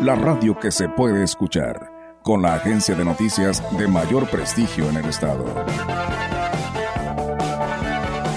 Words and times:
la 0.00 0.14
radio 0.14 0.58
que 0.58 0.70
se 0.70 0.88
puede 0.88 1.24
escuchar, 1.24 1.90
con 2.22 2.42
la 2.42 2.54
agencia 2.54 2.94
de 2.94 3.04
noticias 3.04 3.62
de 3.78 3.88
mayor 3.88 4.28
prestigio 4.28 4.88
en 4.90 4.96
el 4.96 5.06
estado. 5.06 5.44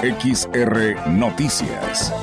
XR 0.02 1.10
Noticias. 1.10 2.14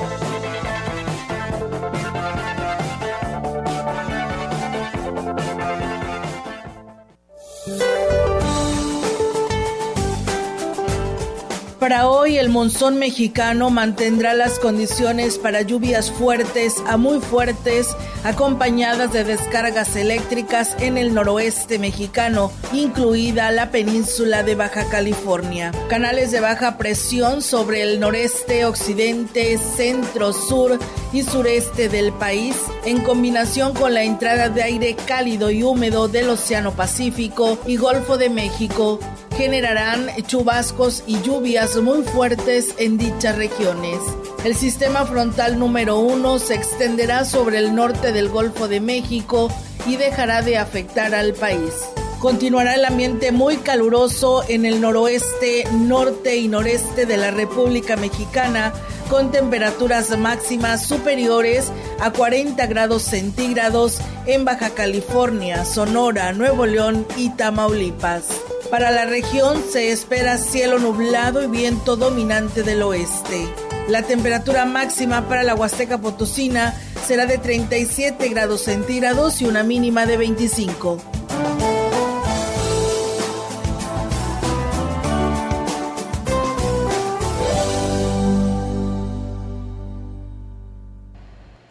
Para 11.79 12.09
hoy 12.09 12.37
el 12.37 12.49
monzón 12.49 12.97
mexicano 12.97 13.69
mantendrá 13.69 14.33
las 14.33 14.57
condiciones 14.59 15.37
para 15.37 15.61
lluvias 15.61 16.11
fuertes 16.11 16.83
a 16.87 16.97
muy 16.97 17.19
fuertes 17.19 17.95
acompañadas 18.27 19.13
de 19.13 19.23
descargas 19.23 19.95
eléctricas 19.95 20.75
en 20.81 20.97
el 20.97 21.13
noroeste 21.13 21.79
mexicano, 21.79 22.51
incluida 22.73 23.51
la 23.51 23.71
península 23.71 24.43
de 24.43 24.53
Baja 24.53 24.89
California. 24.89 25.71
Canales 25.87 26.31
de 26.31 26.41
baja 26.41 26.77
presión 26.77 27.41
sobre 27.41 27.83
el 27.83 28.01
noreste, 28.01 28.65
occidente, 28.65 29.57
centro, 29.57 30.33
sur 30.33 30.77
y 31.13 31.23
sureste 31.23 31.87
del 31.87 32.11
país, 32.11 32.57
en 32.83 33.01
combinación 33.01 33.73
con 33.73 33.93
la 33.93 34.03
entrada 34.03 34.49
de 34.49 34.61
aire 34.61 34.97
cálido 35.07 35.49
y 35.49 35.63
húmedo 35.63 36.09
del 36.09 36.29
Océano 36.29 36.73
Pacífico 36.73 37.57
y 37.65 37.77
Golfo 37.77 38.17
de 38.17 38.29
México, 38.29 38.99
generarán 39.37 40.09
chubascos 40.25 41.01
y 41.07 41.21
lluvias 41.21 41.77
muy 41.77 42.03
fuertes 42.03 42.75
en 42.77 42.97
dichas 42.97 43.37
regiones. 43.37 43.99
El 44.43 44.55
sistema 44.55 45.05
frontal 45.05 45.59
número 45.59 45.97
uno 45.97 46.39
se 46.39 46.55
extenderá 46.55 47.25
sobre 47.25 47.57
el 47.57 47.75
norte 47.75 48.11
del 48.11 48.29
Golfo 48.29 48.67
de 48.67 48.79
México 48.79 49.49
y 49.87 49.97
dejará 49.97 50.41
de 50.41 50.57
afectar 50.57 51.15
al 51.15 51.33
país. 51.33 51.73
Continuará 52.19 52.75
el 52.75 52.85
ambiente 52.85 53.31
muy 53.31 53.57
caluroso 53.57 54.43
en 54.47 54.65
el 54.65 54.81
noroeste, 54.81 55.65
norte 55.71 56.37
y 56.37 56.47
noreste 56.47 57.05
de 57.05 57.17
la 57.17 57.31
República 57.31 57.95
Mexicana, 57.95 58.73
con 59.09 59.31
temperaturas 59.31 60.17
máximas 60.17 60.85
superiores 60.85 61.71
a 61.99 62.11
40 62.11 62.65
grados 62.67 63.03
centígrados 63.03 63.99
en 64.25 64.45
Baja 64.45 64.71
California, 64.71 65.63
Sonora, 65.63 66.33
Nuevo 66.33 66.65
León 66.65 67.05
y 67.17 67.29
Tamaulipas. 67.29 68.25
Para 68.71 68.91
la 68.91 69.05
región 69.05 69.63
se 69.71 69.91
espera 69.91 70.37
cielo 70.37 70.79
nublado 70.79 71.43
y 71.43 71.47
viento 71.47 71.95
dominante 71.95 72.63
del 72.63 72.81
oeste. 72.81 73.47
La 73.87 74.03
temperatura 74.03 74.65
máxima 74.65 75.27
para 75.29 75.43
la 75.43 75.55
Huasteca 75.55 75.97
Potosina 75.97 76.73
será 77.05 77.25
de 77.25 77.37
37 77.37 78.27
grados 78.27 78.63
centígrados 78.63 79.41
y 79.41 79.45
una 79.45 79.63
mínima 79.63 80.05
de 80.05 80.17
25. 80.17 80.97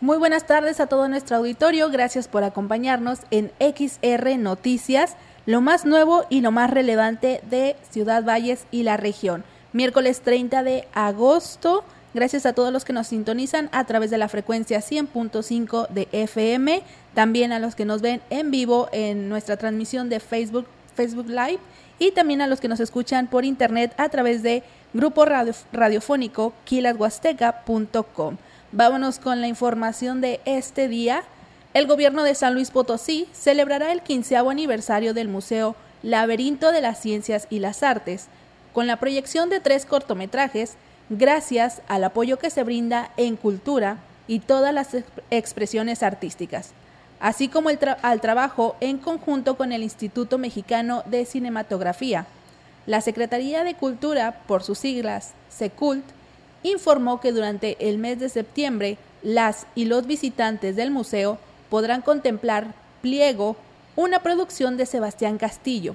Muy 0.00 0.16
buenas 0.16 0.46
tardes 0.46 0.80
a 0.80 0.86
todo 0.86 1.08
nuestro 1.08 1.36
auditorio, 1.36 1.90
gracias 1.90 2.28
por 2.28 2.44
acompañarnos 2.44 3.18
en 3.30 3.52
XR 3.58 4.38
Noticias 4.38 5.16
lo 5.46 5.60
más 5.60 5.84
nuevo 5.84 6.24
y 6.28 6.40
lo 6.40 6.50
más 6.50 6.70
relevante 6.70 7.40
de 7.50 7.76
Ciudad 7.90 8.24
Valles 8.24 8.66
y 8.70 8.82
la 8.82 8.96
región. 8.96 9.44
Miércoles 9.72 10.20
30 10.20 10.62
de 10.62 10.88
agosto. 10.94 11.84
Gracias 12.16 12.46
a 12.46 12.54
todos 12.54 12.72
los 12.72 12.86
que 12.86 12.94
nos 12.94 13.08
sintonizan 13.08 13.68
a 13.72 13.84
través 13.84 14.08
de 14.08 14.16
la 14.16 14.30
frecuencia 14.30 14.78
100.5 14.78 15.86
de 15.90 16.08
FM, 16.12 16.82
también 17.12 17.52
a 17.52 17.58
los 17.58 17.74
que 17.74 17.84
nos 17.84 18.00
ven 18.00 18.22
en 18.30 18.50
vivo 18.50 18.88
en 18.92 19.28
nuestra 19.28 19.58
transmisión 19.58 20.08
de 20.08 20.18
Facebook, 20.18 20.66
Facebook 20.94 21.28
Live 21.28 21.58
y 21.98 22.12
también 22.12 22.40
a 22.40 22.46
los 22.46 22.58
que 22.58 22.68
nos 22.68 22.80
escuchan 22.80 23.26
por 23.26 23.44
internet 23.44 23.92
a 23.98 24.08
través 24.08 24.42
de 24.42 24.62
grupo 24.94 25.26
radiofónico 25.26 26.54
quilashuasteca.com. 26.64 28.38
Vámonos 28.72 29.18
con 29.18 29.42
la 29.42 29.48
información 29.48 30.22
de 30.22 30.40
este 30.46 30.88
día. 30.88 31.22
El 31.74 31.86
gobierno 31.86 32.22
de 32.22 32.34
San 32.34 32.54
Luis 32.54 32.70
Potosí 32.70 33.28
celebrará 33.34 33.92
el 33.92 34.00
quinceavo 34.00 34.48
aniversario 34.48 35.12
del 35.12 35.28
Museo 35.28 35.76
Laberinto 36.02 36.72
de 36.72 36.80
las 36.80 36.98
Ciencias 36.98 37.46
y 37.50 37.58
las 37.58 37.82
Artes, 37.82 38.28
con 38.72 38.86
la 38.86 38.96
proyección 38.96 39.50
de 39.50 39.60
tres 39.60 39.84
cortometrajes, 39.84 40.78
gracias 41.10 41.82
al 41.88 42.04
apoyo 42.04 42.38
que 42.38 42.50
se 42.50 42.62
brinda 42.62 43.10
en 43.16 43.36
cultura 43.36 43.98
y 44.26 44.40
todas 44.40 44.74
las 44.74 44.88
expresiones 45.30 46.02
artísticas, 46.02 46.72
así 47.20 47.48
como 47.48 47.70
al 48.02 48.20
trabajo 48.20 48.76
en 48.80 48.98
conjunto 48.98 49.56
con 49.56 49.72
el 49.72 49.82
Instituto 49.82 50.38
Mexicano 50.38 51.02
de 51.06 51.24
Cinematografía. 51.24 52.26
La 52.86 53.00
Secretaría 53.00 53.64
de 53.64 53.74
Cultura, 53.74 54.42
por 54.46 54.62
sus 54.62 54.78
siglas 54.78 55.32
SECULT, 55.48 56.04
informó 56.62 57.20
que 57.20 57.32
durante 57.32 57.76
el 57.88 57.98
mes 57.98 58.18
de 58.18 58.28
septiembre 58.28 58.98
las 59.22 59.66
y 59.74 59.86
los 59.86 60.06
visitantes 60.06 60.76
del 60.76 60.90
museo 60.90 61.38
podrán 61.70 62.02
contemplar 62.02 62.74
Pliego, 63.02 63.56
una 63.94 64.20
producción 64.20 64.76
de 64.76 64.86
Sebastián 64.86 65.38
Castillo. 65.38 65.94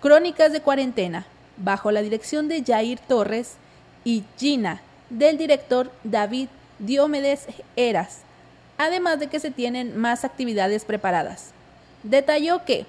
Crónicas 0.00 0.52
de 0.52 0.60
cuarentena, 0.60 1.26
bajo 1.56 1.90
la 1.90 2.02
dirección 2.02 2.48
de 2.48 2.62
Jair 2.62 2.98
Torres 2.98 3.56
y 4.06 4.22
Gina, 4.38 4.82
del 5.10 5.36
director 5.36 5.90
David 6.04 6.48
Diomedes 6.78 7.48
Eras, 7.74 8.20
además 8.78 9.18
de 9.18 9.26
que 9.26 9.40
se 9.40 9.50
tienen 9.50 9.98
más 9.98 10.24
actividades 10.24 10.84
preparadas. 10.84 11.50
Detalló 12.04 12.64
que, 12.64 12.86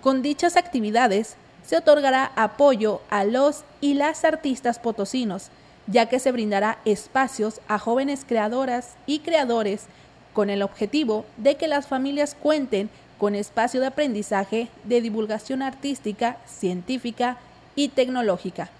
con 0.00 0.22
dichas 0.22 0.56
actividades, 0.56 1.34
se 1.66 1.76
otorgará 1.76 2.30
apoyo 2.36 3.00
a 3.10 3.24
los 3.24 3.64
y 3.80 3.94
las 3.94 4.24
artistas 4.24 4.78
potosinos, 4.78 5.48
ya 5.88 6.06
que 6.06 6.20
se 6.20 6.30
brindará 6.30 6.78
espacios 6.84 7.60
a 7.66 7.80
jóvenes 7.80 8.24
creadoras 8.24 8.94
y 9.06 9.18
creadores 9.18 9.86
con 10.32 10.50
el 10.50 10.62
objetivo 10.62 11.24
de 11.36 11.56
que 11.56 11.66
las 11.66 11.88
familias 11.88 12.36
cuenten 12.40 12.90
con 13.18 13.34
espacio 13.34 13.80
de 13.80 13.88
aprendizaje 13.88 14.68
de 14.84 15.00
divulgación 15.00 15.62
artística, 15.62 16.36
científica 16.46 17.38
y 17.74 17.88
tecnológica. 17.88 18.70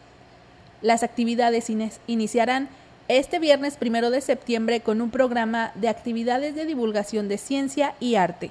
Las 0.83 1.03
actividades 1.03 1.71
iniciarán 2.07 2.69
este 3.09 3.39
viernes 3.39 3.77
primero 3.77 4.11
de 4.11 4.21
septiembre 4.21 4.81
con 4.81 5.01
un 5.01 5.11
programa 5.11 5.73
de 5.75 5.89
actividades 5.89 6.55
de 6.55 6.65
divulgación 6.65 7.29
de 7.29 7.39
ciencia 7.39 7.95
y 8.01 8.15
arte, 8.15 8.51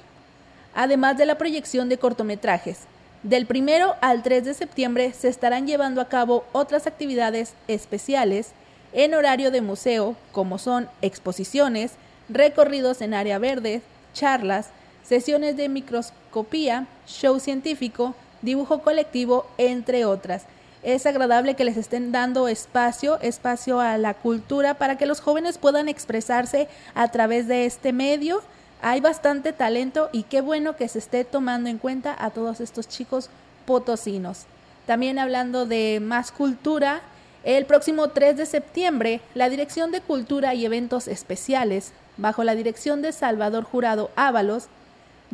además 0.74 1.18
de 1.18 1.26
la 1.26 1.38
proyección 1.38 1.88
de 1.88 1.98
cortometrajes. 1.98 2.80
Del 3.22 3.46
primero 3.46 3.96
al 4.00 4.22
3 4.22 4.44
de 4.44 4.54
septiembre 4.54 5.12
se 5.12 5.28
estarán 5.28 5.66
llevando 5.66 6.00
a 6.00 6.08
cabo 6.08 6.44
otras 6.52 6.86
actividades 6.86 7.54
especiales 7.68 8.52
en 8.92 9.14
horario 9.14 9.50
de 9.50 9.60
museo, 9.60 10.16
como 10.30 10.58
son 10.58 10.88
exposiciones, 11.02 11.92
recorridos 12.28 13.00
en 13.02 13.14
área 13.14 13.38
verde, 13.38 13.82
charlas, 14.14 14.70
sesiones 15.02 15.56
de 15.56 15.68
microscopía, 15.68 16.86
show 17.06 17.40
científico, 17.40 18.14
dibujo 18.42 18.82
colectivo, 18.82 19.46
entre 19.58 20.04
otras. 20.04 20.44
Es 20.82 21.04
agradable 21.04 21.56
que 21.56 21.64
les 21.64 21.76
estén 21.76 22.10
dando 22.10 22.48
espacio, 22.48 23.20
espacio 23.20 23.80
a 23.80 23.98
la 23.98 24.14
cultura 24.14 24.74
para 24.74 24.96
que 24.96 25.04
los 25.04 25.20
jóvenes 25.20 25.58
puedan 25.58 25.88
expresarse 25.88 26.68
a 26.94 27.08
través 27.08 27.46
de 27.48 27.66
este 27.66 27.92
medio. 27.92 28.42
Hay 28.80 29.02
bastante 29.02 29.52
talento 29.52 30.08
y 30.10 30.22
qué 30.22 30.40
bueno 30.40 30.76
que 30.76 30.88
se 30.88 30.98
esté 30.98 31.24
tomando 31.24 31.68
en 31.68 31.76
cuenta 31.76 32.16
a 32.18 32.30
todos 32.30 32.60
estos 32.60 32.88
chicos 32.88 33.28
potosinos. 33.66 34.46
También 34.86 35.18
hablando 35.18 35.66
de 35.66 36.00
más 36.00 36.32
cultura, 36.32 37.02
el 37.44 37.66
próximo 37.66 38.08
3 38.08 38.38
de 38.38 38.46
septiembre, 38.46 39.20
la 39.34 39.50
Dirección 39.50 39.90
de 39.90 40.00
Cultura 40.00 40.54
y 40.54 40.64
Eventos 40.64 41.08
Especiales 41.08 41.92
bajo 42.16 42.42
la 42.42 42.54
dirección 42.54 43.02
de 43.02 43.12
Salvador 43.12 43.64
Jurado 43.64 44.10
Ábalos, 44.16 44.68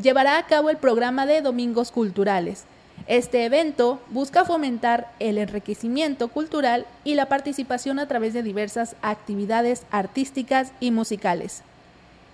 llevará 0.01 0.39
a 0.39 0.47
cabo 0.47 0.71
el 0.71 0.77
programa 0.77 1.25
de 1.25 1.41
Domingos 1.41 1.93
Culturales. 1.93 2.65
Este 3.06 3.44
evento 3.44 4.00
busca 4.11 4.44
fomentar 4.44 5.12
el 5.20 5.38
enriquecimiento 5.38 6.26
cultural 6.26 6.87
y 7.05 7.14
la 7.14 7.26
participación 7.26 8.00
a 8.00 8.08
través 8.08 8.35
de 8.35 8.43
diversas 8.43 8.97
actividades 9.00 9.85
artísticas 9.93 10.73
y 10.81 10.91
musicales. 10.91 11.62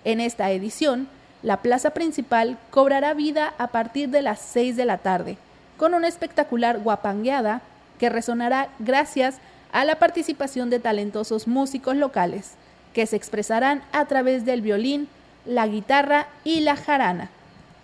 En 0.03 0.19
esta 0.19 0.49
edición, 0.49 1.07
la 1.43 1.57
plaza 1.57 1.91
principal 1.91 2.57
cobrará 2.71 3.13
vida 3.13 3.53
a 3.59 3.67
partir 3.67 4.09
de 4.09 4.23
las 4.23 4.39
6 4.39 4.75
de 4.75 4.85
la 4.85 4.97
tarde, 4.97 5.37
con 5.77 5.93
una 5.93 6.07
espectacular 6.07 6.79
guapangueada 6.79 7.61
que 7.99 8.09
resonará 8.09 8.69
gracias 8.79 9.37
a 9.71 9.85
la 9.85 9.99
participación 9.99 10.71
de 10.71 10.79
talentosos 10.79 11.47
músicos 11.47 11.95
locales, 11.97 12.53
que 12.93 13.05
se 13.05 13.15
expresarán 13.15 13.83
a 13.91 14.05
través 14.05 14.43
del 14.43 14.61
violín, 14.61 15.07
la 15.45 15.67
guitarra 15.67 16.27
y 16.43 16.61
la 16.61 16.75
jarana 16.75 17.29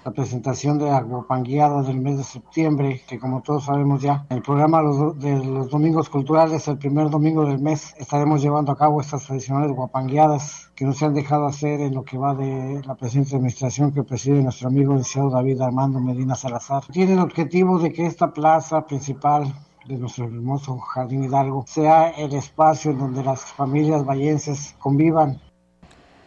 la 0.05 0.11
presentación 0.11 0.77
de 0.77 0.89
Aguapangueada 0.89 1.81
del 1.83 1.99
mes 1.99 2.17
de 2.17 2.23
septiembre, 2.23 3.01
que 3.07 3.19
como 3.19 3.41
todos 3.41 3.65
sabemos 3.65 4.01
ya, 4.01 4.25
el 4.29 4.41
programa 4.41 4.81
de 5.15 5.43
los 5.43 5.69
domingos 5.69 6.09
culturales, 6.09 6.67
el 6.67 6.77
primer 6.77 7.09
domingo 7.09 7.45
del 7.45 7.59
mes, 7.59 7.93
estaremos 7.97 8.41
llevando 8.41 8.71
a 8.71 8.77
cabo 8.77 9.01
estas 9.01 9.25
tradicionales 9.25 9.75
guapangueadas 9.75 10.71
que 10.75 10.85
nos 10.85 11.01
han 11.03 11.13
dejado 11.13 11.45
hacer 11.45 11.81
en 11.81 11.93
lo 11.93 12.03
que 12.03 12.17
va 12.17 12.33
de 12.33 12.81
la 12.85 12.95
presente 12.95 13.35
administración 13.35 13.91
que 13.91 14.03
preside 14.03 14.41
nuestro 14.41 14.69
amigo 14.69 14.95
deseado 14.95 15.29
David 15.29 15.61
Armando 15.61 15.99
Medina 15.99 16.35
Salazar. 16.35 16.83
Tiene 16.91 17.13
el 17.13 17.19
objetivo 17.19 17.79
de 17.79 17.91
que 17.91 18.05
esta 18.05 18.31
plaza 18.31 18.85
principal 18.85 19.53
de 19.85 19.97
nuestro 19.97 20.25
hermoso 20.25 20.77
Jardín 20.77 21.23
Hidalgo 21.23 21.65
sea 21.67 22.09
el 22.11 22.33
espacio 22.33 22.91
en 22.91 22.99
donde 22.99 23.23
las 23.23 23.43
familias 23.43 24.05
vallenses 24.05 24.75
convivan. 24.79 25.41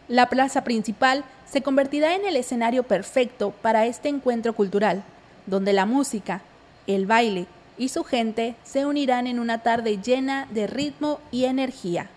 La 0.09 0.27
plaza 0.27 0.65
principal 0.65 1.23
se 1.45 1.61
convertirá 1.61 2.13
en 2.15 2.25
el 2.25 2.35
escenario 2.35 2.83
perfecto 2.83 3.53
para 3.61 3.85
este 3.85 4.09
encuentro 4.09 4.53
cultural, 4.53 5.01
donde 5.45 5.71
la 5.71 5.85
música, 5.85 6.41
el 6.87 7.05
baile 7.05 7.45
y 7.77 7.87
su 7.87 8.03
gente 8.03 8.55
se 8.63 8.85
unirán 8.85 9.27
en 9.27 9.39
una 9.39 9.59
tarde 9.59 9.99
llena 9.99 10.45
de 10.51 10.67
ritmo 10.67 11.19
y 11.31 11.45
energía. 11.45 12.09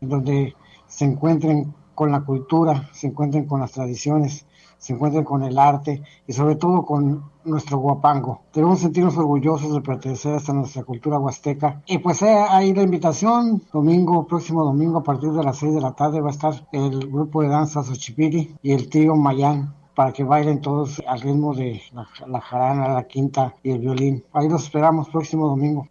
Donde 0.00 0.54
se 0.86 1.04
encuentren 1.04 1.74
con 1.96 2.12
la 2.12 2.20
cultura, 2.20 2.88
se 2.92 3.08
encuentren 3.08 3.46
con 3.46 3.60
las 3.60 3.72
tradiciones, 3.72 4.44
se 4.82 4.92
encuentren 4.92 5.22
con 5.22 5.44
el 5.44 5.56
arte 5.60 6.02
y 6.26 6.32
sobre 6.32 6.56
todo 6.56 6.84
con 6.84 7.30
nuestro 7.44 7.78
guapango. 7.78 8.40
Debemos 8.52 8.80
sentirnos 8.80 9.16
orgullosos 9.16 9.72
de 9.72 9.80
pertenecer 9.80 10.40
a 10.44 10.52
nuestra 10.52 10.82
cultura 10.82 11.20
huasteca. 11.20 11.80
Y 11.86 11.98
pues 11.98 12.20
eh, 12.22 12.44
ahí 12.48 12.74
la 12.74 12.82
invitación, 12.82 13.62
domingo, 13.72 14.26
próximo 14.26 14.64
domingo 14.64 14.98
a 14.98 15.04
partir 15.04 15.30
de 15.30 15.44
las 15.44 15.58
6 15.58 15.74
de 15.74 15.80
la 15.80 15.92
tarde 15.92 16.20
va 16.20 16.30
a 16.30 16.32
estar 16.32 16.66
el 16.72 16.98
grupo 17.08 17.42
de 17.42 17.48
danza 17.48 17.84
Xochipiri 17.84 18.56
y 18.60 18.72
el 18.72 18.88
trío 18.88 19.14
Mayán 19.14 19.72
para 19.94 20.12
que 20.12 20.24
bailen 20.24 20.60
todos 20.60 21.00
al 21.06 21.20
ritmo 21.20 21.54
de 21.54 21.80
la, 21.92 22.08
la 22.26 22.40
jarana, 22.40 22.88
la 22.88 23.06
quinta 23.06 23.54
y 23.62 23.70
el 23.70 23.78
violín. 23.78 24.24
Ahí 24.32 24.48
los 24.48 24.64
esperamos 24.64 25.08
próximo 25.10 25.46
domingo. 25.46 25.86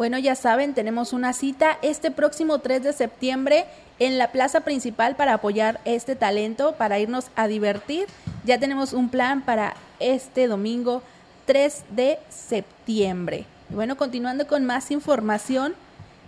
Bueno, 0.00 0.16
ya 0.16 0.34
saben, 0.34 0.72
tenemos 0.72 1.12
una 1.12 1.34
cita 1.34 1.76
este 1.82 2.10
próximo 2.10 2.60
3 2.60 2.82
de 2.84 2.94
septiembre 2.94 3.66
en 3.98 4.16
la 4.16 4.32
plaza 4.32 4.62
principal 4.62 5.14
para 5.14 5.34
apoyar 5.34 5.78
este 5.84 6.16
talento, 6.16 6.72
para 6.76 6.98
irnos 6.98 7.26
a 7.36 7.48
divertir. 7.48 8.06
Ya 8.46 8.58
tenemos 8.58 8.94
un 8.94 9.10
plan 9.10 9.42
para 9.42 9.74
este 9.98 10.48
domingo 10.48 11.02
3 11.44 11.84
de 11.90 12.18
septiembre. 12.30 13.44
Bueno, 13.68 13.98
continuando 13.98 14.46
con 14.46 14.64
más 14.64 14.90
información, 14.90 15.74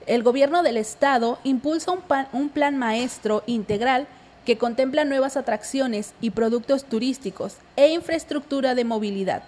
el 0.04 0.22
gobierno 0.22 0.62
del 0.62 0.76
estado 0.76 1.38
impulsa 1.42 1.92
un, 1.92 2.02
un 2.34 2.50
plan 2.50 2.76
maestro 2.76 3.42
integral 3.46 4.06
que 4.44 4.58
contempla 4.58 5.06
nuevas 5.06 5.38
atracciones 5.38 6.12
y 6.20 6.28
productos 6.28 6.84
turísticos 6.84 7.54
e 7.76 7.88
infraestructura 7.88 8.74
de 8.74 8.84
movilidad 8.84 9.44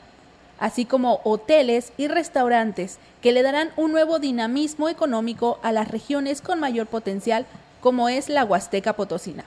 así 0.64 0.86
como 0.86 1.20
hoteles 1.24 1.92
y 1.98 2.08
restaurantes 2.08 2.96
que 3.20 3.32
le 3.32 3.42
darán 3.42 3.68
un 3.76 3.92
nuevo 3.92 4.18
dinamismo 4.18 4.88
económico 4.88 5.58
a 5.62 5.72
las 5.72 5.88
regiones 5.88 6.40
con 6.40 6.58
mayor 6.58 6.86
potencial 6.86 7.44
como 7.82 8.08
es 8.08 8.30
la 8.30 8.46
Huasteca 8.46 8.94
Potosina. 8.94 9.44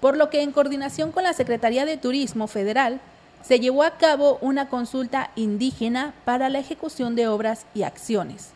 Por 0.00 0.16
lo 0.16 0.30
que 0.30 0.42
en 0.42 0.50
coordinación 0.50 1.12
con 1.12 1.22
la 1.22 1.32
Secretaría 1.32 1.86
de 1.86 1.96
Turismo 1.96 2.48
Federal 2.48 2.98
se 3.40 3.60
llevó 3.60 3.84
a 3.84 3.98
cabo 3.98 4.38
una 4.40 4.68
consulta 4.68 5.30
indígena 5.36 6.12
para 6.24 6.48
la 6.48 6.58
ejecución 6.58 7.14
de 7.14 7.28
obras 7.28 7.64
y 7.72 7.84
acciones. 7.84 8.48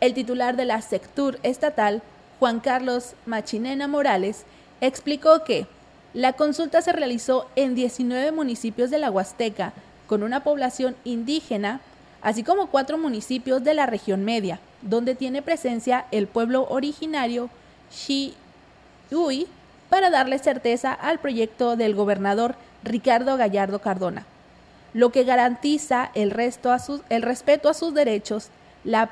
El 0.00 0.14
titular 0.14 0.56
de 0.56 0.64
la 0.64 0.82
Sectur 0.82 1.38
estatal, 1.44 2.02
Juan 2.40 2.58
Carlos 2.58 3.14
Machinena 3.26 3.86
Morales, 3.86 4.42
explicó 4.80 5.44
que 5.44 5.68
la 6.14 6.32
consulta 6.32 6.82
se 6.82 6.90
realizó 6.90 7.46
en 7.54 7.76
19 7.76 8.32
municipios 8.32 8.90
de 8.90 8.98
la 8.98 9.12
Huasteca 9.12 9.72
con 10.08 10.24
una 10.24 10.42
población 10.42 10.96
indígena, 11.04 11.80
así 12.22 12.42
como 12.42 12.66
cuatro 12.66 12.98
municipios 12.98 13.62
de 13.62 13.74
la 13.74 13.86
región 13.86 14.24
media, 14.24 14.58
donde 14.82 15.14
tiene 15.14 15.42
presencia 15.42 16.06
el 16.10 16.26
pueblo 16.26 16.66
originario 16.68 17.50
Xiui, 17.92 18.34
para 19.88 20.10
darle 20.10 20.38
certeza 20.38 20.92
al 20.92 21.18
proyecto 21.18 21.76
del 21.76 21.94
gobernador 21.94 22.56
Ricardo 22.82 23.36
Gallardo 23.36 23.78
Cardona, 23.78 24.26
lo 24.92 25.12
que 25.12 25.24
garantiza 25.24 26.10
el, 26.14 26.34
el 27.08 27.22
respeto 27.22 27.68
a 27.68 27.74
sus 27.74 27.94
derechos, 27.94 28.48
la 28.84 29.10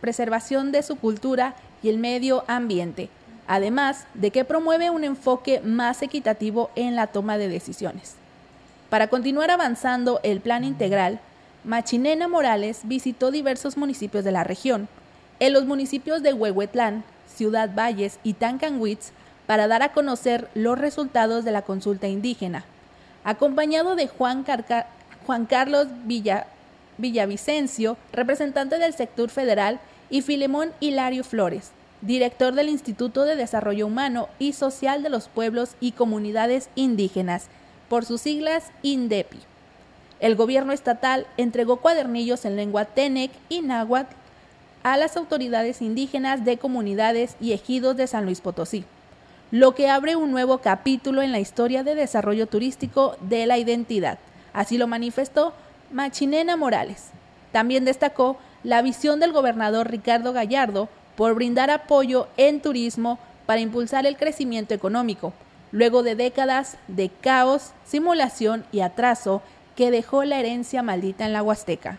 preservación 0.00 0.72
de 0.72 0.82
su 0.82 0.96
cultura 0.96 1.54
y 1.82 1.88
el 1.88 1.98
medio 1.98 2.44
ambiente, 2.46 3.08
además 3.46 4.06
de 4.14 4.30
que 4.30 4.44
promueve 4.44 4.90
un 4.90 5.04
enfoque 5.04 5.60
más 5.60 6.02
equitativo 6.02 6.70
en 6.74 6.94
la 6.96 7.08
toma 7.08 7.38
de 7.38 7.48
decisiones. 7.48 8.16
Para 8.92 9.06
continuar 9.06 9.50
avanzando 9.50 10.20
el 10.22 10.42
plan 10.42 10.64
integral, 10.64 11.18
Machinena 11.64 12.28
Morales 12.28 12.82
visitó 12.84 13.30
diversos 13.30 13.78
municipios 13.78 14.22
de 14.22 14.32
la 14.32 14.44
región, 14.44 14.86
en 15.40 15.54
los 15.54 15.64
municipios 15.64 16.22
de 16.22 16.34
Huehuetlán, 16.34 17.02
Ciudad 17.26 17.70
Valles 17.74 18.18
y 18.22 18.34
Tancanwitz, 18.34 19.12
para 19.46 19.66
dar 19.66 19.82
a 19.82 19.94
conocer 19.94 20.50
los 20.52 20.78
resultados 20.78 21.42
de 21.46 21.52
la 21.52 21.62
consulta 21.62 22.06
indígena, 22.06 22.66
acompañado 23.24 23.96
de 23.96 24.08
Juan, 24.08 24.44
Juan 25.24 25.46
Carlos 25.46 25.86
Villa 26.04 26.48
Villavicencio, 26.98 27.96
representante 28.12 28.78
del 28.78 28.92
sector 28.92 29.30
federal, 29.30 29.80
y 30.10 30.20
Filemón 30.20 30.70
Hilario 30.80 31.24
Flores, 31.24 31.70
director 32.02 32.52
del 32.52 32.68
Instituto 32.68 33.24
de 33.24 33.36
Desarrollo 33.36 33.86
Humano 33.86 34.28
y 34.38 34.52
Social 34.52 35.02
de 35.02 35.08
los 35.08 35.28
Pueblos 35.28 35.76
y 35.80 35.92
Comunidades 35.92 36.68
Indígenas, 36.74 37.48
por 37.92 38.06
sus 38.06 38.22
siglas 38.22 38.72
INDEPI. 38.80 39.36
El 40.18 40.34
gobierno 40.34 40.72
estatal 40.72 41.26
entregó 41.36 41.76
cuadernillos 41.76 42.46
en 42.46 42.56
lengua 42.56 42.86
Tenec 42.86 43.30
y 43.50 43.60
náhuatl 43.60 44.14
a 44.82 44.96
las 44.96 45.18
autoridades 45.18 45.82
indígenas 45.82 46.42
de 46.42 46.56
comunidades 46.56 47.36
y 47.38 47.52
ejidos 47.52 47.94
de 47.98 48.06
San 48.06 48.24
Luis 48.24 48.40
Potosí, 48.40 48.86
lo 49.50 49.74
que 49.74 49.90
abre 49.90 50.16
un 50.16 50.30
nuevo 50.30 50.56
capítulo 50.56 51.20
en 51.20 51.32
la 51.32 51.38
historia 51.38 51.82
de 51.82 51.94
desarrollo 51.94 52.46
turístico 52.46 53.18
de 53.20 53.44
la 53.44 53.58
identidad. 53.58 54.18
Así 54.54 54.78
lo 54.78 54.86
manifestó 54.86 55.52
Machinena 55.90 56.56
Morales. 56.56 57.10
También 57.52 57.84
destacó 57.84 58.38
la 58.64 58.80
visión 58.80 59.20
del 59.20 59.32
gobernador 59.32 59.90
Ricardo 59.90 60.32
Gallardo 60.32 60.88
por 61.14 61.34
brindar 61.34 61.70
apoyo 61.70 62.26
en 62.38 62.62
turismo 62.62 63.18
para 63.44 63.60
impulsar 63.60 64.06
el 64.06 64.16
crecimiento 64.16 64.72
económico, 64.72 65.34
luego 65.72 66.02
de 66.02 66.14
décadas 66.14 66.76
de 66.86 67.08
caos, 67.08 67.72
simulación 67.84 68.64
y 68.70 68.80
atraso 68.80 69.42
que 69.74 69.90
dejó 69.90 70.24
la 70.24 70.38
herencia 70.38 70.82
maldita 70.82 71.24
en 71.24 71.32
la 71.32 71.42
Huasteca. 71.42 71.98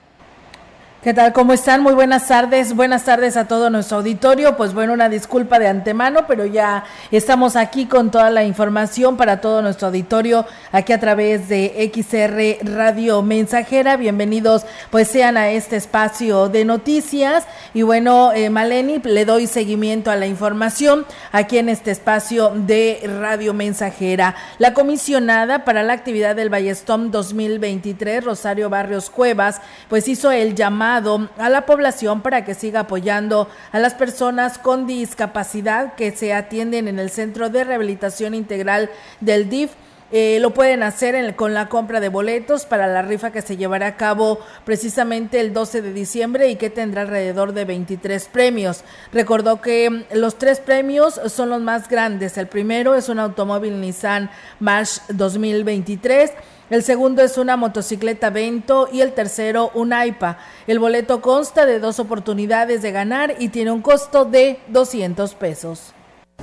¿Qué 1.03 1.13
tal? 1.13 1.33
¿Cómo 1.33 1.51
están? 1.51 1.83
Muy 1.83 1.93
buenas 1.93 2.29
tardes. 2.29 2.74
Buenas 2.74 3.03
tardes 3.03 3.36
a 3.36 3.45
todo 3.45 3.69
nuestro 3.69 3.98
auditorio. 3.98 4.55
Pues 4.55 4.74
bueno, 4.74 4.93
una 4.93 5.10
disculpa 5.10 5.60
de 5.60 5.67
antemano, 5.67 6.22
pero 6.29 6.45
ya 6.45 6.86
estamos 7.12 7.57
aquí 7.57 7.88
con 7.88 8.10
toda 8.10 8.29
la 8.29 8.45
información 8.45 9.17
para 9.17 9.41
todo 9.41 9.62
nuestro 9.62 9.88
auditorio, 9.88 10.45
aquí 10.72 10.93
a 10.93 11.01
través 11.01 11.50
de 11.50 11.91
XR 11.93 12.65
Radio 12.74 13.22
Mensajera. 13.22 13.98
Bienvenidos, 13.98 14.65
pues 14.91 15.10
sean 15.10 15.36
a 15.36 15.50
este 15.50 15.75
espacio 15.75 16.48
de 16.48 16.63
noticias. 16.63 17.43
Y 17.74 17.81
bueno, 17.81 18.31
eh, 18.31 18.50
Maleni, 18.50 19.00
le 19.00 19.25
doy 19.25 19.48
seguimiento 19.48 20.10
a 20.10 20.15
la 20.15 20.25
información 20.25 21.05
aquí 21.33 21.57
en 21.57 21.67
este 21.67 21.91
espacio 21.91 22.53
de 22.55 23.01
Radio 23.19 23.53
Mensajera. 23.53 24.36
La 24.57 24.74
comisionada 24.74 25.65
para 25.65 25.83
la 25.83 25.91
actividad 25.91 26.38
del 26.38 26.50
Ballestón 26.50 27.12
2023, 27.12 28.24
Rosario 28.24 28.69
Barrios 28.69 29.10
Cuevas, 29.10 29.60
pues 29.89 30.07
hizo 30.07 30.31
el 30.31 30.55
llamado 30.55 30.92
a 30.97 31.50
la 31.50 31.65
población 31.65 32.21
para 32.21 32.45
que 32.45 32.53
siga 32.53 32.81
apoyando 32.81 33.47
a 33.71 33.79
las 33.79 33.93
personas 33.93 34.57
con 34.57 34.85
discapacidad 34.85 35.95
que 35.95 36.12
se 36.12 36.33
atienden 36.33 36.88
en 36.88 37.00
el 37.00 37.09
Centro 37.09 37.50
de 37.50 37.63
Rehabilitación 37.63 38.33
Integral 38.33 38.89
del 39.21 39.50
DIF. 39.50 39.71
Eh, 40.15 40.38
lo 40.39 40.53
pueden 40.53 40.83
hacer 40.83 41.35
con 41.35 41.55
la 41.55 41.69
compra 41.69 42.00
de 42.00 42.09
boletos 42.09 42.67
para 42.67 42.85
la 42.85 43.01
rifa 43.01 43.31
que 43.31 43.41
se 43.41 43.57
llevará 43.57 43.88
a 43.88 43.97
cabo 43.97 44.38
precisamente 44.63 45.39
el 45.39 45.53
12 45.53 45.81
de 45.81 45.91
diciembre 45.91 46.50
y 46.50 46.55
que 46.55 46.69
tendrá 46.69 47.01
alrededor 47.01 47.53
de 47.53 47.65
23 47.65 48.27
premios. 48.27 48.83
Recordó 49.12 49.59
que 49.59 49.89
mm, 49.89 50.03
los 50.13 50.38
tres 50.38 50.59
premios 50.59 51.19
son 51.27 51.50
los 51.50 51.62
más 51.62 51.89
grandes. 51.89 52.38
El 52.38 52.45
primero 52.45 52.93
es 52.93 53.09
un 53.09 53.17
automóvil 53.17 53.81
Nissan 53.81 54.29
March 54.59 55.01
2023 55.09 56.31
el 56.70 56.84
segundo 56.84 57.22
es 57.22 57.38
una 57.38 57.58
motocicleta 57.58 58.29
Vento 58.29 58.88
y 58.91 59.01
el 59.01 59.13
tercero 59.13 59.72
un 59.74 59.93
AIPA. 59.93 60.38
El 60.67 60.79
boleto 60.79 61.22
consta 61.22 61.65
de 61.65 61.79
dos 61.79 62.00
oportunidades 62.00 62.82
de 62.82 62.91
ganar 62.91 63.36
y 63.39 63.50
tiene 63.50 63.72
un 63.72 63.82
costo 63.82 64.25
de 64.25 64.60
200 64.67 65.36
pesos. 65.36 65.93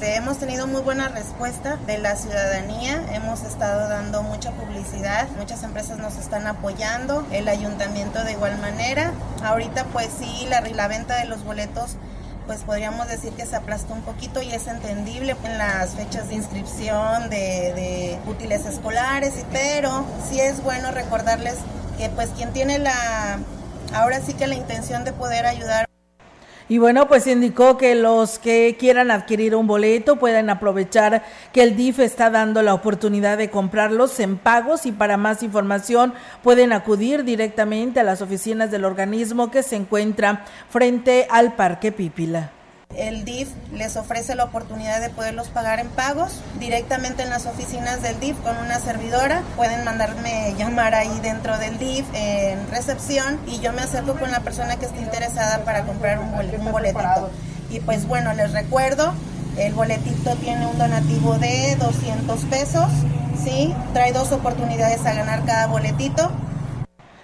Hemos 0.00 0.38
tenido 0.38 0.66
muy 0.66 0.80
buena 0.80 1.08
respuesta 1.08 1.76
de 1.86 1.98
la 1.98 2.16
ciudadanía, 2.16 3.02
hemos 3.12 3.42
estado 3.42 3.88
dando 3.88 4.22
mucha 4.22 4.50
publicidad, 4.52 5.28
muchas 5.36 5.62
empresas 5.62 5.98
nos 5.98 6.16
están 6.16 6.46
apoyando, 6.46 7.26
el 7.32 7.48
ayuntamiento 7.48 8.22
de 8.24 8.32
igual 8.32 8.56
manera. 8.58 9.12
Ahorita 9.42 9.84
pues 9.92 10.08
sí, 10.18 10.46
la, 10.48 10.62
la 10.62 10.88
venta 10.88 11.18
de 11.18 11.26
los 11.26 11.44
boletos 11.44 11.96
pues 12.50 12.64
podríamos 12.64 13.06
decir 13.06 13.32
que 13.34 13.46
se 13.46 13.54
aplastó 13.54 13.94
un 13.94 14.02
poquito 14.02 14.42
y 14.42 14.50
es 14.50 14.66
entendible 14.66 15.36
en 15.44 15.56
las 15.56 15.90
fechas 15.90 16.30
de 16.30 16.34
inscripción 16.34 17.30
de, 17.30 17.36
de 17.36 18.18
útiles 18.26 18.66
escolares, 18.66 19.34
pero 19.52 20.04
sí 20.28 20.40
es 20.40 20.60
bueno 20.60 20.90
recordarles 20.90 21.54
que 21.96 22.08
pues 22.08 22.28
quien 22.30 22.52
tiene 22.52 22.80
la, 22.80 23.38
ahora 23.94 24.20
sí 24.20 24.34
que 24.34 24.48
la 24.48 24.56
intención 24.56 25.04
de 25.04 25.12
poder 25.12 25.46
ayudar 25.46 25.89
y 26.70 26.78
bueno, 26.78 27.08
pues 27.08 27.26
indicó 27.26 27.76
que 27.76 27.96
los 27.96 28.38
que 28.38 28.76
quieran 28.78 29.10
adquirir 29.10 29.56
un 29.56 29.66
boleto 29.66 30.20
pueden 30.20 30.48
aprovechar 30.50 31.24
que 31.52 31.64
el 31.64 31.74
DIF 31.74 31.98
está 31.98 32.30
dando 32.30 32.62
la 32.62 32.74
oportunidad 32.74 33.36
de 33.38 33.50
comprarlos 33.50 34.20
en 34.20 34.38
pagos 34.38 34.86
y 34.86 34.92
para 34.92 35.16
más 35.16 35.42
información 35.42 36.14
pueden 36.44 36.72
acudir 36.72 37.24
directamente 37.24 37.98
a 37.98 38.04
las 38.04 38.22
oficinas 38.22 38.70
del 38.70 38.84
organismo 38.84 39.50
que 39.50 39.64
se 39.64 39.74
encuentra 39.74 40.44
frente 40.68 41.26
al 41.28 41.56
Parque 41.56 41.90
Pípila. 41.90 42.52
El 42.96 43.24
DIF 43.24 43.48
les 43.72 43.96
ofrece 43.96 44.34
la 44.34 44.42
oportunidad 44.42 45.00
de 45.00 45.10
poderlos 45.10 45.46
pagar 45.48 45.78
en 45.78 45.88
pagos 45.88 46.40
directamente 46.58 47.22
en 47.22 47.30
las 47.30 47.46
oficinas 47.46 48.02
del 48.02 48.18
DIF 48.18 48.36
con 48.40 48.56
una 48.56 48.80
servidora. 48.80 49.42
Pueden 49.56 49.84
mandarme 49.84 50.54
llamar 50.58 50.96
ahí 50.96 51.20
dentro 51.22 51.56
del 51.58 51.78
DIF 51.78 52.04
en 52.14 52.68
recepción 52.70 53.38
y 53.46 53.60
yo 53.60 53.72
me 53.72 53.82
acerco 53.82 54.14
con 54.14 54.32
la 54.32 54.40
persona 54.40 54.74
que 54.76 54.86
esté 54.86 54.98
interesada 54.98 55.64
para 55.64 55.84
comprar 55.84 56.18
un, 56.18 56.32
boletito. 56.72 57.30
Y 57.70 57.78
pues 57.78 58.08
bueno, 58.08 58.34
les 58.34 58.50
recuerdo, 58.52 59.14
el 59.56 59.72
boletito 59.72 60.34
tiene 60.36 60.66
un 60.66 60.76
donativo 60.76 61.38
de 61.38 61.76
200 61.76 62.40
pesos, 62.46 62.88
¿sí? 63.44 63.72
Trae 63.92 64.12
dos 64.12 64.32
oportunidades 64.32 65.06
a 65.06 65.14
ganar 65.14 65.44
cada 65.44 65.68
boletito 65.68 66.32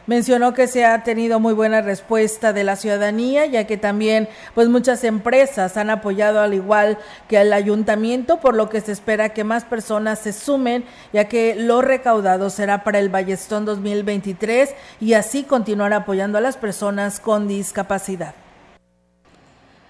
Mencionó 0.07 0.55
que 0.55 0.69
se 0.69 0.85
ha 0.85 1.03
tenido 1.03 1.41
muy 1.41 1.53
buena 1.53 1.81
respuesta 1.81 2.53
de 2.53 2.63
la 2.63 2.77
ciudadanía, 2.77 3.47
ya 3.47 3.67
que 3.67 3.77
también 3.77 4.29
pues 4.55 4.69
muchas 4.69 5.03
empresas 5.03 5.77
han 5.77 5.91
apoyado 5.91 6.41
al 6.41 6.55
igual 6.55 6.99
que 7.29 7.41
el 7.41 7.53
ayuntamiento, 7.53 8.39
por 8.39 8.55
lo 8.55 8.69
que 8.69 8.81
se 8.81 8.93
espera 8.93 9.31
que 9.31 9.43
más 9.43 9.65
personas 9.65 10.21
se 10.21 10.33
sumen, 10.33 10.85
ya 11.13 11.25
que 11.25 11.57
lo 11.57 11.83
recaudado 11.83 12.51
será 12.51 12.85
para 12.85 13.01
el 13.01 13.09
Ballestón 13.09 13.65
2023 13.65 14.75
y 15.01 15.15
así 15.15 15.43
continuar 15.43 15.93
apoyando 15.93 16.39
a 16.39 16.41
las 16.41 16.57
personas 16.57 17.19
con 17.19 17.49
discapacidad. 17.49 18.35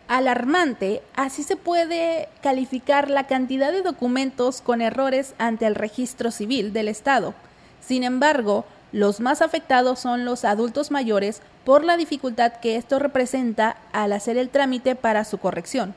Alarmante, 0.09 1.03
así 1.15 1.43
se 1.43 1.57
puede 1.57 2.29
calificar 2.41 3.11
la 3.11 3.27
cantidad 3.27 3.73
de 3.73 3.83
documentos 3.83 4.63
con 4.63 4.81
errores 4.81 5.35
ante 5.37 5.67
el 5.67 5.75
registro 5.75 6.31
civil 6.31 6.73
del 6.73 6.89
Estado. 6.89 7.35
Sin 7.81 8.05
embargo, 8.05 8.65
los 8.93 9.21
más 9.21 9.43
afectados 9.43 9.99
son 9.99 10.25
los 10.25 10.45
adultos 10.45 10.91
mayores 10.91 11.43
por 11.65 11.85
la 11.85 11.97
dificultad 11.97 12.53
que 12.55 12.77
esto 12.77 12.99
representa 12.99 13.77
al 13.93 14.13
hacer 14.13 14.39
el 14.39 14.49
trámite 14.49 14.95
para 14.95 15.25
su 15.25 15.39
corrección. 15.39 15.95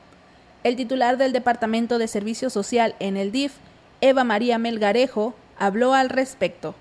El 0.64 0.76
titular 0.76 1.16
del 1.16 1.32
Departamento 1.32 1.98
de 1.98 2.08
Servicio 2.08 2.50
Social 2.50 2.94
en 2.98 3.16
el 3.16 3.32
DIF, 3.32 3.54
Eva 4.00 4.24
María 4.24 4.58
Melgarejo, 4.58 5.34
habló 5.58 5.94
al 5.94 6.08
respecto. 6.08 6.74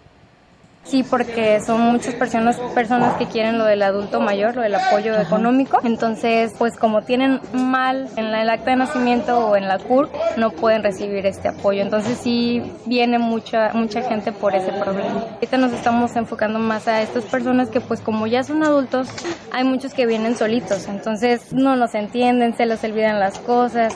Sí, 0.90 1.04
porque 1.04 1.62
son 1.62 1.82
muchas 1.82 2.16
personas, 2.16 2.58
personas 2.74 3.16
que 3.18 3.28
quieren 3.28 3.60
lo 3.60 3.66
del 3.66 3.84
adulto 3.84 4.20
mayor, 4.22 4.56
lo 4.56 4.64
del 4.64 4.74
apoyo 4.74 5.16
económico. 5.20 5.78
Entonces, 5.84 6.52
pues 6.58 6.76
como 6.78 7.04
tienen 7.04 7.40
mal 7.54 8.10
en 8.16 8.26
el 8.26 8.50
acta 8.50 8.72
de 8.72 8.78
nacimiento 8.78 9.38
o 9.38 9.56
en 9.56 9.68
la 9.68 9.78
CUR, 9.78 10.10
no 10.36 10.50
pueden 10.50 10.82
recibir 10.82 11.28
este 11.28 11.48
apoyo. 11.48 11.84
Entonces 11.84 12.18
sí 12.18 12.64
viene 12.88 13.20
mucha, 13.20 13.72
mucha 13.74 14.02
gente 14.02 14.32
por 14.32 14.56
ese 14.56 14.72
problema. 14.72 15.26
Ahorita 15.34 15.58
nos 15.58 15.74
estamos 15.74 16.16
enfocando 16.16 16.58
más 16.58 16.88
a 16.88 17.04
estas 17.04 17.24
personas 17.26 17.70
que 17.70 17.82
pues 17.82 18.02
como 18.02 18.26
ya 18.26 18.44
son 18.44 18.64
adultos, 18.64 19.10
hay 19.52 19.66
muchos 19.66 19.94
que 19.94 20.08
vienen 20.08 20.36
solitos. 20.36 20.88
Entonces 20.88 21.54
no 21.54 21.76
nos 21.76 21.94
entienden, 21.94 22.58
se 22.58 22.66
les 22.66 22.84
olvidan 22.84 23.20
las 23.20 23.38
cosas. 23.38 23.96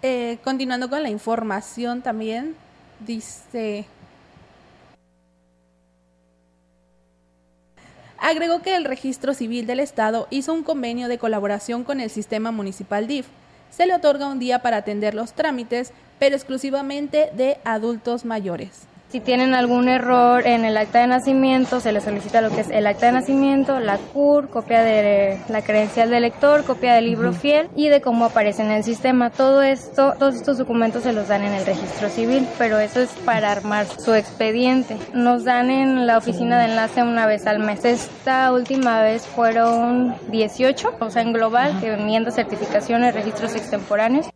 Eh, 0.00 0.38
continuando 0.42 0.88
con 0.88 1.02
la 1.02 1.10
información 1.10 2.00
también, 2.00 2.54
dice... 3.00 3.86
Agregó 8.18 8.62
que 8.62 8.74
el 8.74 8.84
Registro 8.84 9.34
Civil 9.34 9.66
del 9.66 9.78
Estado 9.78 10.26
hizo 10.30 10.52
un 10.52 10.62
convenio 10.62 11.06
de 11.08 11.18
colaboración 11.18 11.84
con 11.84 12.00
el 12.00 12.10
sistema 12.10 12.50
municipal 12.50 13.06
DIF. 13.06 13.26
Se 13.70 13.86
le 13.86 13.94
otorga 13.94 14.26
un 14.26 14.38
día 14.38 14.62
para 14.62 14.78
atender 14.78 15.14
los 15.14 15.34
trámites, 15.34 15.92
pero 16.18 16.34
exclusivamente 16.34 17.30
de 17.34 17.58
adultos 17.64 18.24
mayores. 18.24 18.88
Si 19.08 19.20
tienen 19.20 19.54
algún 19.54 19.88
error 19.88 20.44
en 20.46 20.64
el 20.64 20.76
acta 20.76 20.98
de 20.98 21.06
nacimiento, 21.06 21.78
se 21.78 21.92
les 21.92 22.02
solicita 22.02 22.40
lo 22.40 22.50
que 22.50 22.62
es 22.62 22.70
el 22.70 22.88
acta 22.88 23.06
de 23.06 23.12
nacimiento, 23.12 23.78
la 23.78 23.98
CUR, 23.98 24.48
copia 24.48 24.82
de 24.82 25.38
la 25.48 25.62
credencial 25.62 26.10
del 26.10 26.22
lector, 26.22 26.64
copia 26.64 26.94
del 26.94 27.06
libro 27.06 27.32
fiel 27.32 27.68
y 27.76 27.88
de 27.88 28.00
cómo 28.00 28.24
aparece 28.24 28.62
en 28.62 28.72
el 28.72 28.82
sistema. 28.82 29.30
Todo 29.30 29.62
esto, 29.62 30.14
todos 30.18 30.34
estos 30.34 30.58
documentos 30.58 31.04
se 31.04 31.12
los 31.12 31.28
dan 31.28 31.44
en 31.44 31.52
el 31.52 31.64
registro 31.64 32.08
civil, 32.08 32.48
pero 32.58 32.80
eso 32.80 33.00
es 33.00 33.10
para 33.24 33.52
armar 33.52 33.86
su 33.86 34.12
expediente. 34.12 34.96
Nos 35.14 35.44
dan 35.44 35.70
en 35.70 36.08
la 36.08 36.18
oficina 36.18 36.58
de 36.58 36.64
enlace 36.64 37.02
una 37.02 37.26
vez 37.26 37.46
al 37.46 37.60
mes. 37.60 37.84
Esta 37.84 38.52
última 38.52 39.02
vez 39.02 39.24
fueron 39.24 40.16
18, 40.30 40.96
o 40.98 41.10
sea, 41.10 41.22
en 41.22 41.32
global, 41.32 41.78
que 41.80 41.92
enmiendas, 41.92 42.34
certificaciones, 42.34 43.14
registros 43.14 43.54
extemporáneos. 43.54 44.26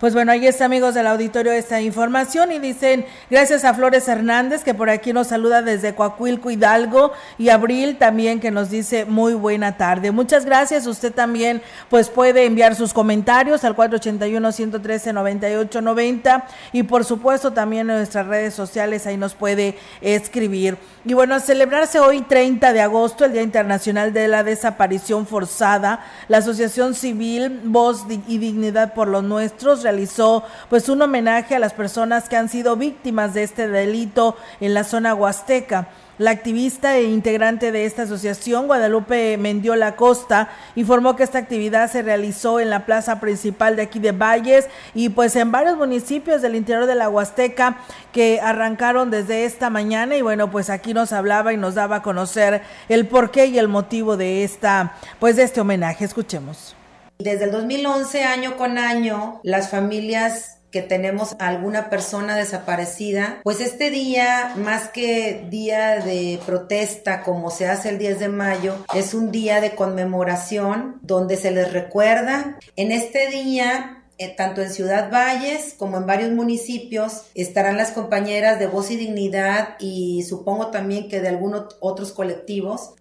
Pues 0.00 0.14
bueno, 0.14 0.32
ahí 0.32 0.46
está, 0.46 0.64
amigos 0.64 0.94
del 0.94 1.06
auditorio, 1.06 1.52
esta 1.52 1.82
información 1.82 2.52
y 2.52 2.58
dicen, 2.58 3.04
gracias 3.28 3.66
a 3.66 3.74
Flores 3.74 4.08
Hernández, 4.08 4.64
que 4.64 4.72
por 4.72 4.88
aquí 4.88 5.12
nos 5.12 5.26
saluda 5.26 5.60
desde 5.60 5.94
Coahuilco, 5.94 6.50
Hidalgo, 6.50 7.12
y 7.36 7.50
Abril 7.50 7.98
también, 7.98 8.40
que 8.40 8.50
nos 8.50 8.70
dice 8.70 9.04
muy 9.04 9.34
buena 9.34 9.76
tarde. 9.76 10.10
Muchas 10.10 10.46
gracias. 10.46 10.86
Usted 10.86 11.12
también, 11.12 11.60
pues 11.90 12.08
puede 12.08 12.46
enviar 12.46 12.76
sus 12.76 12.94
comentarios 12.94 13.62
al 13.62 13.76
481-113-9890 13.76 16.44
y 16.72 16.84
por 16.84 17.04
supuesto 17.04 17.52
también 17.52 17.90
en 17.90 17.98
nuestras 17.98 18.26
redes 18.26 18.54
sociales, 18.54 19.06
ahí 19.06 19.18
nos 19.18 19.34
puede 19.34 19.76
escribir. 20.00 20.78
Y 21.04 21.12
bueno, 21.12 21.34
a 21.34 21.40
celebrarse 21.40 22.00
hoy 22.00 22.22
30 22.22 22.72
de 22.72 22.80
agosto, 22.80 23.26
el 23.26 23.32
Día 23.32 23.42
Internacional 23.42 24.14
de 24.14 24.28
la 24.28 24.44
Desaparición 24.44 25.26
Forzada, 25.26 26.06
la 26.28 26.38
Asociación 26.38 26.94
Civil 26.94 27.60
Voz 27.64 28.06
y 28.26 28.38
Dignidad 28.38 28.94
por 28.94 29.08
los 29.08 29.24
Nuestros 29.24 29.84
realizó 29.90 30.44
pues 30.68 30.88
un 30.88 31.02
homenaje 31.02 31.56
a 31.56 31.58
las 31.58 31.72
personas 31.72 32.28
que 32.28 32.36
han 32.36 32.48
sido 32.48 32.76
víctimas 32.76 33.34
de 33.34 33.42
este 33.42 33.66
delito 33.66 34.36
en 34.60 34.72
la 34.72 34.84
zona 34.84 35.14
huasteca. 35.14 35.88
La 36.16 36.30
activista 36.32 36.98
e 36.98 37.04
integrante 37.04 37.72
de 37.72 37.86
esta 37.86 38.02
asociación, 38.02 38.66
Guadalupe 38.66 39.38
Mendiola 39.38 39.96
Costa, 39.96 40.50
informó 40.76 41.16
que 41.16 41.22
esta 41.22 41.38
actividad 41.38 41.90
se 41.90 42.02
realizó 42.02 42.60
en 42.60 42.68
la 42.68 42.84
plaza 42.84 43.20
principal 43.20 43.74
de 43.74 43.82
aquí 43.82 43.98
de 43.98 44.12
Valles 44.12 44.68
y 44.94 45.08
pues 45.08 45.34
en 45.34 45.50
varios 45.50 45.78
municipios 45.78 46.42
del 46.42 46.56
interior 46.56 46.86
de 46.86 46.94
la 46.94 47.08
Huasteca 47.08 47.78
que 48.12 48.38
arrancaron 48.42 49.10
desde 49.10 49.46
esta 49.46 49.70
mañana 49.70 50.14
y 50.14 50.22
bueno, 50.22 50.50
pues 50.50 50.68
aquí 50.68 50.92
nos 50.92 51.12
hablaba 51.12 51.54
y 51.54 51.56
nos 51.56 51.74
daba 51.74 51.96
a 51.96 52.02
conocer 52.02 52.62
el 52.88 53.08
porqué 53.08 53.46
y 53.46 53.58
el 53.58 53.68
motivo 53.68 54.18
de 54.18 54.44
esta 54.44 54.96
pues 55.18 55.36
de 55.36 55.44
este 55.44 55.62
homenaje. 55.62 56.04
Escuchemos. 56.04 56.76
Desde 57.20 57.44
el 57.44 57.50
2011, 57.50 58.24
año 58.24 58.56
con 58.56 58.78
año, 58.78 59.40
las 59.42 59.68
familias 59.68 60.56
que 60.70 60.80
tenemos 60.80 61.36
alguna 61.38 61.90
persona 61.90 62.34
desaparecida, 62.34 63.40
pues 63.42 63.60
este 63.60 63.90
día, 63.90 64.54
más 64.56 64.88
que 64.88 65.46
día 65.50 65.96
de 65.96 66.40
protesta 66.46 67.22
como 67.22 67.50
se 67.50 67.68
hace 67.68 67.90
el 67.90 67.98
10 67.98 68.20
de 68.20 68.28
mayo, 68.28 68.74
es 68.94 69.12
un 69.12 69.30
día 69.30 69.60
de 69.60 69.74
conmemoración 69.74 70.98
donde 71.02 71.36
se 71.36 71.50
les 71.50 71.72
recuerda. 71.74 72.58
En 72.76 72.90
este 72.90 73.28
día 73.28 74.00
eh, 74.16 74.34
tanto 74.36 74.60
en 74.60 74.70
Ciudad 74.70 75.10
Valles 75.10 75.74
como 75.78 75.96
en 75.96 76.04
varios 76.04 76.30
municipios 76.30 77.22
estarán 77.34 77.78
las 77.78 77.92
compañeras 77.92 78.58
de 78.58 78.66
Voz 78.66 78.90
y 78.90 78.96
Dignidad 78.96 79.76
y 79.78 80.24
supongo 80.24 80.66
también 80.66 81.08
que 81.08 81.22
de 81.22 81.28
algunos 81.28 81.78
otros 81.80 82.12
colectivos 82.12 82.92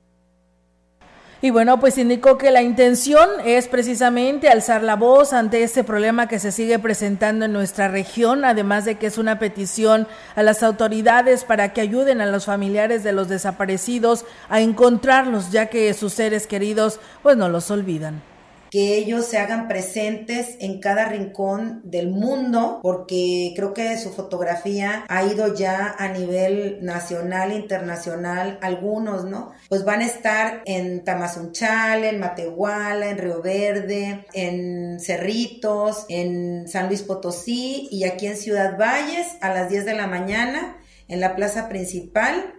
y 1.42 1.52
bueno, 1.52 1.80
pues 1.80 1.98
indicó 1.98 2.38
que 2.38 2.52
la 2.52 2.62
intención 2.62 3.30
es 3.46 3.70
precisamente 3.70 4.50
alzar 4.50 4.84
la 4.84 4.98
voz 4.98 5.32
ante 5.32 5.64
este 5.64 5.86
problema 5.86 6.28
que 6.28 6.38
se 6.38 6.52
sigue 6.52 6.80
presentando 6.80 7.46
en 7.46 7.54
nuestra 7.54 7.88
región, 7.88 8.44
además 8.44 8.84
de 8.84 8.96
que 8.96 9.08
es 9.08 9.18
una 9.18 9.40
petición 9.40 10.06
a 10.36 10.44
las 10.44 10.64
autoridades 10.64 11.46
para 11.46 11.72
que 11.72 11.80
ayuden 11.80 12.20
a 12.20 12.26
los 12.26 12.46
familiares 12.46 13.04
de 13.04 13.14
los 13.14 13.30
desaparecidos 13.30 14.26
a 14.50 14.60
encontrarlos, 14.60 15.50
ya 15.50 15.68
que 15.68 15.94
sus 15.94 16.14
seres 16.14 16.46
queridos 16.46 17.00
pues 17.24 17.38
no 17.38 17.48
los 17.48 17.72
olvidan. 17.72 18.22
Que 18.70 18.98
ellos 18.98 19.26
se 19.26 19.38
hagan 19.38 19.68
presentes 19.68 20.56
en 20.60 20.80
cada 20.80 21.06
rincón 21.06 21.82
del 21.84 22.10
mundo, 22.10 22.80
porque 22.82 23.54
creo 23.56 23.74
que 23.74 23.98
su 23.98 24.12
fotografía 24.12 25.06
ha 25.08 25.24
ido 25.24 25.54
ya 25.54 25.96
a 25.98 26.10
nivel 26.10 26.80
nacional, 26.82 27.52
internacional, 27.52 28.60
algunos, 28.62 29.26
¿no? 29.26 29.52
Pues 29.70 29.84
van 29.86 30.02
a 30.02 30.06
estar 30.06 30.62
en 30.66 31.04
Tamazunchal, 31.04 32.04
en 32.04 32.20
Matehuala, 32.20 33.10
en 33.10 33.18
Río 33.18 33.42
Verde, 33.42 34.26
en 34.34 35.00
Cerritos, 35.00 36.06
en 36.10 36.68
San 36.68 36.88
Luis 36.88 37.02
Potosí 37.02 37.88
y 37.92 38.04
aquí 38.04 38.28
en 38.28 38.38
Ciudad 38.38 38.78
Valles 38.78 39.28
a 39.42 39.54
las 39.54 39.70
10 39.70 39.86
de 39.86 39.94
la 39.96 40.08
mañana 40.08 40.78
en 41.08 41.20
la 41.20 41.36
plaza 41.36 41.68
principal 41.70 42.59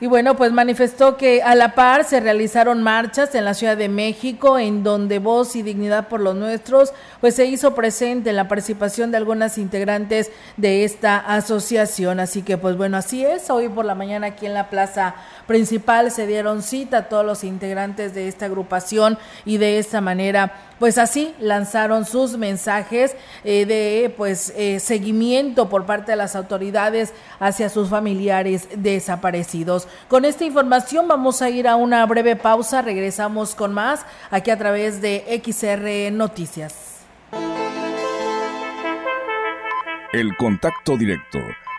y 0.00 0.06
bueno, 0.06 0.36
pues 0.36 0.50
manifestó 0.50 1.16
que 1.16 1.42
a 1.42 1.54
la 1.54 1.76
par 1.76 2.04
se 2.04 2.18
realizaron 2.18 2.82
marchas 2.82 3.34
en 3.36 3.44
la 3.44 3.54
Ciudad 3.54 3.76
de 3.76 3.88
México, 3.88 4.58
en 4.58 4.82
donde 4.82 5.20
Voz 5.20 5.54
y 5.54 5.62
Dignidad 5.62 6.08
por 6.08 6.20
los 6.20 6.34
Nuestros, 6.34 6.92
pues 7.20 7.36
se 7.36 7.46
hizo 7.46 7.76
presente 7.76 8.30
en 8.30 8.36
la 8.36 8.48
participación 8.48 9.12
de 9.12 9.18
algunas 9.18 9.56
integrantes 9.56 10.32
de 10.56 10.84
esta 10.84 11.18
asociación. 11.18 12.18
Así 12.18 12.42
que, 12.42 12.58
pues 12.58 12.76
bueno, 12.76 12.96
así 12.96 13.24
es. 13.24 13.48
Hoy 13.50 13.68
por 13.68 13.84
la 13.84 13.94
mañana 13.94 14.26
aquí 14.28 14.46
en 14.46 14.54
la 14.54 14.68
plaza 14.68 15.14
principal 15.46 16.10
se 16.10 16.26
dieron 16.26 16.62
cita 16.62 16.98
a 16.98 17.08
todos 17.08 17.24
los 17.24 17.44
integrantes 17.44 18.14
de 18.14 18.26
esta 18.26 18.46
agrupación 18.46 19.16
y 19.44 19.58
de 19.58 19.78
esta 19.78 20.00
manera 20.00 20.54
pues 20.78 20.98
así 20.98 21.34
lanzaron 21.38 22.04
sus 22.04 22.36
mensajes 22.36 23.16
eh, 23.44 23.66
de 23.66 24.12
pues 24.16 24.52
eh, 24.56 24.80
seguimiento 24.80 25.68
por 25.68 25.86
parte 25.86 26.12
de 26.12 26.16
las 26.16 26.36
autoridades 26.36 27.12
hacia 27.40 27.68
sus 27.68 27.88
familiares 27.88 28.68
desaparecidos. 28.76 29.88
Con 30.08 30.24
esta 30.24 30.44
información 30.44 31.08
vamos 31.08 31.42
a 31.42 31.50
ir 31.50 31.68
a 31.68 31.76
una 31.76 32.04
breve 32.06 32.36
pausa, 32.36 32.82
regresamos 32.82 33.54
con 33.54 33.72
más 33.72 34.04
aquí 34.30 34.50
a 34.50 34.58
través 34.58 35.00
de 35.00 35.40
XR 35.44 36.12
Noticias. 36.12 36.74
El 40.12 40.36
contacto 40.36 40.96
directo 40.96 41.40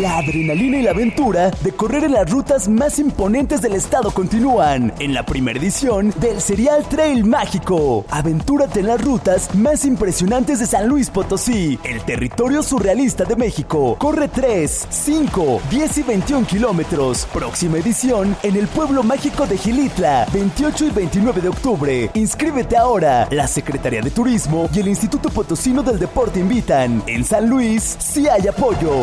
La 0.00 0.16
adrenalina 0.18 0.78
y 0.78 0.82
la 0.82 0.92
aventura 0.92 1.50
de 1.50 1.72
correr 1.72 2.04
en 2.04 2.12
las 2.12 2.30
rutas 2.30 2.66
más 2.66 2.98
imponentes 2.98 3.60
del 3.60 3.74
estado 3.74 4.10
continúan 4.10 4.90
en 4.98 5.12
la 5.12 5.26
primera 5.26 5.58
edición 5.58 6.14
del 6.18 6.40
Serial 6.40 6.88
Trail 6.88 7.24
Mágico. 7.24 8.06
Aventúrate 8.08 8.80
en 8.80 8.86
las 8.86 9.02
rutas 9.02 9.54
más 9.54 9.84
impresionantes 9.84 10.60
de 10.60 10.66
San 10.66 10.88
Luis 10.88 11.10
Potosí, 11.10 11.78
el 11.84 12.00
territorio 12.04 12.62
surrealista 12.62 13.24
de 13.24 13.36
México. 13.36 13.96
Corre 13.98 14.28
3, 14.28 14.86
5, 14.88 15.60
10 15.70 15.98
y 15.98 16.02
21 16.04 16.46
kilómetros. 16.46 17.26
Próxima 17.30 17.76
edición 17.76 18.34
en 18.42 18.56
el 18.56 18.68
pueblo 18.68 19.02
mágico 19.02 19.46
de 19.46 19.58
Gilitla, 19.58 20.26
28 20.32 20.86
y 20.86 20.90
29 20.90 21.40
de 21.42 21.48
octubre. 21.48 22.10
Inscríbete 22.14 22.78
ahora. 22.78 23.28
La 23.30 23.46
Secretaría 23.46 24.00
de 24.00 24.10
Turismo 24.10 24.70
y 24.74 24.80
el 24.80 24.88
Instituto 24.88 25.28
Potosino 25.28 25.82
del 25.82 25.98
Deporte 25.98 26.40
invitan. 26.40 27.02
En 27.06 27.24
San 27.24 27.46
Luis, 27.46 27.96
sí 27.98 28.26
hay 28.26 28.48
apoyo 28.48 29.02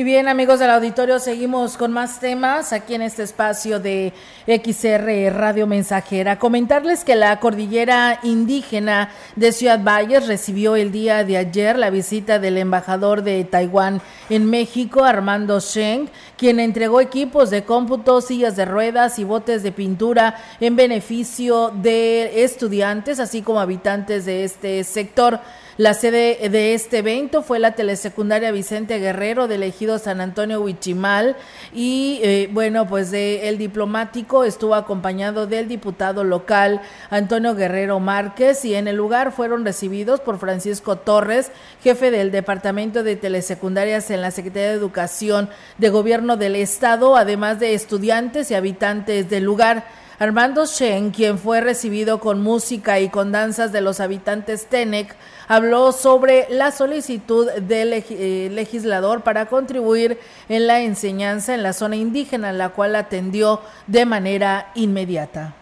Y 0.00 0.02
bien, 0.02 0.28
amigos 0.28 0.58
del 0.58 0.70
auditorio, 0.70 1.18
seguimos 1.18 1.76
con 1.76 1.92
más 1.92 2.20
temas 2.20 2.72
aquí 2.72 2.94
en 2.94 3.02
este 3.02 3.22
espacio 3.22 3.80
de 3.80 4.14
XR 4.46 5.30
Radio 5.30 5.66
Mensajera. 5.66 6.38
Comentarles 6.38 7.04
que 7.04 7.16
la 7.16 7.38
cordillera 7.38 8.18
indígena 8.22 9.10
de 9.36 9.52
Ciudad 9.52 9.84
Valles 9.84 10.26
recibió 10.26 10.74
el 10.74 10.90
día 10.90 11.22
de 11.22 11.36
ayer 11.36 11.78
la 11.78 11.90
visita 11.90 12.38
del 12.38 12.56
embajador 12.56 13.22
de 13.22 13.44
Taiwán 13.44 14.00
en 14.30 14.48
México, 14.48 15.04
Armando 15.04 15.60
Sheng, 15.60 16.08
quien 16.38 16.60
entregó 16.60 17.02
equipos 17.02 17.50
de 17.50 17.64
cómputo, 17.64 18.22
sillas 18.22 18.56
de 18.56 18.64
ruedas 18.64 19.18
y 19.18 19.24
botes 19.24 19.62
de 19.62 19.70
pintura 19.70 20.34
en 20.60 20.76
beneficio 20.76 21.74
de 21.74 22.42
estudiantes, 22.42 23.20
así 23.20 23.42
como 23.42 23.60
habitantes 23.60 24.24
de 24.24 24.44
este 24.44 24.82
sector. 24.82 25.40
La 25.76 25.94
sede 25.94 26.48
de 26.50 26.74
este 26.74 26.98
evento 26.98 27.42
fue 27.42 27.58
la 27.58 27.72
telesecundaria 27.72 28.50
Vicente 28.50 28.98
Guerrero 28.98 29.48
del 29.48 29.62
ejido 29.62 29.98
San 29.98 30.20
Antonio 30.20 30.60
Huichimal 30.60 31.36
y 31.72 32.20
eh, 32.22 32.48
bueno, 32.52 32.86
pues 32.86 33.10
de, 33.10 33.48
el 33.48 33.56
diplomático 33.56 34.44
estuvo 34.44 34.74
acompañado 34.74 35.46
del 35.46 35.68
diputado 35.68 36.24
local 36.24 36.82
Antonio 37.08 37.54
Guerrero 37.54 38.00
Márquez 38.00 38.64
y 38.64 38.74
en 38.74 38.88
el 38.88 38.96
lugar 38.96 39.32
fueron 39.32 39.64
recibidos 39.64 40.20
por 40.20 40.38
Francisco 40.38 40.96
Torres, 40.96 41.50
jefe 41.82 42.10
del 42.10 42.30
Departamento 42.30 43.02
de 43.02 43.16
Telesecundarias 43.16 44.10
en 44.10 44.20
la 44.20 44.32
Secretaría 44.32 44.70
de 44.70 44.74
Educación 44.74 45.48
de 45.78 45.88
Gobierno 45.88 46.36
del 46.36 46.56
Estado, 46.56 47.16
además 47.16 47.60
de 47.60 47.74
estudiantes 47.74 48.50
y 48.50 48.54
habitantes 48.54 49.30
del 49.30 49.44
lugar. 49.44 49.84
Armando 50.22 50.66
Shen, 50.66 51.12
quien 51.12 51.38
fue 51.38 51.62
recibido 51.62 52.20
con 52.20 52.42
música 52.42 53.00
y 53.00 53.08
con 53.08 53.32
danzas 53.32 53.72
de 53.72 53.80
los 53.80 54.00
habitantes 54.00 54.66
Tenec, 54.66 55.16
habló 55.48 55.92
sobre 55.92 56.44
la 56.50 56.72
solicitud 56.72 57.50
del 57.52 57.94
eh, 57.94 58.50
legislador 58.52 59.22
para 59.22 59.46
contribuir 59.46 60.18
en 60.50 60.66
la 60.66 60.82
enseñanza 60.82 61.54
en 61.54 61.62
la 61.62 61.72
zona 61.72 61.96
indígena, 61.96 62.52
la 62.52 62.68
cual 62.68 62.96
atendió 62.96 63.60
de 63.86 64.04
manera 64.04 64.72
inmediata. 64.74 65.54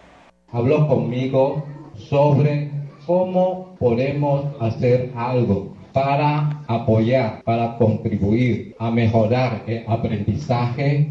Habló 0.51 0.89
conmigo 0.89 1.63
sobre 1.95 2.69
cómo 3.05 3.77
podemos 3.79 4.43
hacer 4.59 5.13
algo 5.15 5.73
para 5.93 6.63
apoyar, 6.67 7.43
para 7.45 7.77
contribuir 7.77 8.75
a 8.77 8.91
mejorar 8.91 9.63
el 9.67 9.85
aprendizaje 9.87 11.09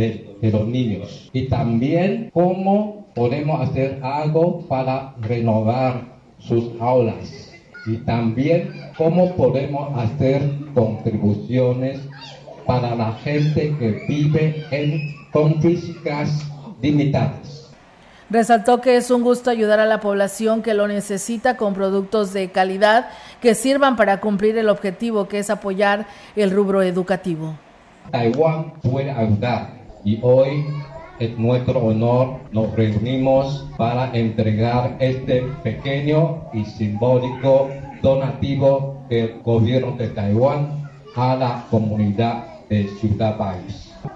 de, 0.00 0.36
de, 0.40 0.50
los 0.50 0.66
niños 0.66 1.30
y 1.32 1.46
también 1.48 2.30
cómo 2.32 3.06
podemos 3.14 3.60
hacer 3.60 4.00
algo 4.02 4.62
para 4.66 5.14
renovar 5.20 6.04
sus 6.38 6.72
aulas 6.80 7.52
y 7.86 7.96
también 7.98 8.72
cómo 8.96 9.34
podemos 9.36 9.96
hacer 9.98 10.42
contribuciones 10.74 12.00
para 12.66 12.94
la 12.94 13.12
gente 13.24 13.74
que 13.78 14.04
vive 14.08 14.64
en, 14.70 15.14
con 15.32 15.60
físicas 15.60 16.46
limitadas. 16.80 17.70
Resaltó 18.30 18.80
que 18.80 18.96
es 18.96 19.10
un 19.10 19.22
gusto 19.22 19.50
ayudar 19.50 19.80
a 19.80 19.86
la 19.86 19.98
población 19.98 20.62
que 20.62 20.72
lo 20.72 20.86
necesita 20.86 21.56
con 21.56 21.74
productos 21.74 22.32
de 22.32 22.50
calidad 22.50 23.08
que 23.40 23.56
sirvan 23.56 23.96
para 23.96 24.20
cumplir 24.20 24.56
el 24.56 24.68
objetivo 24.68 25.26
que 25.26 25.40
es 25.40 25.50
apoyar 25.50 26.06
el 26.36 26.52
rubro 26.52 26.82
educativo. 26.82 27.56
Taiwán 28.12 28.72
puede 28.82 29.10
ayudar 29.10 29.79
y 30.04 30.18
hoy 30.22 30.64
es 31.18 31.36
nuestro 31.38 31.80
honor, 31.80 32.40
nos 32.52 32.74
reunimos 32.74 33.68
para 33.76 34.10
entregar 34.16 34.96
este 35.00 35.42
pequeño 35.62 36.44
y 36.54 36.64
simbólico 36.64 37.68
donativo 38.02 39.04
del 39.10 39.40
gobierno 39.42 39.92
de 39.98 40.08
Taiwán 40.08 40.88
a 41.14 41.36
la 41.36 41.66
comunidad 41.70 42.44
de 42.70 42.88
Ciudad. 43.00 43.36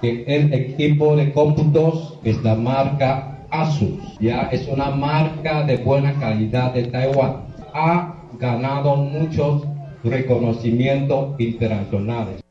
Que 0.01 0.25
el 0.27 0.55
equipo 0.55 1.15
de 1.15 1.33
cómputos 1.33 2.19
es 2.25 2.43
la 2.43 2.55
marca 2.55 3.39
Asus, 3.51 4.19
ya 4.19 4.49
es 4.51 4.67
una 4.67 4.91
marca 4.91 5.63
de 5.65 5.77
buena 5.77 6.15
calidad 6.15 6.73
de 6.73 6.85
Taiwán. 6.85 7.45
Ha 7.75 8.15
ganado 8.39 8.97
muchos 8.97 9.63
reconocimientos 10.03 11.39
internacionales 11.39 12.44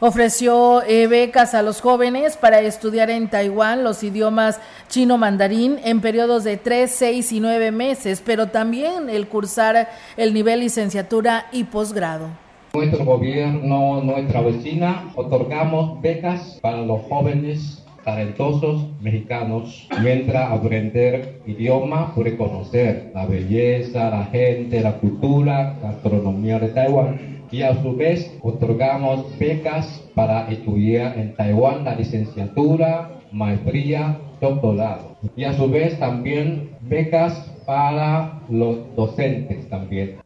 ofreció 0.00 0.82
eh, 0.82 1.06
becas 1.06 1.54
a 1.54 1.62
los 1.62 1.80
jóvenes 1.80 2.36
para 2.36 2.60
estudiar 2.60 3.10
en 3.10 3.28
Taiwán 3.28 3.82
los 3.82 4.02
idiomas 4.02 4.60
chino 4.88 5.18
mandarín 5.18 5.78
en 5.84 6.00
periodos 6.00 6.44
de 6.44 6.56
3, 6.56 6.90
6 6.90 7.32
y 7.32 7.40
9 7.40 7.72
meses, 7.72 8.22
pero 8.24 8.48
también 8.48 9.10
el 9.10 9.28
cursar 9.28 9.88
el 10.16 10.34
nivel 10.34 10.60
licenciatura 10.60 11.46
y 11.52 11.64
posgrado. 11.64 12.28
Nuestro 12.74 13.04
gobierno, 13.04 14.02
nuestra 14.02 14.40
vecina, 14.42 15.10
otorgamos 15.16 16.00
becas 16.00 16.58
para 16.60 16.82
los 16.82 17.02
jóvenes 17.08 17.84
talentosos 18.04 18.86
mexicanos 19.00 19.88
mientras 20.02 20.50
aprender 20.50 21.42
idioma 21.46 22.14
puede 22.14 22.36
conocer 22.36 23.10
la 23.14 23.26
belleza, 23.26 24.10
la 24.10 24.24
gente, 24.26 24.80
la 24.80 24.98
cultura, 24.98 25.76
la 25.82 25.90
gastronomía 25.92 26.58
de 26.58 26.68
Taiwán 26.68 27.37
y 27.50 27.62
a 27.62 27.80
su 27.82 27.96
vez 27.96 28.30
otorgamos 28.42 29.38
becas 29.38 29.86
para 30.14 30.48
estudiar 30.48 31.18
en 31.18 31.34
Taiwán 31.34 31.84
la 31.84 31.94
licenciatura, 31.94 33.10
maestría, 33.32 34.18
doctorado. 34.40 35.16
Y 35.36 35.44
a 35.44 35.54
su 35.54 35.68
vez 35.68 35.98
también 35.98 36.76
becas 36.80 37.34
para 37.66 38.40
los 38.48 38.94
docentes 38.96 39.68
también. 39.68 40.20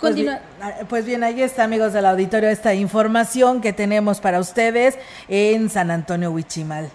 Pues 0.00 0.14
bien, 0.14 0.38
ah, 0.60 0.72
pues 0.88 1.06
bien, 1.06 1.24
ahí 1.24 1.40
está, 1.40 1.64
amigos 1.64 1.94
del 1.94 2.04
auditorio, 2.04 2.50
esta 2.50 2.74
información 2.74 3.62
que 3.62 3.72
tenemos 3.72 4.20
para 4.20 4.40
ustedes 4.40 4.98
en 5.28 5.70
San 5.70 5.90
Antonio 5.90 6.30
Huichimal. 6.30 6.90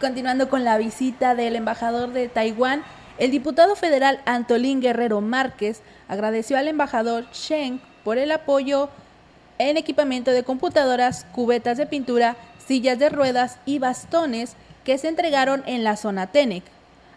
Continuando 0.00 0.48
con 0.48 0.64
la 0.64 0.78
visita 0.78 1.34
del 1.34 1.54
embajador 1.54 2.12
de 2.12 2.28
Taiwán, 2.28 2.82
el 3.18 3.30
diputado 3.30 3.76
federal 3.76 4.20
Antolín 4.24 4.80
Guerrero 4.80 5.20
Márquez 5.20 5.82
agradeció 6.12 6.58
al 6.58 6.68
embajador 6.68 7.24
Sheng 7.32 7.80
por 8.04 8.18
el 8.18 8.32
apoyo 8.32 8.90
en 9.58 9.78
equipamiento 9.78 10.30
de 10.30 10.42
computadoras, 10.42 11.24
cubetas 11.32 11.78
de 11.78 11.86
pintura, 11.86 12.36
sillas 12.66 12.98
de 12.98 13.08
ruedas 13.08 13.58
y 13.64 13.78
bastones 13.78 14.56
que 14.84 14.98
se 14.98 15.08
entregaron 15.08 15.62
en 15.66 15.84
la 15.84 15.96
zona 15.96 16.26
TENEC. 16.26 16.64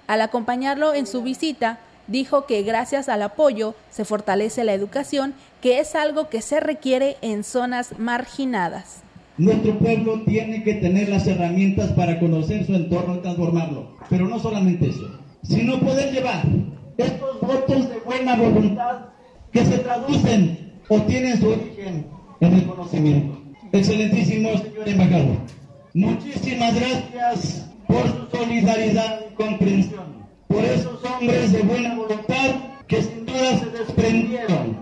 Al 0.08 0.22
acompañarlo 0.22 0.94
en 0.94 1.08
su 1.08 1.24
visita, 1.24 1.80
dijo 2.08 2.46
que 2.46 2.64
gracias 2.64 3.10
al 3.10 3.22
apoyo 3.24 3.76
se 3.92 4.06
fortalece 4.06 4.64
la 4.64 4.74
educación, 4.74 5.34
que 5.62 5.80
es 5.80 5.94
algo 5.96 6.30
que 6.30 6.42
se 6.42 6.62
requiere 6.62 7.18
en 7.22 7.44
zonas 7.44 8.00
marginadas. 8.00 9.02
Nuestro 9.38 9.78
pueblo 9.78 10.22
tiene 10.26 10.64
que 10.64 10.76
tener 10.76 11.10
las 11.10 11.28
herramientas 11.28 11.92
para 11.92 12.18
conocer 12.18 12.66
su 12.66 12.74
entorno 12.74 13.18
y 13.18 13.20
transformarlo. 13.20 13.98
Pero 14.10 14.30
no 14.30 14.40
solamente 14.40 14.88
eso, 14.88 15.20
sino 15.44 15.82
poder 15.82 16.14
llevar 16.14 16.46
estos 16.98 17.42
votos 17.42 17.90
de 17.90 18.00
buena 18.00 18.36
voluntad 18.36 19.10
que 19.52 19.66
se 19.66 19.80
traducen 19.80 20.74
o 20.90 21.02
tienen 21.02 21.40
su 21.40 21.50
origen 21.50 22.08
en 22.40 22.54
el 22.54 22.66
conocimiento. 22.66 23.42
Excelentísimo 23.72 24.50
señor 24.58 24.88
embajador, 24.88 25.38
muchísimas 25.94 26.76
gracias 26.76 27.70
por 27.88 28.04
su 28.08 28.38
solidaridad 28.38 29.22
y 29.30 29.34
comprensión, 29.36 30.26
por 30.48 30.64
esos 30.64 31.04
hombres 31.04 31.52
de 31.52 31.62
buena 31.64 31.96
voluntad 31.96 32.56
que 32.88 33.02
sin 33.02 33.26
duda 33.26 33.58
se 33.58 33.66
desprendieron. 33.72 34.78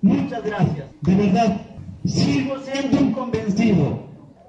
Muchas 0.00 0.44
gracias, 0.44 0.86
de 1.02 1.14
verdad, 1.14 1.60
sigo 2.04 2.54
siendo 2.60 2.98
un 2.98 3.12
convencido 3.12 3.98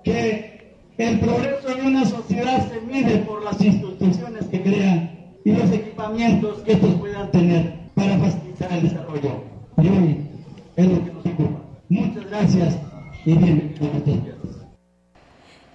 que 0.04 0.76
el 0.98 1.20
progreso 1.20 1.76
de 1.76 1.82
una 1.82 2.06
sociedad 2.06 2.70
se 2.70 2.82
mide 2.82 3.18
por 3.20 3.44
las 3.44 3.60
instituciones 3.62 4.46
que 4.46 4.62
crean 4.62 5.19
y 5.44 5.52
los 5.52 5.72
equipamientos 5.72 6.60
que 6.60 6.74
estos 6.74 6.94
puedan 6.96 7.32
tener 7.32 7.80
para 7.96 8.18
facilitar 8.18 8.74
el 8.74 8.84
desarrollo. 8.84 9.44
Y 9.78 9.88
hoy 9.88 10.28
es 10.76 10.88
lo 10.88 11.06
que 11.06 11.12
nos 11.12 11.26
ocupa. 11.26 11.60
Muchas 11.90 12.30
gracias 12.30 12.78
y 13.26 13.34
bienvenidos 13.34 13.90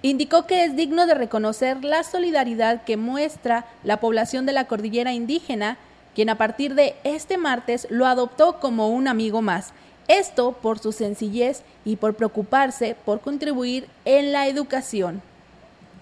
Indicó 0.01 0.45
que 0.45 0.63
es 0.65 0.75
digno 0.75 1.07
de 1.07 1.15
reconocer 1.15 1.83
la 1.83 2.03
solidaridad 2.03 2.83
que 2.83 2.95
muestra 2.95 3.65
la 3.83 3.99
población 3.99 4.45
de 4.45 4.53
la 4.53 4.65
cordillera 4.65 5.13
indígena, 5.13 5.77
quien 6.13 6.29
a 6.29 6.37
partir 6.37 6.75
de 6.75 6.95
este 7.03 7.39
martes 7.39 7.87
lo 7.89 8.05
adoptó 8.05 8.59
como 8.59 8.89
un 8.89 9.07
amigo 9.07 9.41
más. 9.41 9.73
Esto 10.07 10.51
por 10.51 10.77
su 10.77 10.91
sencillez 10.91 11.63
y 11.83 11.95
por 11.95 12.13
preocuparse 12.13 12.95
por 13.03 13.21
contribuir 13.21 13.87
en 14.05 14.31
la 14.31 14.47
educación. 14.47 15.23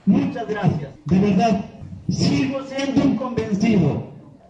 Muchas 0.06 0.48
gracias. 0.48 0.92
De 1.06 1.20
verdad, 1.20 1.66
sigo 2.10 2.60
siendo 2.64 3.04
un 3.04 3.16
convencido 3.16 4.04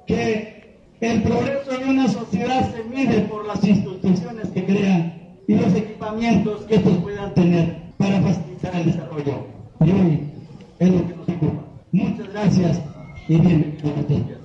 que 0.07 0.77
el 1.01 1.23
progreso 1.23 1.71
de 1.77 1.85
una 1.85 2.07
sociedad 2.07 2.73
se 2.73 2.83
mide 2.83 3.21
por 3.21 3.45
las 3.45 3.63
instituciones 3.63 4.49
que 4.49 4.65
crean 4.65 5.13
y 5.47 5.55
los 5.55 5.73
equipamientos 5.75 6.61
que 6.61 6.75
estos 6.75 6.97
puedan 6.99 7.33
tener 7.33 7.77
para 7.97 8.21
facilitar 8.21 8.75
el 8.75 8.85
desarrollo. 8.85 9.45
Y 9.81 9.91
hoy 9.91 10.19
es 10.79 10.89
lo 10.89 11.07
que 11.07 11.15
nos 11.15 11.29
ocupa. 11.29 11.63
Muchas 11.91 12.29
gracias 12.31 12.81
y 13.27 13.37
bienvenidos 13.37 14.42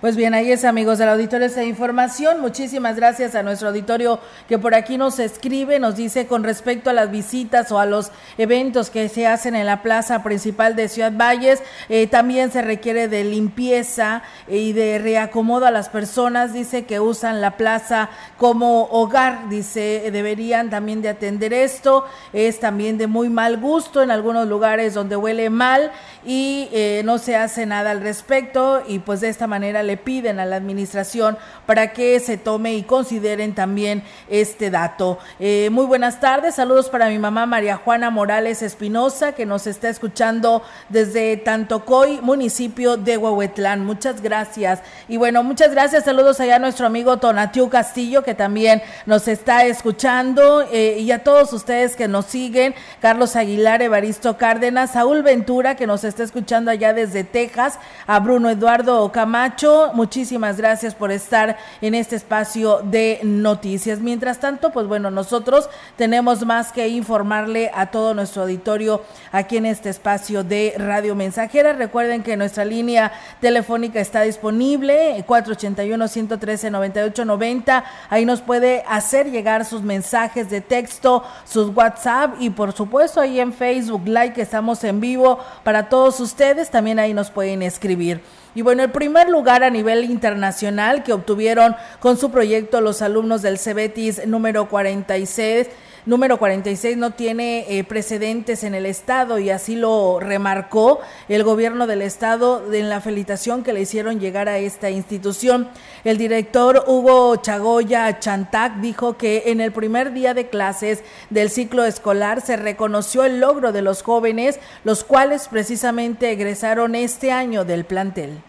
Pues 0.00 0.16
bien, 0.16 0.32
ahí 0.32 0.50
es 0.50 0.64
amigos 0.64 0.96
del 0.96 1.10
auditorio 1.10 1.46
esa 1.46 1.62
información. 1.62 2.40
Muchísimas 2.40 2.96
gracias 2.96 3.34
a 3.34 3.42
nuestro 3.42 3.68
auditorio 3.68 4.18
que 4.48 4.58
por 4.58 4.74
aquí 4.74 4.96
nos 4.96 5.18
escribe, 5.18 5.78
nos 5.78 5.94
dice 5.94 6.26
con 6.26 6.42
respecto 6.42 6.88
a 6.88 6.94
las 6.94 7.10
visitas 7.10 7.70
o 7.70 7.78
a 7.78 7.84
los 7.84 8.10
eventos 8.38 8.88
que 8.88 9.10
se 9.10 9.26
hacen 9.26 9.54
en 9.54 9.66
la 9.66 9.82
plaza 9.82 10.22
principal 10.22 10.74
de 10.74 10.88
Ciudad 10.88 11.12
Valles, 11.14 11.62
eh, 11.90 12.06
también 12.06 12.50
se 12.50 12.62
requiere 12.62 13.08
de 13.08 13.24
limpieza 13.24 14.22
y 14.48 14.72
de 14.72 14.98
reacomodo 14.98 15.66
a 15.66 15.70
las 15.70 15.90
personas, 15.90 16.54
dice 16.54 16.86
que 16.86 16.98
usan 16.98 17.42
la 17.42 17.58
plaza 17.58 18.08
como 18.38 18.84
hogar, 18.84 19.50
dice, 19.50 20.08
deberían 20.10 20.70
también 20.70 21.02
de 21.02 21.10
atender 21.10 21.52
esto, 21.52 22.06
es 22.32 22.58
también 22.58 22.96
de 22.96 23.06
muy 23.06 23.28
mal 23.28 23.58
gusto 23.58 24.00
en 24.00 24.10
algunos 24.10 24.48
lugares 24.48 24.94
donde 24.94 25.16
huele 25.16 25.50
mal 25.50 25.92
y 26.24 26.70
eh, 26.72 27.02
no 27.04 27.18
se 27.18 27.36
hace 27.36 27.66
nada 27.66 27.90
al 27.90 28.00
respecto 28.00 28.82
y 28.88 29.00
pues 29.00 29.20
de 29.20 29.28
esta 29.28 29.46
manera 29.46 29.89
le 29.90 29.96
piden 29.96 30.38
a 30.38 30.46
la 30.46 30.54
administración 30.54 31.36
para 31.66 31.92
que 31.92 32.20
se 32.20 32.36
tome 32.36 32.74
y 32.74 32.84
consideren 32.84 33.56
también 33.56 34.04
este 34.28 34.70
dato. 34.70 35.18
Eh, 35.40 35.68
muy 35.72 35.84
buenas 35.84 36.20
tardes, 36.20 36.54
saludos 36.54 36.88
para 36.88 37.08
mi 37.08 37.18
mamá 37.18 37.44
María 37.44 37.76
Juana 37.76 38.08
Morales 38.08 38.62
Espinosa 38.62 39.32
que 39.32 39.46
nos 39.46 39.66
está 39.66 39.88
escuchando 39.88 40.62
desde 40.90 41.36
Tantocoy, 41.38 42.20
municipio 42.20 42.98
de 42.98 43.16
Huehuetlán. 43.16 43.84
Muchas 43.84 44.22
gracias. 44.22 44.80
Y 45.08 45.16
bueno, 45.16 45.42
muchas 45.42 45.72
gracias, 45.72 46.04
saludos 46.04 46.38
allá 46.38 46.56
a 46.56 46.60
nuestro 46.60 46.86
amigo 46.86 47.16
Tonatiu 47.16 47.68
Castillo 47.68 48.22
que 48.22 48.36
también 48.36 48.82
nos 49.06 49.26
está 49.26 49.64
escuchando 49.64 50.62
eh, 50.70 50.98
y 51.00 51.10
a 51.10 51.24
todos 51.24 51.52
ustedes 51.52 51.96
que 51.96 52.06
nos 52.06 52.26
siguen, 52.26 52.76
Carlos 53.00 53.34
Aguilar, 53.34 53.82
Evaristo 53.82 54.36
Cárdenas, 54.36 54.92
Saúl 54.92 55.24
Ventura 55.24 55.74
que 55.74 55.88
nos 55.88 56.04
está 56.04 56.22
escuchando 56.22 56.70
allá 56.70 56.92
desde 56.92 57.24
Texas, 57.24 57.80
a 58.06 58.20
Bruno 58.20 58.50
Eduardo 58.50 59.10
Camacho, 59.10 59.79
muchísimas 59.94 60.56
gracias 60.56 60.94
por 60.94 61.10
estar 61.10 61.56
en 61.80 61.94
este 61.94 62.16
espacio 62.16 62.80
de 62.82 63.20
noticias. 63.22 64.00
Mientras 64.00 64.38
tanto, 64.38 64.70
pues 64.70 64.86
bueno, 64.86 65.10
nosotros 65.10 65.68
tenemos 65.96 66.44
más 66.46 66.72
que 66.72 66.88
informarle 66.88 67.70
a 67.74 67.86
todo 67.86 68.14
nuestro 68.14 68.42
auditorio 68.42 69.02
aquí 69.32 69.56
en 69.56 69.66
este 69.66 69.88
espacio 69.88 70.44
de 70.44 70.74
Radio 70.76 71.14
Mensajera. 71.14 71.72
Recuerden 71.72 72.22
que 72.22 72.36
nuestra 72.36 72.64
línea 72.64 73.12
telefónica 73.40 74.00
está 74.00 74.22
disponible, 74.22 75.24
481-113-9890. 75.26 77.84
Ahí 78.08 78.24
nos 78.24 78.40
puede 78.40 78.84
hacer 78.88 79.30
llegar 79.30 79.64
sus 79.64 79.82
mensajes 79.82 80.50
de 80.50 80.60
texto, 80.60 81.24
sus 81.44 81.74
WhatsApp 81.74 82.34
y 82.40 82.50
por 82.50 82.72
supuesto 82.72 83.20
ahí 83.20 83.40
en 83.40 83.52
Facebook 83.52 84.06
Live 84.06 84.34
que 84.34 84.42
estamos 84.42 84.82
en 84.84 85.00
vivo 85.00 85.38
para 85.64 85.88
todos 85.88 86.20
ustedes. 86.20 86.70
También 86.70 86.98
ahí 86.98 87.14
nos 87.14 87.30
pueden 87.30 87.62
escribir. 87.62 88.20
Y 88.54 88.62
bueno, 88.62 88.82
el 88.82 88.90
primer 88.90 89.28
lugar 89.28 89.62
a 89.62 89.70
nivel 89.70 90.04
internacional 90.04 91.02
que 91.04 91.12
obtuvieron 91.12 91.76
con 92.00 92.16
su 92.16 92.30
proyecto 92.30 92.80
los 92.80 93.00
alumnos 93.02 93.42
del 93.42 93.58
CEBETIS 93.58 94.26
número 94.26 94.68
46 94.68 95.68
número 96.06 96.38
46 96.38 96.96
no 96.96 97.12
tiene 97.12 97.66
eh, 97.68 97.84
precedentes 97.84 98.64
en 98.64 98.74
el 98.74 98.86
Estado 98.86 99.38
y 99.38 99.50
así 99.50 99.76
lo 99.76 100.20
remarcó 100.20 101.00
el 101.28 101.44
gobierno 101.44 101.86
del 101.86 102.02
Estado 102.02 102.72
en 102.72 102.88
la 102.88 103.00
felicitación 103.00 103.62
que 103.62 103.72
le 103.72 103.82
hicieron 103.82 104.20
llegar 104.20 104.48
a 104.48 104.58
esta 104.58 104.90
institución. 104.90 105.68
El 106.04 106.18
director 106.18 106.84
Hugo 106.86 107.36
Chagoya 107.36 108.18
Chantac 108.18 108.76
dijo 108.76 109.16
que 109.16 109.44
en 109.46 109.60
el 109.60 109.72
primer 109.72 110.12
día 110.12 110.34
de 110.34 110.48
clases 110.48 111.02
del 111.30 111.50
ciclo 111.50 111.84
escolar 111.84 112.40
se 112.40 112.56
reconoció 112.56 113.24
el 113.24 113.40
logro 113.40 113.72
de 113.72 113.82
los 113.82 114.02
jóvenes, 114.02 114.58
los 114.84 115.04
cuales 115.04 115.48
precisamente 115.48 116.30
egresaron 116.32 116.94
este 116.94 117.32
año 117.32 117.64
del 117.64 117.84
plantel. 117.84 118.42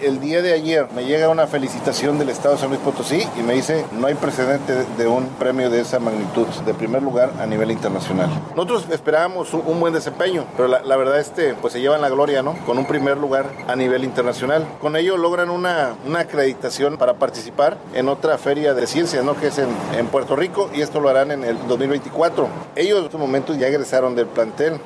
El 0.00 0.20
día 0.20 0.42
de 0.42 0.52
ayer 0.52 0.86
me 0.94 1.06
llega 1.06 1.30
una 1.30 1.46
felicitación 1.46 2.18
del 2.18 2.28
Estado 2.28 2.54
de 2.54 2.60
San 2.60 2.68
Luis 2.68 2.82
Potosí 2.82 3.26
y 3.38 3.42
me 3.42 3.54
dice 3.54 3.86
no 3.92 4.06
hay 4.06 4.14
precedente 4.14 4.84
de 4.98 5.08
un 5.08 5.26
premio 5.38 5.70
de 5.70 5.80
esa 5.80 5.98
magnitud, 5.98 6.46
de 6.66 6.74
primer 6.74 7.02
lugar 7.02 7.32
a 7.40 7.46
nivel 7.46 7.70
internacional. 7.70 8.28
Nosotros 8.54 8.84
esperábamos 8.90 9.54
un, 9.54 9.80
buen 9.80 9.94
desempeño, 9.94 10.44
pero 10.54 10.68
la, 10.68 10.96
verdad 10.98 11.18
este, 11.18 11.54
pues 11.54 11.72
se 11.72 11.80
llevan 11.80 12.02
la 12.02 12.10
gloria, 12.10 12.42
¿no? 12.42 12.52
Con 12.66 12.76
un 12.76 12.84
primer 12.84 13.16
lugar 13.16 13.46
a 13.68 13.74
nivel 13.74 14.04
internacional. 14.04 14.66
Con 14.82 14.96
ello 14.96 15.16
logran 15.16 15.48
una, 15.48 15.94
una 16.06 16.20
acreditación 16.20 16.98
para 16.98 17.14
participar 17.14 17.78
en 17.94 18.10
otra 18.10 18.36
feria 18.36 18.74
de 18.74 18.86
ciencias, 18.86 19.24
¿no? 19.24 19.34
Que 19.34 19.46
es 19.46 19.56
en, 19.56 19.70
en 19.96 20.08
Puerto 20.08 20.36
Rico 20.36 20.68
y 20.74 20.82
esto 20.82 21.00
lo 21.00 21.08
harán 21.08 21.30
en 21.30 21.42
el 21.42 21.56
2024. 21.68 22.48
Ellos 22.74 22.98
en 22.98 23.04
estos 23.06 23.20
momentos 23.20 23.56
ya 23.56 23.68
egresaron 23.68 24.14
del 24.14 24.26
plantel. 24.26 24.78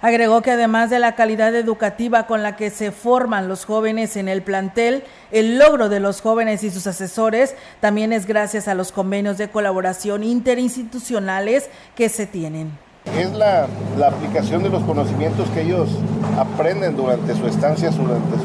Agregó 0.00 0.42
que 0.42 0.52
además 0.52 0.90
de 0.90 1.00
la 1.00 1.16
calidad 1.16 1.54
educativa 1.56 2.26
con 2.26 2.42
la 2.42 2.54
que 2.54 2.70
se 2.70 2.92
forman 2.92 3.48
los 3.48 3.64
jóvenes 3.64 4.16
en 4.16 4.28
el 4.28 4.42
plantel, 4.42 5.02
el 5.32 5.58
logro 5.58 5.88
de 5.88 5.98
los 5.98 6.20
jóvenes 6.20 6.62
y 6.62 6.70
sus 6.70 6.86
asesores 6.86 7.56
también 7.80 8.12
es 8.12 8.26
gracias 8.26 8.68
a 8.68 8.74
los 8.74 8.92
convenios 8.92 9.38
de 9.38 9.48
colaboración 9.50 10.22
interinstitucionales 10.22 11.68
que 11.96 12.08
se 12.08 12.26
tienen 12.26 12.70
es 13.16 13.32
la, 13.32 13.68
aplicación 14.06 14.62
de 14.62 14.68
los 14.68 14.82
conocimientos 14.84 15.48
que 15.50 15.62
ellos 15.62 15.88
aprenden 16.38 16.96
durante 16.96 17.34
su 17.34 17.46
estancia, 17.46 17.90
durante 17.90 18.36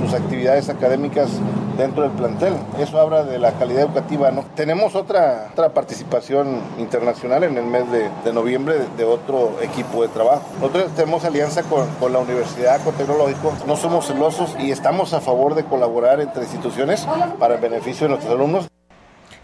sus 0.00 0.14
actividades 0.14 0.68
académicas 0.68 1.28
dentro 1.76 2.02
del 2.02 2.12
plantel. 2.12 2.54
Eso 2.78 2.98
habla 3.00 3.24
de 3.24 3.38
la 3.38 3.52
calidad 3.52 3.82
educativa. 3.82 4.30
¿no? 4.30 4.44
Tenemos 4.54 4.94
otra, 4.94 5.48
otra 5.52 5.70
participación 5.70 6.60
internacional 6.78 7.44
en 7.44 7.58
el 7.58 7.64
mes 7.64 7.84
de, 7.90 8.32
noviembre 8.32 8.76
de, 8.96 9.04
otro 9.04 9.56
equipo 9.62 10.02
de 10.02 10.08
trabajo. 10.08 10.42
Nosotros 10.60 10.92
tenemos 10.96 11.24
alianza 11.24 11.62
con, 11.62 12.12
la 12.12 12.18
Universidad, 12.18 12.80
Tecnológico, 12.96 13.52
no 13.66 13.76
somos 13.76 14.06
celosos 14.06 14.54
y 14.58 14.70
estamos 14.70 15.14
a 15.14 15.20
favor 15.20 15.54
de 15.54 15.64
colaborar 15.64 16.20
entre 16.20 16.42
instituciones 16.44 17.06
para 17.38 17.54
el 17.54 17.60
beneficio 17.60 18.06
de 18.06 18.10
nuestros 18.10 18.34
alumnos. 18.34 18.68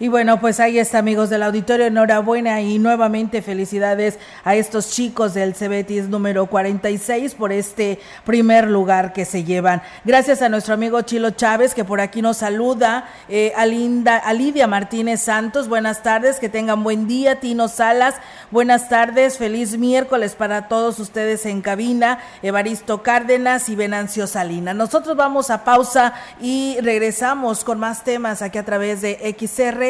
Y 0.02 0.08
bueno, 0.08 0.40
pues 0.40 0.60
ahí 0.60 0.78
está, 0.78 0.96
amigos 0.96 1.28
del 1.28 1.42
auditorio. 1.42 1.84
Enhorabuena 1.84 2.62
y 2.62 2.78
nuevamente 2.78 3.42
felicidades 3.42 4.18
a 4.44 4.54
estos 4.54 4.92
chicos 4.92 5.34
del 5.34 5.54
Cebetis 5.54 6.08
número 6.08 6.46
46 6.46 7.34
por 7.34 7.52
este 7.52 8.00
primer 8.24 8.66
lugar 8.66 9.12
que 9.12 9.26
se 9.26 9.44
llevan. 9.44 9.82
Gracias 10.06 10.40
a 10.40 10.48
nuestro 10.48 10.72
amigo 10.72 11.02
Chilo 11.02 11.32
Chávez, 11.32 11.74
que 11.74 11.84
por 11.84 12.00
aquí 12.00 12.22
nos 12.22 12.38
saluda. 12.38 13.10
Eh, 13.28 13.52
a, 13.54 13.66
Linda, 13.66 14.16
a 14.16 14.32
Lidia 14.32 14.66
Martínez 14.66 15.20
Santos, 15.20 15.68
buenas 15.68 16.02
tardes, 16.02 16.40
que 16.40 16.48
tengan 16.48 16.82
buen 16.82 17.06
día. 17.06 17.38
Tino 17.38 17.68
Salas, 17.68 18.14
buenas 18.50 18.88
tardes. 18.88 19.36
Feliz 19.36 19.76
miércoles 19.76 20.34
para 20.34 20.66
todos 20.66 20.98
ustedes 20.98 21.44
en 21.44 21.60
cabina. 21.60 22.20
Evaristo 22.42 23.02
Cárdenas 23.02 23.68
y 23.68 23.76
Venancio 23.76 24.26
Salina. 24.26 24.72
Nosotros 24.72 25.14
vamos 25.14 25.50
a 25.50 25.62
pausa 25.62 26.14
y 26.40 26.78
regresamos 26.80 27.64
con 27.64 27.78
más 27.78 28.02
temas 28.02 28.40
aquí 28.40 28.56
a 28.56 28.64
través 28.64 29.02
de 29.02 29.36
XR 29.38 29.89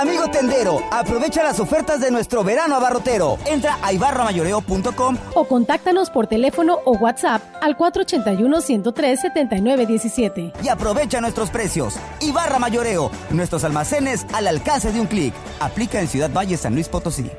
Amigo 0.00 0.28
tendero, 0.30 0.80
aprovecha 0.90 1.42
las 1.42 1.60
ofertas 1.60 2.00
de 2.00 2.10
nuestro 2.10 2.42
verano 2.42 2.74
abarrotero. 2.74 3.36
Entra 3.44 3.76
a 3.82 3.92
ibarramayoreo.com 3.92 5.18
o 5.34 5.44
contáctanos 5.44 6.08
por 6.08 6.26
teléfono 6.26 6.78
o 6.86 6.92
WhatsApp 6.92 7.42
al 7.60 7.76
481-103-7917. 7.76 10.52
Y 10.62 10.68
aprovecha 10.68 11.20
nuestros 11.20 11.50
precios. 11.50 11.96
Ibarra 12.20 12.58
Mayoreo, 12.58 13.10
nuestros 13.28 13.62
almacenes 13.62 14.24
al 14.32 14.48
alcance 14.48 14.90
de 14.90 15.02
un 15.02 15.06
clic. 15.06 15.34
Aplica 15.60 16.00
en 16.00 16.08
Ciudad 16.08 16.30
Valle, 16.34 16.56
San 16.56 16.72
Luis 16.72 16.88
Potosí. 16.88 17.30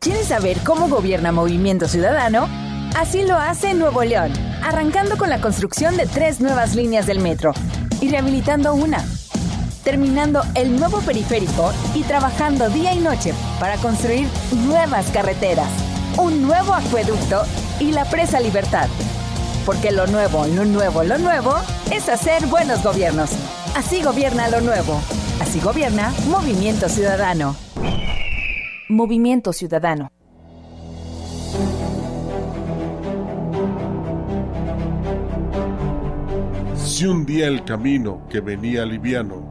¿Quieres 0.00 0.26
saber 0.26 0.58
cómo 0.64 0.88
gobierna 0.88 1.30
Movimiento 1.30 1.86
Ciudadano? 1.86 2.48
Así 2.96 3.22
lo 3.22 3.36
hace 3.36 3.74
Nuevo 3.74 4.02
León, 4.02 4.32
arrancando 4.64 5.16
con 5.16 5.30
la 5.30 5.40
construcción 5.40 5.96
de 5.96 6.06
tres 6.06 6.40
nuevas 6.40 6.74
líneas 6.74 7.06
del 7.06 7.20
metro 7.20 7.52
y 8.00 8.08
rehabilitando 8.08 8.74
una, 8.74 9.04
terminando 9.84 10.42
el 10.54 10.76
nuevo 10.76 11.00
periférico 11.00 11.70
y 11.94 12.02
trabajando 12.02 12.68
día 12.70 12.94
y 12.94 12.98
noche 12.98 13.34
para 13.60 13.76
construir 13.76 14.26
nuevas 14.66 15.10
carreteras, 15.10 15.68
un 16.18 16.42
nuevo 16.42 16.72
acueducto 16.72 17.42
y 17.78 17.92
la 17.92 18.06
presa 18.06 18.40
Libertad. 18.40 18.88
Porque 19.66 19.92
lo 19.92 20.06
nuevo, 20.06 20.46
lo 20.46 20.64
nuevo, 20.64 21.04
lo 21.04 21.18
nuevo 21.18 21.54
es 21.90 22.08
hacer 22.08 22.46
buenos 22.46 22.82
gobiernos. 22.82 23.30
Así 23.76 24.02
gobierna 24.02 24.48
lo 24.48 24.60
nuevo. 24.60 25.00
Así 25.40 25.60
gobierna 25.60 26.12
Movimiento 26.28 26.88
Ciudadano. 26.88 27.56
Movimiento 28.88 29.52
Ciudadano. 29.52 30.10
Si 36.76 37.06
un 37.06 37.26
día 37.26 37.48
el 37.48 37.64
camino 37.64 38.26
que 38.28 38.40
venía 38.40 38.84
liviano 38.84 39.50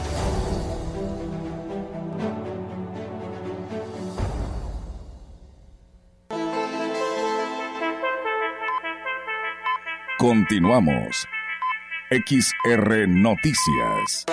Continuamos. 10.21 11.27
XR 12.11 13.07
Noticias. 13.07 14.25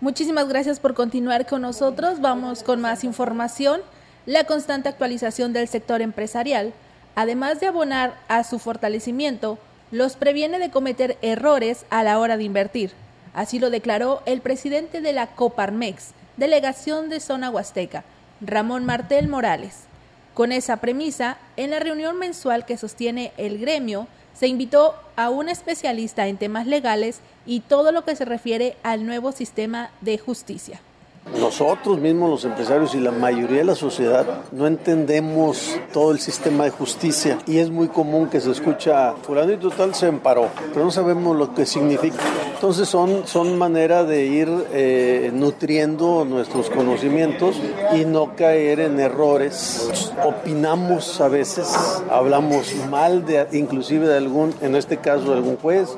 Muchísimas 0.00 0.48
gracias 0.48 0.78
por 0.78 0.94
continuar 0.94 1.48
con 1.48 1.62
nosotros. 1.62 2.20
Vamos 2.20 2.62
con 2.62 2.80
más 2.80 3.02
información. 3.02 3.80
La 4.24 4.44
constante 4.44 4.88
actualización 4.88 5.52
del 5.52 5.66
sector 5.66 6.00
empresarial, 6.00 6.74
además 7.16 7.58
de 7.58 7.66
abonar 7.66 8.16
a 8.28 8.44
su 8.44 8.60
fortalecimiento, 8.60 9.58
los 9.90 10.16
previene 10.16 10.58
de 10.58 10.70
cometer 10.70 11.16
errores 11.22 11.86
a 11.90 12.02
la 12.02 12.18
hora 12.18 12.36
de 12.36 12.44
invertir. 12.44 12.92
Así 13.34 13.58
lo 13.58 13.70
declaró 13.70 14.22
el 14.26 14.40
presidente 14.40 15.00
de 15.00 15.12
la 15.12 15.28
Coparmex, 15.28 16.12
delegación 16.36 17.08
de 17.08 17.20
Zona 17.20 17.50
Huasteca, 17.50 18.04
Ramón 18.40 18.84
Martel 18.84 19.28
Morales. 19.28 19.84
Con 20.34 20.52
esa 20.52 20.78
premisa, 20.78 21.38
en 21.56 21.70
la 21.70 21.78
reunión 21.78 22.18
mensual 22.18 22.66
que 22.66 22.76
sostiene 22.76 23.32
el 23.36 23.58
gremio, 23.58 24.06
se 24.34 24.48
invitó 24.48 24.94
a 25.16 25.30
un 25.30 25.48
especialista 25.48 26.26
en 26.26 26.36
temas 26.36 26.66
legales 26.66 27.20
y 27.46 27.60
todo 27.60 27.92
lo 27.92 28.04
que 28.04 28.16
se 28.16 28.26
refiere 28.26 28.76
al 28.82 29.06
nuevo 29.06 29.32
sistema 29.32 29.90
de 30.02 30.18
justicia. 30.18 30.80
Nosotros 31.34 31.98
mismos, 31.98 32.30
los 32.30 32.44
empresarios 32.44 32.94
y 32.94 33.00
la 33.00 33.10
mayoría 33.10 33.58
de 33.58 33.64
la 33.64 33.74
sociedad, 33.74 34.44
no 34.52 34.66
entendemos 34.66 35.76
todo 35.92 36.12
el 36.12 36.20
sistema 36.20 36.64
de 36.64 36.70
justicia 36.70 37.38
y 37.46 37.58
es 37.58 37.68
muy 37.68 37.88
común 37.88 38.28
que 38.28 38.40
se 38.40 38.52
escucha, 38.52 39.12
fulano 39.22 39.52
y 39.52 39.56
total 39.56 39.94
se 39.94 40.06
emparó, 40.06 40.48
pero 40.72 40.84
no 40.84 40.90
sabemos 40.92 41.36
lo 41.36 41.52
que 41.52 41.66
significa. 41.66 42.22
Entonces 42.54 42.88
son, 42.88 43.26
son 43.26 43.58
manera 43.58 44.04
de 44.04 44.24
ir 44.24 44.48
eh, 44.72 45.30
nutriendo 45.34 46.24
nuestros 46.24 46.70
conocimientos 46.70 47.56
y 47.94 48.04
no 48.04 48.36
caer 48.36 48.78
en 48.78 49.00
errores. 49.00 49.90
Opinamos 50.24 51.20
a 51.20 51.28
veces, 51.28 51.76
hablamos 52.08 52.72
mal 52.88 53.26
de 53.26 53.48
inclusive 53.52 54.06
de 54.06 54.16
algún, 54.16 54.54
en 54.62 54.76
este 54.76 54.98
caso 54.98 55.30
de 55.30 55.34
algún 55.34 55.56
juez. 55.56 55.88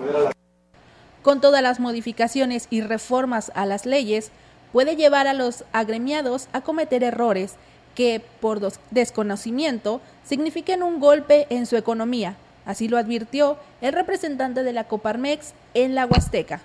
Con 1.23 1.43
todas 1.43 1.63
las 1.63 1.81
modificaciones 1.81 2.67
y 2.71 2.81
reformas 2.81 3.53
a 3.55 3.67
las 3.67 3.85
leyes, 3.85 4.33
puede 4.73 4.97
llevar 4.97 5.27
a 5.27 5.35
los 5.35 5.65
agremiados 5.73 6.49
a 6.53 6.61
cometer 6.61 7.03
errores 7.03 7.55
que, 7.95 8.23
por 8.41 8.61
desconocimiento, 8.91 10.01
signifiquen 10.25 10.83
un 10.83 11.01
golpe 11.01 11.47
en 11.51 11.67
su 11.67 11.77
economía. 11.77 12.37
Así 12.65 12.89
lo 12.89 12.99
advirtió 12.99 13.57
el 13.81 13.93
representante 13.93 14.63
de 14.63 14.73
la 14.73 14.85
Coparmex 14.85 15.55
en 15.75 15.95
la 15.95 16.07
Huasteca. 16.07 16.61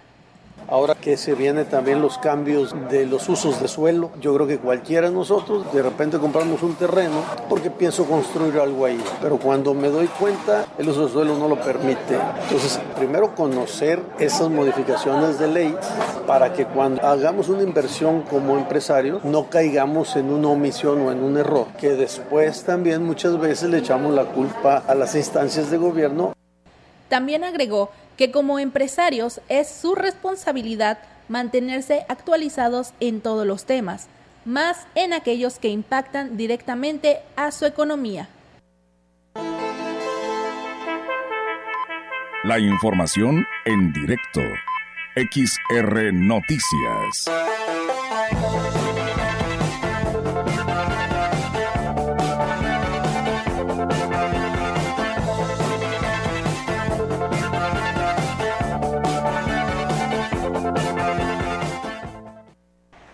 Ahora 0.67 0.95
que 0.95 1.17
se 1.17 1.36
vienen 1.36 1.65
también 1.65 2.02
los 2.02 2.17
cambios 2.17 2.76
de 2.89 3.06
los 3.06 3.28
usos 3.30 3.60
de 3.62 3.67
suelo, 3.67 4.12
yo 4.19 4.34
creo 4.34 4.47
que 4.47 4.58
cualquiera 4.58 5.10
de 5.10 5.13
nosotros 5.13 5.71
de 5.73 5.82
repente 5.82 6.17
compramos 6.17 6.63
un 6.63 6.76
terreno 6.76 7.21
porque 7.49 7.69
pienso 7.69 8.06
construir 8.06 8.60
algo 8.60 8.86
ahí, 8.86 9.02
pero 9.21 9.38
cuando 9.38 9.73
me 9.73 9.89
doy 9.89 10.08
cuenta 10.08 10.65
el 10.78 10.89
uso 10.89 11.06
de 11.06 11.12
suelo 11.12 11.38
no 11.38 11.47
lo 11.47 11.60
permite. 11.60 12.17
Entonces, 12.43 12.80
primero 12.95 13.36
conocer 13.36 13.99
esas 14.19 14.49
modificaciones 14.49 15.39
de 15.39 15.47
ley 15.47 15.76
para 16.26 16.54
que 16.54 16.65
cuando 16.65 17.06
hagamos 17.06 17.49
una 17.49 17.63
inversión 17.63 18.21
como 18.23 18.58
empresario 18.58 19.19
no 19.23 19.49
caigamos 19.49 20.15
en 20.15 20.32
una 20.32 20.49
omisión 20.49 21.02
o 21.02 21.12
en 21.12 21.23
un 21.23 21.38
error, 21.38 21.67
que 21.80 21.89
después 21.89 22.63
también 22.63 23.04
muchas 23.04 23.39
veces 23.39 23.69
le 23.69 23.80
echamos 23.80 24.13
la 24.13 24.26
culpa 24.26 24.84
a 24.88 24.95
las 24.95 25.15
instancias 25.15 25.69
de 25.69 25.78
gobierno. 25.78 26.34
También 27.10 27.43
agregó 27.43 27.91
que 28.17 28.32
como 28.32 28.60
empresarios 28.60 29.41
es 29.49 29.69
su 29.69 29.95
responsabilidad 29.95 30.99
mantenerse 31.30 32.06
actualizados 32.10 32.93
en 32.99 33.21
todos 33.21 33.45
los 33.47 33.65
temas, 33.65 34.08
más 34.45 34.86
en 34.95 35.13
aquellos 35.13 35.60
que 35.60 35.69
impactan 35.69 36.38
directamente 36.38 37.19
a 37.36 37.52
su 37.52 37.65
economía. 37.65 38.30
La 42.43 42.60
información 42.60 43.45
en 43.65 43.93
directo. 43.93 44.41
XR 45.15 46.12
Noticias. 46.12 47.30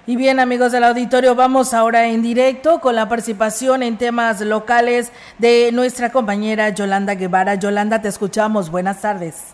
Y 0.09 0.15
bien, 0.15 0.39
amigos 0.39 0.71
del 0.71 0.85
auditorio, 0.85 1.35
vamos 1.35 1.71
ahora 1.71 2.07
en 2.07 2.23
directo 2.23 2.79
con 2.81 2.95
la 2.95 3.07
participación 3.07 3.83
en 3.83 3.99
temas 3.99 4.41
locales 4.41 5.11
de 5.37 5.69
nuestra 5.71 6.11
compañera 6.11 6.69
Yolanda 6.69 7.13
Guevara. 7.13 7.53
Yolanda, 7.53 8.01
te 8.01 8.07
escuchamos. 8.07 8.71
Buenas 8.71 9.03
tardes. 9.03 9.53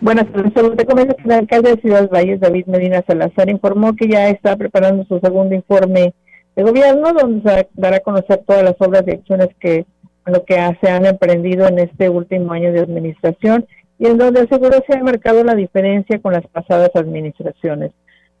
Buenas 0.00 0.30
tardes. 0.30 0.76
Te 0.76 0.86
comento 0.86 1.16
que 1.16 1.24
el 1.24 1.32
alcalde 1.32 1.74
de 1.74 1.80
Ciudad 1.80 2.08
Valles, 2.08 2.38
David 2.38 2.66
Medina 2.66 3.02
Salazar, 3.04 3.50
informó 3.50 3.96
que 3.96 4.06
ya 4.06 4.28
está 4.28 4.56
preparando 4.56 5.04
su 5.06 5.18
segundo 5.18 5.52
informe 5.52 6.14
de 6.54 6.62
gobierno, 6.62 7.12
donde 7.12 7.50
se 7.50 7.68
dará 7.74 7.96
a 7.96 8.00
conocer 8.00 8.40
todas 8.46 8.62
las 8.62 8.76
obras 8.78 9.02
y 9.08 9.10
acciones 9.10 9.48
que 9.58 9.84
lo 10.26 10.44
que 10.44 10.78
se 10.80 10.90
han 10.92 11.06
emprendido 11.06 11.66
en 11.66 11.80
este 11.80 12.08
último 12.08 12.52
año 12.52 12.70
de 12.70 12.78
administración 12.78 13.66
y 13.98 14.06
en 14.06 14.16
donde 14.16 14.42
aseguró 14.42 14.80
se 14.86 14.96
ha 14.96 15.02
marcado 15.02 15.42
la 15.42 15.56
diferencia 15.56 16.20
con 16.20 16.34
las 16.34 16.46
pasadas 16.46 16.90
administraciones 16.94 17.90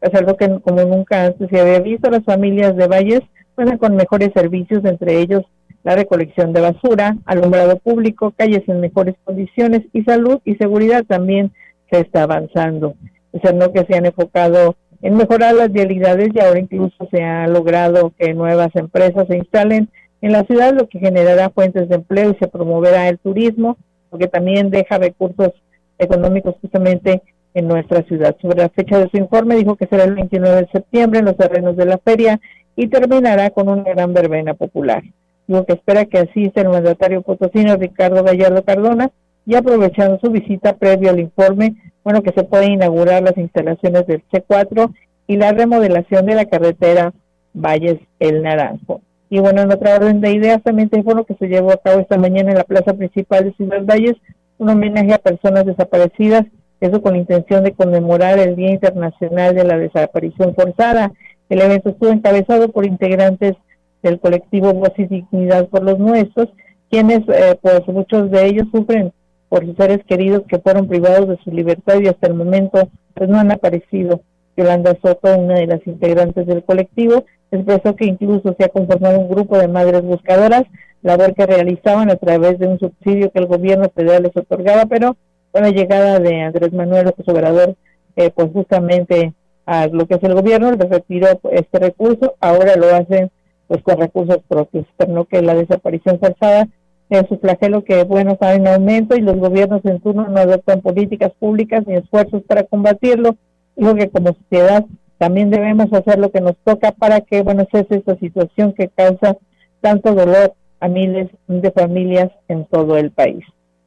es 0.02 0.14
algo 0.14 0.36
que 0.36 0.48
como 0.60 0.82
nunca 0.82 1.26
antes 1.26 1.48
se 1.48 1.60
había 1.60 1.78
visto, 1.78 2.10
las 2.10 2.24
familias 2.24 2.76
de 2.76 2.88
Valles 2.88 3.20
cuentan 3.54 3.78
con 3.78 3.96
mejores 3.96 4.30
servicios, 4.34 4.84
entre 4.84 5.20
ellos 5.20 5.44
la 5.84 5.96
recolección 5.96 6.52
de 6.52 6.60
basura, 6.60 7.16
alumbrado 7.24 7.76
público, 7.78 8.32
calles 8.36 8.62
en 8.68 8.80
mejores 8.80 9.14
condiciones 9.24 9.82
y 9.92 10.02
salud 10.02 10.40
y 10.44 10.54
seguridad 10.56 11.04
también 11.04 11.52
se 11.90 12.00
está 12.00 12.24
avanzando. 12.24 12.94
Es 13.32 13.54
no 13.54 13.72
que 13.72 13.84
se 13.84 13.96
han 13.96 14.06
enfocado 14.06 14.76
en 15.02 15.16
mejorar 15.16 15.54
las 15.54 15.72
vialidades 15.72 16.30
y 16.34 16.40
ahora 16.40 16.60
incluso 16.60 17.08
se 17.10 17.22
ha 17.22 17.46
logrado 17.48 18.12
que 18.18 18.34
nuevas 18.34 18.70
empresas 18.74 19.26
se 19.28 19.38
instalen 19.38 19.88
en 20.20 20.32
la 20.32 20.44
ciudad, 20.44 20.72
lo 20.72 20.88
que 20.88 21.00
generará 21.00 21.50
fuentes 21.50 21.88
de 21.88 21.96
empleo 21.96 22.30
y 22.30 22.36
se 22.36 22.46
promoverá 22.46 23.08
el 23.08 23.18
turismo, 23.18 23.76
lo 24.12 24.18
que 24.18 24.28
también 24.28 24.70
deja 24.70 24.98
recursos 24.98 25.50
económicos 25.98 26.54
justamente 26.60 27.22
en 27.54 27.68
nuestra 27.68 28.02
ciudad. 28.02 28.36
Sobre 28.40 28.62
la 28.62 28.68
fecha 28.68 28.98
de 28.98 29.08
su 29.10 29.16
informe 29.16 29.56
dijo 29.56 29.76
que 29.76 29.86
será 29.86 30.04
el 30.04 30.14
29 30.14 30.62
de 30.62 30.68
septiembre 30.72 31.20
en 31.20 31.26
los 31.26 31.36
terrenos 31.36 31.76
de 31.76 31.86
la 31.86 31.98
feria 31.98 32.40
y 32.76 32.88
terminará 32.88 33.50
con 33.50 33.68
una 33.68 33.82
gran 33.82 34.12
verbena 34.14 34.54
popular. 34.54 35.02
Dijo 35.46 35.64
que 35.64 35.74
espera 35.74 36.06
que 36.06 36.18
asista 36.18 36.60
el 36.60 36.68
mandatario 36.68 37.22
potosino 37.22 37.76
Ricardo 37.76 38.22
Gallardo 38.22 38.64
Cardona 38.64 39.10
y 39.44 39.54
aprovechando 39.54 40.18
su 40.20 40.30
visita 40.30 40.76
previo 40.76 41.10
al 41.10 41.20
informe, 41.20 41.74
bueno, 42.04 42.22
que 42.22 42.32
se 42.32 42.44
puede 42.44 42.72
inaugurar 42.72 43.22
las 43.22 43.36
instalaciones 43.36 44.06
del 44.06 44.22
C4 44.32 44.92
y 45.26 45.36
la 45.36 45.52
remodelación 45.52 46.26
de 46.26 46.34
la 46.34 46.46
carretera 46.46 47.12
Valles 47.52 47.98
El 48.18 48.42
Naranjo. 48.42 49.00
Y 49.28 49.40
bueno, 49.40 49.62
en 49.62 49.72
otra 49.72 49.96
orden 49.96 50.20
de 50.20 50.32
ideas, 50.32 50.62
también 50.62 50.88
te 50.88 50.98
informo 50.98 51.24
que 51.24 51.34
se 51.34 51.48
llevó 51.48 51.72
a 51.72 51.78
cabo 51.78 52.00
esta 52.00 52.18
mañana 52.18 52.50
en 52.50 52.58
la 52.58 52.64
plaza 52.64 52.94
principal 52.94 53.44
de 53.44 53.52
Ciudad 53.54 53.84
Valles 53.84 54.16
un 54.58 54.70
homenaje 54.70 55.12
a 55.12 55.18
personas 55.18 55.66
desaparecidas 55.66 56.44
eso 56.82 57.00
con 57.00 57.12
la 57.12 57.20
intención 57.20 57.62
de 57.64 57.72
conmemorar 57.72 58.38
el 58.38 58.56
Día 58.56 58.70
Internacional 58.70 59.54
de 59.54 59.64
la 59.64 59.78
Desaparición 59.78 60.54
Forzada. 60.54 61.12
El 61.48 61.60
evento 61.60 61.90
estuvo 61.90 62.10
encabezado 62.10 62.70
por 62.70 62.86
integrantes 62.86 63.54
del 64.02 64.18
colectivo 64.18 64.72
Voz 64.74 64.92
y 64.96 65.06
Dignidad 65.06 65.68
por 65.68 65.84
los 65.84 65.98
Nuestros, 65.98 66.48
quienes, 66.90 67.20
eh, 67.28 67.56
pues 67.62 67.86
muchos 67.86 68.30
de 68.30 68.46
ellos 68.46 68.66
sufren 68.72 69.12
por 69.48 69.64
sus 69.64 69.76
seres 69.76 70.00
queridos 70.08 70.42
que 70.48 70.58
fueron 70.58 70.88
privados 70.88 71.28
de 71.28 71.38
su 71.44 71.50
libertad 71.50 72.00
y 72.00 72.08
hasta 72.08 72.26
el 72.26 72.34
momento 72.34 72.88
pues 73.14 73.30
no 73.30 73.38
han 73.38 73.52
aparecido. 73.52 74.22
Yolanda 74.56 74.96
Soto, 75.02 75.38
una 75.38 75.54
de 75.54 75.66
las 75.66 75.86
integrantes 75.86 76.46
del 76.46 76.64
colectivo, 76.64 77.24
expresó 77.50 77.94
que 77.96 78.06
incluso 78.06 78.54
se 78.58 78.64
ha 78.64 78.68
conformado 78.68 79.20
un 79.20 79.28
grupo 79.28 79.56
de 79.56 79.68
madres 79.68 80.02
buscadoras, 80.02 80.64
labor 81.02 81.34
que 81.34 81.46
realizaban 81.46 82.10
a 82.10 82.16
través 82.16 82.58
de 82.58 82.66
un 82.66 82.78
subsidio 82.78 83.30
que 83.30 83.38
el 83.38 83.46
gobierno 83.46 83.90
federal 83.94 84.24
les 84.24 84.36
otorgaba, 84.36 84.86
pero 84.86 85.16
con 85.52 85.62
la 85.62 85.70
llegada 85.70 86.18
de 86.18 86.40
Andrés 86.40 86.72
Manuel 86.72 87.04
López 87.04 87.28
Obrador, 87.28 87.76
eh, 88.16 88.30
pues 88.34 88.50
justamente 88.52 89.32
a 89.66 89.86
lo 89.86 90.06
que 90.06 90.14
es 90.14 90.22
el 90.24 90.34
gobierno, 90.34 90.72
le 90.72 90.84
retiró 90.84 91.28
este 91.52 91.78
recurso, 91.78 92.34
ahora 92.40 92.74
lo 92.76 92.94
hacen 92.94 93.30
pues 93.68 93.82
con 93.82 93.98
recursos 93.98 94.38
propios, 94.48 94.86
pero 94.96 95.12
no 95.12 95.24
que 95.24 95.40
la 95.40 95.54
desaparición 95.54 96.18
forzada 96.18 96.68
es 97.08 97.30
un 97.30 97.40
flagelo 97.40 97.84
que, 97.84 98.04
bueno, 98.04 98.32
está 98.32 98.54
en 98.54 98.66
aumento 98.66 99.16
y 99.16 99.20
los 99.20 99.36
gobiernos 99.36 99.84
en 99.84 100.00
turno 100.00 100.28
no 100.28 100.38
adoptan 100.38 100.80
políticas 100.80 101.32
públicas 101.38 101.86
ni 101.86 101.94
esfuerzos 101.94 102.42
para 102.44 102.64
combatirlo. 102.64 103.36
Digo 103.76 103.94
que 103.94 104.08
como 104.10 104.34
sociedad 104.34 104.84
también 105.18 105.50
debemos 105.50 105.92
hacer 105.92 106.18
lo 106.18 106.30
que 106.30 106.40
nos 106.40 106.56
toca 106.64 106.92
para 106.92 107.20
que, 107.20 107.42
bueno, 107.42 107.66
cese 107.70 107.96
esta 107.96 108.16
situación 108.16 108.72
que 108.72 108.88
causa 108.88 109.36
tanto 109.80 110.14
dolor 110.14 110.54
a 110.80 110.88
miles 110.88 111.28
de 111.46 111.70
familias 111.70 112.30
en 112.48 112.64
todo 112.64 112.96
el 112.96 113.10
país. 113.10 113.44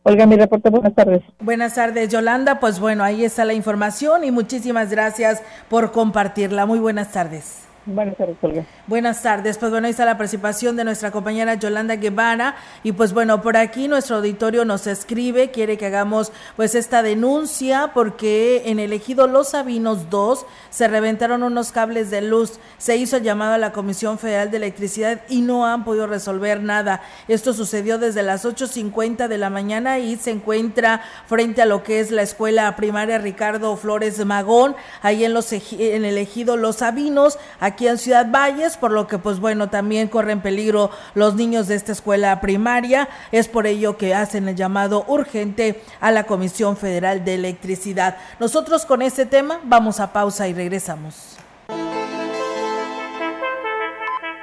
Olga, 0.07 0.27
mi 0.27 0.35
reporte, 0.35 0.69
buenas 0.69 0.93
tardes. 0.93 1.23
Buenas 1.39 1.73
tardes, 1.73 2.09
Yolanda. 2.09 2.59
Pues 2.59 2.79
bueno, 2.79 3.03
ahí 3.03 3.25
está 3.25 3.43
la 3.43 3.55
información 3.55 4.23
y 4.23 4.29
muchísimas 4.29 4.91
gracias 4.91 5.41
por 5.67 5.91
compartirla. 5.91 6.67
Muy 6.67 6.77
buenas 6.77 7.11
tardes. 7.11 7.64
Buenas 7.87 8.17
tardes, 8.17 8.37
Olga. 8.41 8.65
Buenas 8.87 9.21
tardes. 9.21 9.59
Pues 9.59 9.71
bueno, 9.71 9.85
ahí 9.85 9.91
está 9.91 10.05
la 10.05 10.17
participación 10.17 10.75
de 10.75 10.83
nuestra 10.83 11.11
compañera 11.11 11.53
Yolanda 11.53 11.95
Guevara. 11.97 12.55
Y 12.81 12.93
pues 12.93 13.13
bueno, 13.13 13.43
por 13.43 13.57
aquí 13.57 13.87
nuestro 13.87 14.15
auditorio 14.15 14.65
nos 14.65 14.87
escribe, 14.87 15.51
quiere 15.51 15.77
que 15.77 15.85
hagamos 15.85 16.31
pues 16.55 16.73
esta 16.73 17.03
denuncia 17.03 17.91
porque 17.93 18.63
en 18.65 18.79
el 18.79 18.91
ejido 18.91 19.27
Los 19.27 19.49
Sabinos 19.49 20.09
2 20.09 20.47
se 20.71 20.87
reventaron 20.87 21.43
unos 21.43 21.71
cables 21.71 22.09
de 22.09 22.23
luz. 22.23 22.59
Se 22.79 22.97
hizo 22.97 23.17
el 23.17 23.23
llamado 23.23 23.53
a 23.53 23.59
la 23.59 23.71
Comisión 23.71 24.17
Federal 24.17 24.49
de 24.49 24.57
Electricidad 24.57 25.21
y 25.29 25.41
no 25.41 25.67
han 25.67 25.83
podido 25.83 26.07
resolver 26.07 26.63
nada. 26.63 27.01
Esto 27.27 27.53
sucedió 27.53 27.99
desde 27.99 28.23
las 28.23 28.45
8.50 28.45 29.27
de 29.27 29.37
la 29.37 29.51
mañana 29.51 29.99
y 29.99 30.15
se 30.15 30.31
encuentra 30.31 31.01
frente 31.27 31.61
a 31.61 31.65
lo 31.67 31.83
que 31.83 31.99
es 31.99 32.09
la 32.09 32.23
escuela 32.23 32.75
primaria 32.75 33.19
Ricardo 33.19 33.77
Flores 33.77 34.25
Magón, 34.25 34.75
ahí 35.03 35.23
en, 35.23 35.35
los, 35.35 35.53
en 35.53 36.03
el 36.03 36.17
ejido 36.17 36.57
Los 36.57 36.77
Sabinos. 36.77 37.37
Aquí 37.59 37.74
aquí 37.75 37.87
en 37.89 37.97
Ciudad 37.97 38.31
Valles, 38.31 38.77
por 38.77 38.91
lo 38.91 39.05
que 39.05 39.17
pues 39.17 39.41
bueno, 39.41 39.69
también 39.69 40.07
corren 40.07 40.41
peligro 40.41 40.91
los 41.13 41.35
niños 41.35 41.67
de 41.67 41.75
esta 41.75 41.91
escuela 41.91 42.39
primaria. 42.39 43.09
Es 43.33 43.49
por 43.49 43.67
ello 43.67 43.97
que 43.97 44.15
hacen 44.15 44.47
el 44.47 44.55
llamado 44.55 45.03
urgente 45.09 45.83
a 45.99 46.11
la 46.11 46.23
Comisión 46.23 46.77
Federal 46.77 47.25
de 47.25 47.33
Electricidad. 47.33 48.15
Nosotros 48.39 48.85
con 48.85 49.01
este 49.01 49.25
tema 49.25 49.59
vamos 49.65 49.99
a 49.99 50.13
pausa 50.13 50.47
y 50.47 50.53
regresamos. 50.53 51.35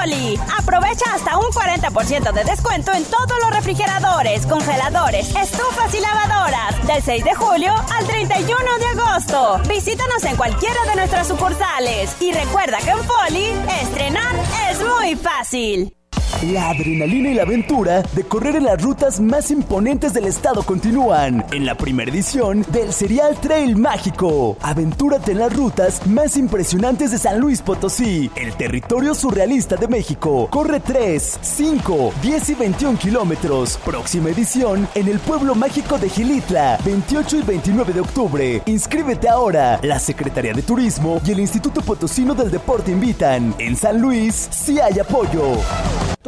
Aprovecha 0.00 1.12
hasta 1.14 1.36
un 1.36 1.52
40% 1.52 2.32
de 2.32 2.44
descuento 2.44 2.90
en 2.92 3.04
todos 3.04 3.38
los 3.42 3.50
refrigeradores, 3.54 4.46
congeladores, 4.46 5.28
estufas 5.36 5.94
y 5.94 6.00
lavadoras. 6.00 6.86
Del 6.86 7.02
6 7.02 7.22
de 7.22 7.34
julio 7.34 7.74
al 7.74 8.06
31 8.06 8.56
de 8.78 8.98
agosto. 8.98 9.60
Visítanos 9.68 10.24
en 10.24 10.36
cualquiera 10.36 10.82
de 10.88 10.96
nuestras 10.96 11.28
sucursales. 11.28 12.16
Y 12.18 12.32
recuerda 12.32 12.78
que 12.78 12.90
en 12.90 12.98
Poli, 13.04 13.52
estrenar 13.82 14.34
es 14.70 14.80
muy 14.80 15.16
fácil. 15.16 15.99
La 16.42 16.70
adrenalina 16.70 17.28
y 17.28 17.34
la 17.34 17.42
aventura 17.42 18.00
de 18.14 18.24
correr 18.24 18.56
en 18.56 18.64
las 18.64 18.80
rutas 18.80 19.20
más 19.20 19.50
imponentes 19.50 20.14
del 20.14 20.24
estado 20.24 20.62
continúan 20.62 21.44
en 21.52 21.66
la 21.66 21.74
primera 21.74 22.10
edición 22.10 22.64
del 22.72 22.94
Serial 22.94 23.38
Trail 23.38 23.76
Mágico. 23.76 24.56
Aventúrate 24.62 25.32
en 25.32 25.40
las 25.40 25.54
rutas 25.54 26.06
más 26.06 26.38
impresionantes 26.38 27.10
de 27.10 27.18
San 27.18 27.40
Luis 27.40 27.60
Potosí, 27.60 28.30
el 28.36 28.54
territorio 28.54 29.14
surrealista 29.14 29.76
de 29.76 29.86
México. 29.86 30.48
Corre 30.50 30.80
3, 30.80 31.40
5, 31.42 32.14
10 32.22 32.48
y 32.48 32.54
21 32.54 32.98
kilómetros. 32.98 33.78
Próxima 33.84 34.30
edición 34.30 34.88
en 34.94 35.08
el 35.08 35.18
pueblo 35.18 35.54
mágico 35.54 35.98
de 35.98 36.08
Gilitla, 36.08 36.78
28 36.86 37.36
y 37.36 37.42
29 37.42 37.92
de 37.92 38.00
octubre. 38.00 38.62
Inscríbete 38.64 39.28
ahora. 39.28 39.78
La 39.82 39.98
Secretaría 39.98 40.54
de 40.54 40.62
Turismo 40.62 41.20
y 41.22 41.32
el 41.32 41.40
Instituto 41.40 41.82
Potosino 41.82 42.34
del 42.34 42.50
Deporte 42.50 42.92
invitan. 42.92 43.54
En 43.58 43.76
San 43.76 44.00
Luis, 44.00 44.48
si 44.50 44.80
hay 44.80 44.98
apoyo. 44.98 45.58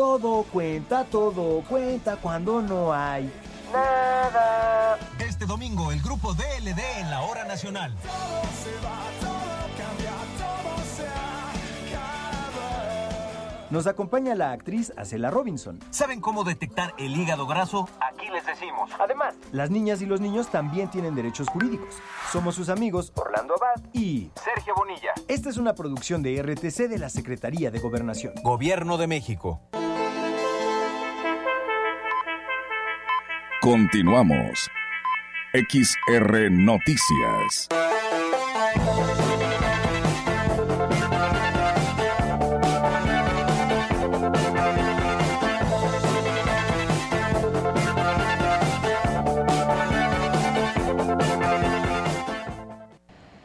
Todo 0.03 0.42
cuenta, 0.42 1.05
todo 1.05 1.62
cuenta 1.62 2.16
cuando 2.16 2.61
no 2.61 2.92
hay 2.92 3.32
nada. 3.72 4.98
Este 5.20 5.46
domingo 5.46 5.92
el 5.92 6.03
grupo 6.03 6.34
DLD 6.34 6.80
en 6.98 7.09
la 7.09 7.20
hora 7.22 7.44
nacional. 7.44 7.94
Nos 13.73 13.87
acompaña 13.87 14.35
la 14.35 14.53
actriz 14.53 14.93
Acela 14.99 15.31
Robinson. 15.31 15.81
¿Saben 15.89 16.20
cómo 16.20 16.45
detectar 16.45 16.93
el 16.99 17.16
hígado 17.16 17.47
graso? 17.47 17.89
Aquí 18.03 18.29
les 18.29 18.45
decimos. 18.45 18.91
Además, 19.01 19.35
las 19.51 19.70
niñas 19.70 20.03
y 20.03 20.07
los 20.07 20.20
niños 20.20 20.51
también 20.51 20.91
tienen 20.91 21.14
derechos 21.14 21.49
jurídicos. 21.49 21.95
Somos 22.31 22.55
sus 22.55 22.68
amigos 22.68 23.14
Orlando 23.16 23.55
Abad 23.55 23.83
y 23.95 24.31
Sergio 24.35 24.75
Bonilla. 24.77 25.14
Esta 25.27 25.49
es 25.49 25.57
una 25.57 25.75
producción 25.75 26.23
de 26.23 26.43
RTC 26.43 26.87
de 26.87 26.99
la 26.99 27.09
Secretaría 27.09 27.70
de 27.70 27.79
Gobernación. 27.79 28.35
Gobierno 28.43 28.99
de 28.99 29.07
México. 29.07 29.62
Continuamos. 33.62 34.70
XR 35.55 36.51
Noticias. 36.51 37.70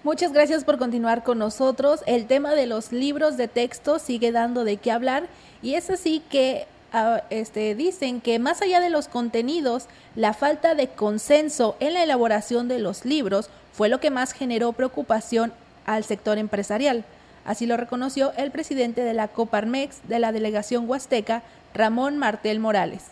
Muchas 0.08 0.32
gracias 0.32 0.64
por 0.64 0.78
continuar 0.78 1.22
con 1.26 1.38
nosotros. 1.38 2.02
El 2.06 2.28
tema 2.28 2.54
de 2.54 2.66
los 2.66 2.94
libros 2.94 3.36
de 3.36 3.50
texto 3.50 4.00
sigue 4.00 4.32
dando 4.32 4.64
de 4.64 4.78
qué 4.78 4.90
hablar 4.90 5.28
y 5.62 5.74
es 5.74 5.90
así 5.90 6.24
que 6.30 6.66
uh, 6.94 7.20
este, 7.30 7.76
dicen 7.76 8.22
que 8.22 8.40
más 8.40 8.62
allá 8.62 8.80
de 8.80 8.90
los 8.90 9.10
contenidos, 9.10 9.88
la 10.16 10.34
falta 10.34 10.76
de 10.76 10.88
consenso 10.88 11.76
en 11.82 11.94
la 11.94 12.04
elaboración 12.04 12.70
de 12.70 12.80
los 12.80 13.04
libros 13.04 13.50
fue 13.74 13.90
lo 13.90 14.00
que 14.00 14.10
más 14.10 14.32
generó 14.32 14.72
preocupación 14.72 15.52
al 15.86 16.06
sector 16.06 16.38
empresarial. 16.38 17.04
Así 17.44 17.66
lo 17.66 17.76
reconoció 17.76 18.32
el 18.38 18.50
presidente 18.50 19.04
de 19.04 19.14
la 19.14 19.28
Coparmex 19.28 20.08
de 20.08 20.20
la 20.20 20.32
delegación 20.32 20.90
huasteca, 20.90 21.44
Ramón 21.74 22.18
Martel 22.18 22.62
Morales. 22.62 23.04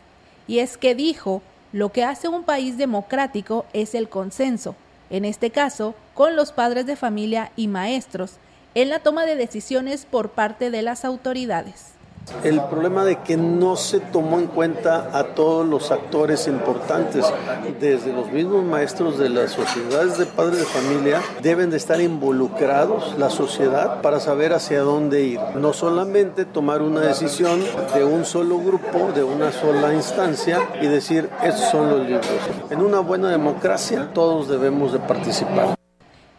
Y 0.48 0.60
es 0.60 0.78
que 0.78 0.96
dijo, 0.96 1.42
lo 1.74 1.92
que 1.92 2.06
hace 2.06 2.30
un 2.30 2.44
país 2.44 2.78
democrático 2.78 3.66
es 3.74 3.96
el 3.96 4.08
consenso 4.08 4.78
en 5.10 5.26
este 5.26 5.52
caso 5.52 5.96
con 6.14 6.36
los 6.36 6.52
padres 6.52 6.86
de 6.86 6.96
familia 6.96 7.52
y 7.56 7.68
maestros, 7.68 8.38
en 8.76 8.90
la 8.90 9.00
toma 9.00 9.26
de 9.26 9.36
decisiones 9.36 10.06
por 10.06 10.32
parte 10.32 10.70
de 10.70 10.82
las 10.82 11.06
autoridades. 11.06 11.95
El 12.44 12.62
problema 12.62 13.06
de 13.06 13.18
que 13.18 13.38
no 13.38 13.76
se 13.76 14.00
tomó 14.00 14.40
en 14.40 14.48
cuenta 14.48 15.10
a 15.18 15.36
todos 15.36 15.68
los 15.68 15.92
actores 15.92 16.48
importantes, 16.48 17.26
desde 17.80 18.14
los 18.14 18.32
mismos 18.32 18.64
maestros 18.64 19.18
de 19.20 19.30
las 19.30 19.52
sociedades 19.52 20.18
de 20.18 20.26
padres 20.26 20.60
de 20.60 20.66
familia, 20.66 21.22
deben 21.42 21.70
de 21.70 21.78
estar 21.78 22.02
involucrados 22.02 23.18
la 23.18 23.30
sociedad 23.30 24.02
para 24.02 24.20
saber 24.20 24.54
hacia 24.54 24.82
dónde 24.82 25.24
ir. 25.24 25.40
No 25.56 25.74
solamente 25.74 26.46
tomar 26.46 26.82
una 26.82 27.02
decisión 27.02 27.64
de 27.94 28.04
un 28.04 28.26
solo 28.26 28.60
grupo, 28.60 29.12
de 29.14 29.24
una 29.24 29.52
sola 29.52 29.94
instancia 29.94 30.60
y 30.82 30.88
decir, 30.88 31.30
estos 31.44 31.70
son 31.70 31.90
los 31.90 32.08
libros. 32.08 32.28
En 32.70 32.82
una 32.82 33.00
buena 33.00 33.30
democracia 33.30 34.10
todos 34.14 34.48
debemos 34.48 34.94
de 34.94 35.00
participar. 35.00 35.76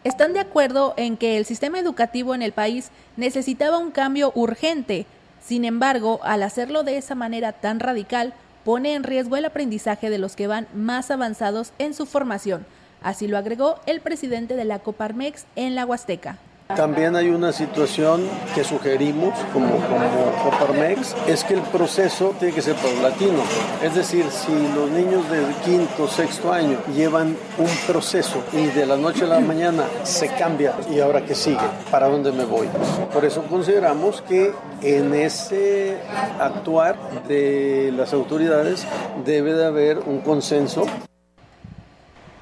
Están 0.03 0.31
de 0.31 0.39
acuerdo 0.39 0.93
en 0.95 1.17
que 1.17 1.37
el 1.37 1.45
sistema 1.45 1.79
educativo 1.79 2.33
en 2.33 2.41
el 2.41 2.53
país 2.53 2.91
necesitaba 3.17 3.77
un 3.77 3.91
cambio 3.91 4.31
urgente 4.35 5.05
sin 5.47 5.63
embargo, 5.63 6.19
al 6.23 6.43
hacerlo 6.43 6.83
de 6.83 6.97
esa 6.97 7.15
manera 7.15 7.53
tan 7.53 7.79
radical, 7.79 8.33
pone 8.65 8.95
en 8.95 9.03
riesgo 9.03 9.37
el 9.37 9.45
aprendizaje 9.45 10.09
de 10.09 10.17
los 10.17 10.35
que 10.35 10.45
van 10.45 10.67
más 10.75 11.09
avanzados 11.09 11.71
en 11.79 11.93
su 11.93 12.05
formación. 12.05 12.65
Así 13.01 13.29
lo 13.29 13.37
agregó 13.37 13.79
el 13.85 14.01
presidente 14.01 14.57
de 14.57 14.65
la 14.65 14.79
Coparmex 14.79 15.45
en 15.55 15.73
la 15.73 15.85
Huasteca. 15.85 16.37
También 16.75 17.15
hay 17.15 17.29
una 17.29 17.53
situación 17.53 18.27
que 18.53 18.63
sugerimos 18.63 19.33
como, 19.53 19.77
como 19.77 20.31
Coparmex, 20.43 21.15
es 21.27 21.43
que 21.43 21.53
el 21.55 21.61
proceso 21.61 22.35
tiene 22.37 22.53
que 22.53 22.61
ser 22.61 22.75
paulatino. 22.75 23.41
Es 23.81 23.95
decir, 23.95 24.25
si 24.29 24.51
los 24.75 24.89
niños 24.91 25.29
del 25.29 25.45
quinto, 25.65 26.07
sexto 26.07 26.51
año 26.51 26.77
llevan 26.93 27.35
un 27.57 27.69
proceso 27.87 28.43
y 28.51 28.65
de 28.67 28.85
la 28.85 28.97
noche 28.97 29.23
a 29.23 29.27
la 29.27 29.39
mañana 29.39 29.85
se 30.03 30.27
cambia 30.27 30.73
y 30.91 30.99
ahora 30.99 31.25
qué 31.25 31.35
sigue, 31.35 31.57
¿para 31.89 32.09
dónde 32.09 32.31
me 32.31 32.43
voy? 32.43 32.67
Por 33.13 33.25
eso 33.25 33.43
consideramos 33.43 34.21
que 34.21 34.53
en 34.81 35.13
ese 35.13 35.97
actuar 36.39 36.97
de 37.27 37.91
las 37.95 38.13
autoridades 38.13 38.85
debe 39.25 39.53
de 39.53 39.65
haber 39.65 39.99
un 39.99 40.19
consenso 40.19 40.85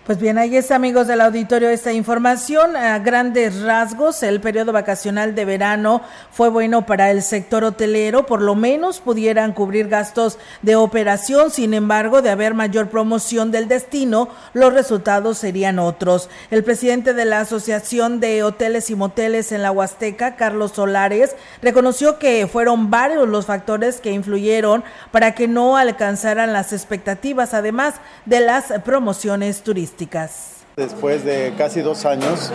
pues 0.05 0.19
bien, 0.19 0.37
ahí 0.37 0.55
está, 0.55 0.75
amigos 0.75 1.07
del 1.07 1.19
auditorio, 1.19 1.67
esta 1.67 1.91
información. 1.91 2.75
A 2.75 2.99
grandes 2.99 3.59
rasgos, 3.61 4.21
el 4.21 4.39
periodo 4.39 4.71
vacacional 4.71 5.33
de 5.33 5.45
verano 5.45 6.03
fue 6.29 6.49
bueno 6.49 6.85
para 6.85 7.09
el 7.09 7.23
sector 7.23 7.63
hotelero, 7.63 8.27
por 8.27 8.39
lo 8.39 8.53
menos 8.53 8.99
pudieran 8.99 9.51
cubrir 9.51 9.87
gastos 9.87 10.37
de 10.61 10.75
operación. 10.75 11.49
Sin 11.49 11.73
embargo, 11.73 12.21
de 12.21 12.29
haber 12.29 12.53
mayor 12.53 12.89
promoción 12.89 13.49
del 13.49 13.67
destino, 13.67 14.29
los 14.53 14.73
resultados 14.73 15.39
serían 15.39 15.79
otros. 15.79 16.29
El 16.51 16.63
presidente 16.63 17.15
de 17.15 17.25
la 17.25 17.39
Asociación 17.39 18.19
de 18.19 18.43
Hoteles 18.43 18.91
y 18.91 18.95
Moteles 18.95 19.51
en 19.51 19.63
la 19.63 19.71
Huasteca, 19.71 20.35
Carlos 20.35 20.73
Solares, 20.73 21.35
reconoció 21.63 22.19
que 22.19 22.45
fueron 22.45 22.91
varios 22.91 23.27
los 23.27 23.47
factores 23.47 24.01
que 24.01 24.11
influyeron 24.11 24.83
para 25.09 25.33
que 25.33 25.47
no 25.47 25.77
alcanzaran 25.77 26.53
las 26.53 26.73
expectativas, 26.73 27.55
además 27.55 27.95
de 28.25 28.41
las 28.41 28.65
promociones 28.83 29.63
turísticas. 29.63 29.94
Después 30.75 31.23
de 31.23 31.53
casi 31.57 31.79
dos 31.79 32.03
años, 32.03 32.51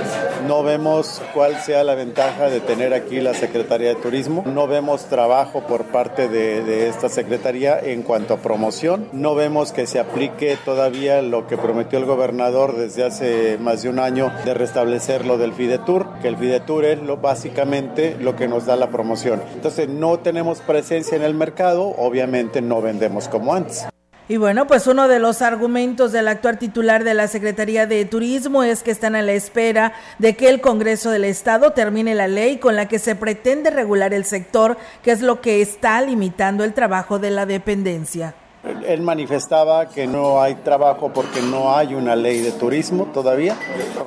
no 0.47 0.63
vemos 0.63 1.23
cuál 1.33 1.59
sea 1.59 1.83
la 1.85 1.95
ventaja 1.95 2.51
de 2.51 2.61
tener 2.61 2.93
aquí 2.93 3.19
la 3.19 3.33
Secretaría 3.33 3.89
de 3.89 3.95
Turismo. 3.95 4.45
No 4.47 4.67
vemos 4.67 5.07
trabajo 5.07 5.63
por 5.67 5.85
parte 5.85 6.29
de, 6.29 6.89
esta 6.89 7.09
Secretaría 7.09 7.81
en 7.81 8.03
cuanto 8.03 8.35
a 8.35 8.37
promoción. 8.37 9.09
No 9.13 9.35
vemos 9.35 9.73
que 9.73 9.87
se 9.87 9.99
aplique 9.99 10.59
todavía 10.67 11.23
lo 11.23 11.47
que 11.47 11.57
prometió 11.57 11.99
el 11.99 12.05
gobernador 12.05 12.77
desde 12.77 13.05
hace 13.05 13.57
más 13.59 13.83
de 13.83 13.89
un 13.89 13.99
año 13.99 14.31
de 14.45 14.53
restablecer 14.53 15.25
lo 15.25 15.39
del 15.39 15.55
Fidetur, 15.55 16.07
que 16.21 16.29
el 16.29 16.37
Fidetur 16.37 16.85
es 16.85 17.01
lo, 17.01 17.17
básicamente 17.17 18.19
lo 18.21 18.37
que 18.37 18.49
nos 18.49 18.67
da 18.67 18.77
la 18.77 18.91
promoción. 18.91 19.41
Entonces, 19.55 19.89
no 19.89 20.19
tenemos 20.19 20.61
presencia 20.61 21.17
en 21.17 21.23
el 21.23 21.33
mercado, 21.33 21.95
obviamente 21.97 22.61
no 22.61 22.83
vendemos 22.83 23.29
como 23.29 23.55
antes. 23.55 23.87
Y 24.31 24.37
bueno, 24.37 24.69
pues 24.69 24.87
uno 24.87 25.09
de 25.09 25.19
los 25.19 25.43
argumentos 25.43 26.13
del 26.13 26.29
actual 26.29 26.57
titular 26.57 27.03
de 27.03 27.15
la 27.15 27.27
Secretaría 27.27 27.89
de 27.89 28.05
Turismo 28.05 28.63
es 28.63 28.85
que 28.85 28.93
están 28.93 29.17
a 29.17 29.23
la 29.23 29.33
espera 29.33 29.93
de 30.21 30.37
que 30.37 30.49
el 30.49 30.61
Congreso 30.61 31.11
del 31.11 31.25
Estado 31.25 31.73
termine 31.73 32.15
la 32.15 32.29
ley 32.29 32.59
con 32.59 32.77
la 32.77 32.87
que 32.87 33.01
se 33.01 33.17
pretende 33.17 33.71
regular 33.71 34.15
el 34.15 34.25
sector, 34.25 34.79
que 35.03 35.11
es 35.11 35.21
lo 35.21 35.41
que 35.41 35.61
está 35.61 36.01
limitando 36.01 36.63
el 36.63 36.75
trabajo 36.75 37.19
de 37.19 37.33
la 37.33 37.45
dependencia. 37.45 38.37
Él 38.87 39.01
manifestaba 39.01 39.89
que 39.89 40.07
no 40.07 40.43
hay 40.43 40.57
trabajo 40.57 41.11
porque 41.15 41.41
no 41.41 41.75
hay 41.75 41.95
una 41.95 42.15
ley 42.15 42.41
de 42.41 42.53
turismo 42.53 43.07
todavía. 43.07 43.57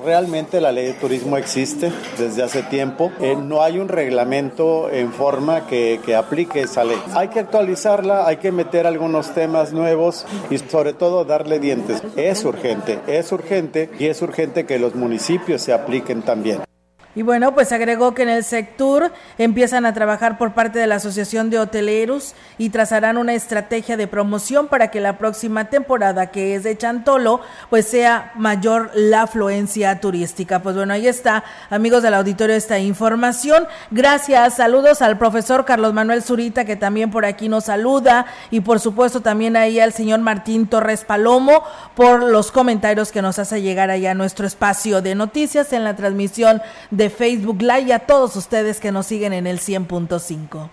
Realmente 0.05 0.61
la 0.61 0.71
ley 0.71 0.85
de 0.87 0.93
turismo 0.93 1.37
existe 1.37 1.91
desde 2.17 2.43
hace 2.43 2.61
tiempo. 2.63 3.11
Eh, 3.19 3.35
no 3.35 3.63
hay 3.63 3.79
un 3.79 3.87
reglamento 3.87 4.91
en 4.91 5.11
forma 5.11 5.65
que, 5.65 5.99
que, 6.05 6.15
aplique 6.15 6.61
esa 6.61 6.83
ley. 6.83 7.01
Hay 7.15 7.29
que 7.29 7.39
actualizarla, 7.39 8.27
hay 8.27 8.37
que 8.37 8.51
meter 8.51 8.85
algunos 8.85 9.33
temas 9.33 9.73
nuevos 9.73 10.25
y 10.51 10.57
sobre 10.59 10.93
todo 10.93 11.25
darle 11.25 11.59
dientes. 11.59 12.03
Es 12.15 12.45
urgente, 12.45 12.99
es 13.07 13.31
urgente 13.31 13.89
y 13.97 14.05
es 14.05 14.21
urgente 14.21 14.65
que 14.65 14.77
los 14.77 14.93
municipios 14.93 15.61
se 15.61 15.73
apliquen 15.73 16.21
también. 16.21 16.59
Y 17.15 17.21
bueno, 17.21 17.53
pues 17.53 17.71
agregó 17.71 18.15
que 18.15 18.23
en 18.23 18.29
el 18.29 18.43
sector 18.43 19.11
empiezan 19.37 19.85
a 19.85 19.93
trabajar 19.93 20.37
por 20.39 20.53
parte 20.53 20.79
de 20.79 20.87
la 20.87 20.95
Asociación 20.95 21.51
de 21.51 21.59
Hoteleros 21.59 22.33
y 22.57 22.69
trazarán 22.69 23.17
una 23.17 23.33
estrategia 23.33 23.97
de 23.97 24.07
promoción 24.07 24.67
para 24.67 24.89
que 24.89 24.99
la 24.99 25.19
próxima 25.19 25.65
temporada, 25.65 26.31
que 26.31 26.55
es 26.55 26.63
de 26.63 26.75
Chantolo, 26.75 27.41
pues 27.69 27.85
sea 27.87 28.31
mayor 28.35 28.89
la 28.95 29.23
afluencia 29.23 29.99
turística. 29.99 30.59
Pues 30.63 30.75
bueno, 30.75 30.93
ahí 30.93 31.07
está, 31.07 31.43
amigos 31.69 32.01
del 32.01 32.15
auditorio, 32.15 32.55
esta 32.55 32.79
información. 32.79 33.67
Gracias, 33.91 34.55
saludos 34.55 35.03
al 35.03 35.19
profesor 35.19 35.65
Carlos 35.65 35.93
Manuel 35.93 36.23
Zurita, 36.23 36.65
que 36.65 36.75
también 36.75 37.11
por 37.11 37.25
aquí 37.25 37.47
nos 37.47 37.65
saluda, 37.65 38.25
y 38.49 38.61
por 38.61 38.79
supuesto 38.79 39.21
también 39.21 39.55
ahí 39.55 39.79
al 39.79 39.93
señor 39.93 40.19
Martín 40.21 40.67
Torres 40.67 41.05
Palomo 41.05 41.63
por 41.95 42.23
los 42.23 42.51
comentarios 42.51 43.11
que 43.11 43.21
nos 43.21 43.37
hace 43.37 43.61
llegar 43.61 43.91
allá 43.91 44.11
a 44.11 44.15
nuestro 44.15 44.47
espacio 44.47 45.01
de 45.01 45.13
noticias 45.13 45.73
en 45.73 45.83
la 45.83 45.95
transmisión 45.95 46.61
de 46.89 47.02
de 47.03 47.09
Facebook 47.09 47.61
Live 47.61 47.91
a 47.91 47.99
todos 47.99 48.33
ustedes 48.37 48.79
que 48.79 48.93
nos 48.93 49.07
siguen 49.07 49.33
en 49.33 49.45
el 49.45 49.59
100.5. 49.59 50.69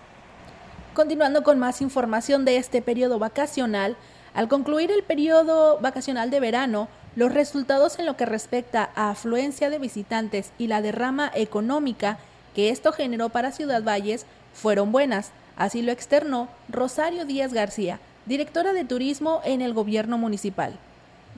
Continuando 0.93 1.43
con 1.43 1.59
más 1.59 1.81
información 1.81 2.45
de 2.45 2.55
este 2.55 2.81
periodo 2.81 3.19
vacacional, 3.19 3.97
al 4.33 4.47
concluir 4.47 4.91
el 4.91 5.03
periodo 5.03 5.77
vacacional 5.81 6.29
de 6.29 6.39
verano, 6.39 6.87
los 7.17 7.33
resultados 7.33 7.99
en 7.99 8.05
lo 8.05 8.15
que 8.15 8.25
respecta 8.25 8.91
a 8.95 9.09
afluencia 9.09 9.69
de 9.69 9.77
visitantes 9.77 10.53
y 10.57 10.67
la 10.67 10.81
derrama 10.81 11.29
económica 11.35 12.17
que 12.55 12.69
esto 12.69 12.93
generó 12.93 13.27
para 13.27 13.51
Ciudad 13.51 13.83
Valles 13.83 14.25
fueron 14.53 14.93
buenas, 14.93 15.31
así 15.57 15.81
lo 15.81 15.91
externó 15.91 16.47
Rosario 16.69 17.25
Díaz 17.25 17.51
García, 17.51 17.99
directora 18.25 18.71
de 18.71 18.85
turismo 18.85 19.41
en 19.43 19.61
el 19.61 19.73
gobierno 19.73 20.17
municipal. 20.17 20.79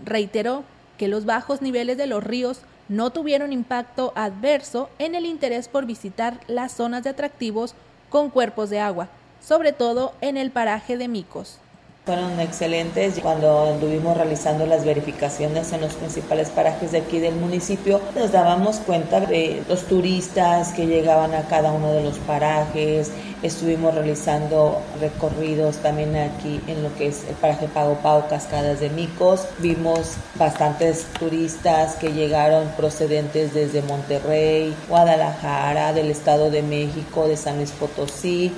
Reiteró 0.06 0.64
que 1.00 1.08
los 1.08 1.26
bajos 1.26 1.64
niveles 1.64 1.98
de 1.98 2.06
los 2.06 2.24
ríos 2.24 2.62
no 2.94 3.10
tuvieron 3.10 3.52
impacto 3.52 4.14
adverso 4.16 4.90
en 5.00 5.16
el 5.16 5.26
interés 5.26 5.68
por 5.68 5.86
visitar 5.86 6.40
las 6.48 6.72
zonas 6.74 7.04
de 7.04 7.10
atractivos 7.10 7.74
con 8.10 8.30
cuerpos 8.30 8.70
de 8.70 8.80
agua. 8.80 9.10
sobre 9.42 9.74
todo 9.74 10.14
en 10.22 10.38
el 10.38 10.52
paraje 10.52 10.96
de 10.96 11.10
Micos. 11.10 11.60
Fueron 12.06 12.38
excelentes. 12.42 13.18
Cuando 13.22 13.72
anduvimos 13.72 14.18
realizando 14.18 14.66
las 14.66 14.84
verificaciones 14.84 15.72
en 15.72 15.80
los 15.80 15.94
principales 15.94 16.50
parajes 16.50 16.92
de 16.92 16.98
aquí 16.98 17.20
del 17.20 17.36
municipio, 17.36 18.02
nos 18.14 18.34
dábamos 18.34 18.80
cuenta 18.80 19.22
de 19.22 19.64
los 19.70 19.84
turistas 19.86 20.74
que 20.74 20.86
llegaban 20.86 21.34
a 21.34 21.44
cada 21.44 21.72
uno 21.72 21.94
de 21.94 22.04
los 22.04 22.18
parajes. 22.18 23.14
Estuvimos 23.42 23.96
realizando 23.96 24.82
recorridos 25.00 25.78
también 25.78 26.18
aquí 26.18 26.60
en 26.68 26.84
lo 26.84 26.94
que 26.96 27.08
es 27.08 27.24
el 27.30 27.36
paraje 27.36 27.70
Pago 27.70 27.96
Pago, 28.04 28.28
Cascadas 28.28 28.82
de 28.82 28.90
Micos. 28.90 29.48
Vimos 29.60 30.16
bastantes 30.36 31.06
turistas 31.18 31.96
que 31.96 32.12
llegaron 32.12 32.68
procedentes 32.76 33.54
desde 33.54 33.82
Monterrey, 33.82 34.76
Guadalajara, 34.90 35.94
del 35.94 36.12
Estado 36.12 36.52
de 36.52 36.64
México, 36.64 37.30
de 37.30 37.38
San 37.38 37.56
Luis 37.56 37.72
Potosí 37.72 38.52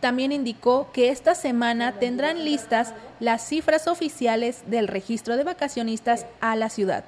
también 0.00 0.32
indicó 0.32 0.90
que 0.92 1.10
esta 1.10 1.34
semana 1.34 1.92
tendrán 1.92 2.44
listas 2.44 2.92
las 3.20 3.46
cifras 3.46 3.88
oficiales 3.88 4.62
del 4.66 4.88
registro 4.88 5.36
de 5.36 5.44
vacacionistas 5.44 6.26
a 6.40 6.56
la 6.56 6.68
ciudad. 6.68 7.04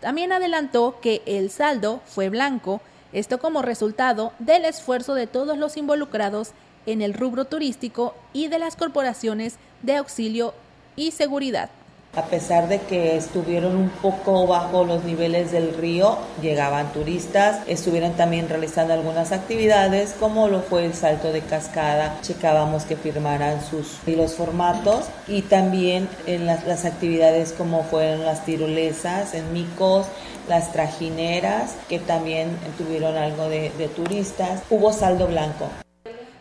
También 0.00 0.32
adelantó 0.32 0.98
que 1.00 1.22
el 1.26 1.50
saldo 1.50 2.00
fue 2.04 2.28
blanco, 2.28 2.80
esto 3.12 3.38
como 3.38 3.62
resultado 3.62 4.32
del 4.38 4.64
esfuerzo 4.64 5.14
de 5.14 5.26
todos 5.26 5.56
los 5.56 5.76
involucrados 5.76 6.50
en 6.84 7.02
el 7.02 7.14
rubro 7.14 7.44
turístico 7.44 8.14
y 8.32 8.48
de 8.48 8.58
las 8.58 8.76
corporaciones 8.76 9.56
de 9.82 9.96
auxilio 9.96 10.54
y 10.96 11.12
seguridad. 11.12 11.70
A 12.16 12.24
pesar 12.24 12.66
de 12.68 12.80
que 12.80 13.14
estuvieron 13.14 13.76
un 13.76 13.90
poco 13.90 14.46
bajo 14.46 14.84
los 14.84 15.04
niveles 15.04 15.52
del 15.52 15.74
río, 15.74 16.16
llegaban 16.40 16.90
turistas, 16.94 17.60
estuvieron 17.66 18.14
también 18.14 18.48
realizando 18.48 18.94
algunas 18.94 19.32
actividades 19.32 20.14
como 20.18 20.48
lo 20.48 20.62
fue 20.62 20.86
el 20.86 20.94
salto 20.94 21.30
de 21.30 21.42
cascada, 21.42 22.16
checábamos 22.22 22.84
que 22.84 22.96
firmaran 22.96 23.62
sus 23.62 23.98
y 24.06 24.16
los 24.16 24.32
formatos 24.34 25.04
y 25.28 25.42
también 25.42 26.08
en 26.26 26.46
las, 26.46 26.66
las 26.66 26.86
actividades 26.86 27.52
como 27.52 27.82
fueron 27.82 28.24
las 28.24 28.46
tirolesas 28.46 29.34
en 29.34 29.52
Micos, 29.52 30.06
las 30.48 30.72
trajineras 30.72 31.74
que 31.86 31.98
también 31.98 32.48
tuvieron 32.78 33.14
algo 33.18 33.50
de, 33.50 33.72
de 33.76 33.88
turistas, 33.88 34.62
hubo 34.70 34.90
saldo 34.94 35.26
blanco. 35.26 35.68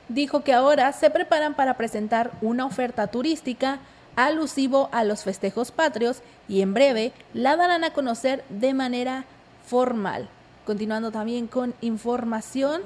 Dijo 0.08 0.42
que 0.42 0.54
ahora 0.54 0.94
se 0.94 1.10
preparan 1.10 1.56
para 1.56 1.76
presentar 1.76 2.32
una 2.42 2.66
oferta 2.66 3.08
turística 3.08 3.80
alusivo 4.16 4.90
a 4.92 5.04
los 5.04 5.24
festejos 5.24 5.72
patrios 5.72 6.22
y 6.48 6.62
en 6.62 6.74
breve 6.74 7.12
la 7.34 7.56
darán 7.56 7.84
a 7.84 7.92
conocer 7.92 8.44
de 8.50 8.74
manera 8.74 9.26
formal. 9.66 10.30
Continuando 10.66 11.12
también 11.12 11.48
con 11.48 11.74
información 11.82 12.82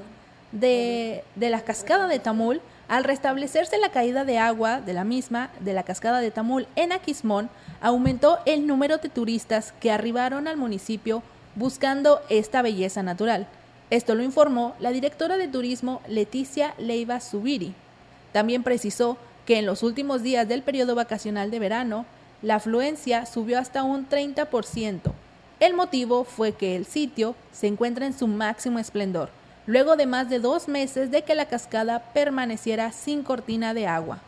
de, 0.51 1.23
de 1.35 1.49
la 1.49 1.61
cascada 1.61 2.07
de 2.07 2.19
Tamul, 2.19 2.61
al 2.87 3.03
restablecerse 3.03 3.77
la 3.77 3.89
caída 3.89 4.25
de 4.25 4.39
agua 4.39 4.81
de 4.81 4.93
la 4.93 5.03
misma, 5.03 5.51
de 5.59 5.73
la 5.73 5.83
cascada 5.83 6.19
de 6.19 6.31
Tamul 6.31 6.67
en 6.75 6.91
Aquismón, 6.91 7.49
aumentó 7.81 8.39
el 8.45 8.65
número 8.65 8.97
de 8.97 9.09
turistas 9.09 9.73
que 9.79 9.91
arribaron 9.91 10.47
al 10.47 10.57
municipio 10.57 11.21
buscando 11.55 12.21
esta 12.29 12.61
belleza 12.61 13.03
natural. 13.03 13.47
Esto 13.89 14.15
lo 14.15 14.23
informó 14.23 14.75
la 14.79 14.91
directora 14.91 15.37
de 15.37 15.47
turismo 15.47 16.01
Leticia 16.07 16.73
Leiva 16.77 17.19
Subiri. 17.19 17.73
También 18.31 18.63
precisó 18.63 19.17
que 19.49 19.57
en 19.57 19.65
los 19.65 19.81
últimos 19.81 20.21
días 20.21 20.47
del 20.47 20.61
periodo 20.61 20.93
vacacional 20.93 21.49
de 21.49 21.57
verano, 21.57 22.05
la 22.43 22.57
afluencia 22.57 23.25
subió 23.25 23.57
hasta 23.57 23.81
un 23.81 24.07
30%. 24.07 25.11
El 25.59 25.73
motivo 25.73 26.23
fue 26.23 26.51
que 26.51 26.75
el 26.75 26.85
sitio 26.85 27.33
se 27.51 27.65
encuentra 27.65 28.05
en 28.05 28.13
su 28.13 28.27
máximo 28.27 28.77
esplendor, 28.77 29.31
luego 29.65 29.95
de 29.95 30.05
más 30.05 30.29
de 30.29 30.37
dos 30.37 30.67
meses 30.67 31.09
de 31.09 31.23
que 31.23 31.33
la 31.33 31.47
cascada 31.47 32.13
permaneciera 32.13 32.91
sin 32.91 33.23
cortina 33.23 33.73
de 33.73 33.87
agua. 33.87 34.19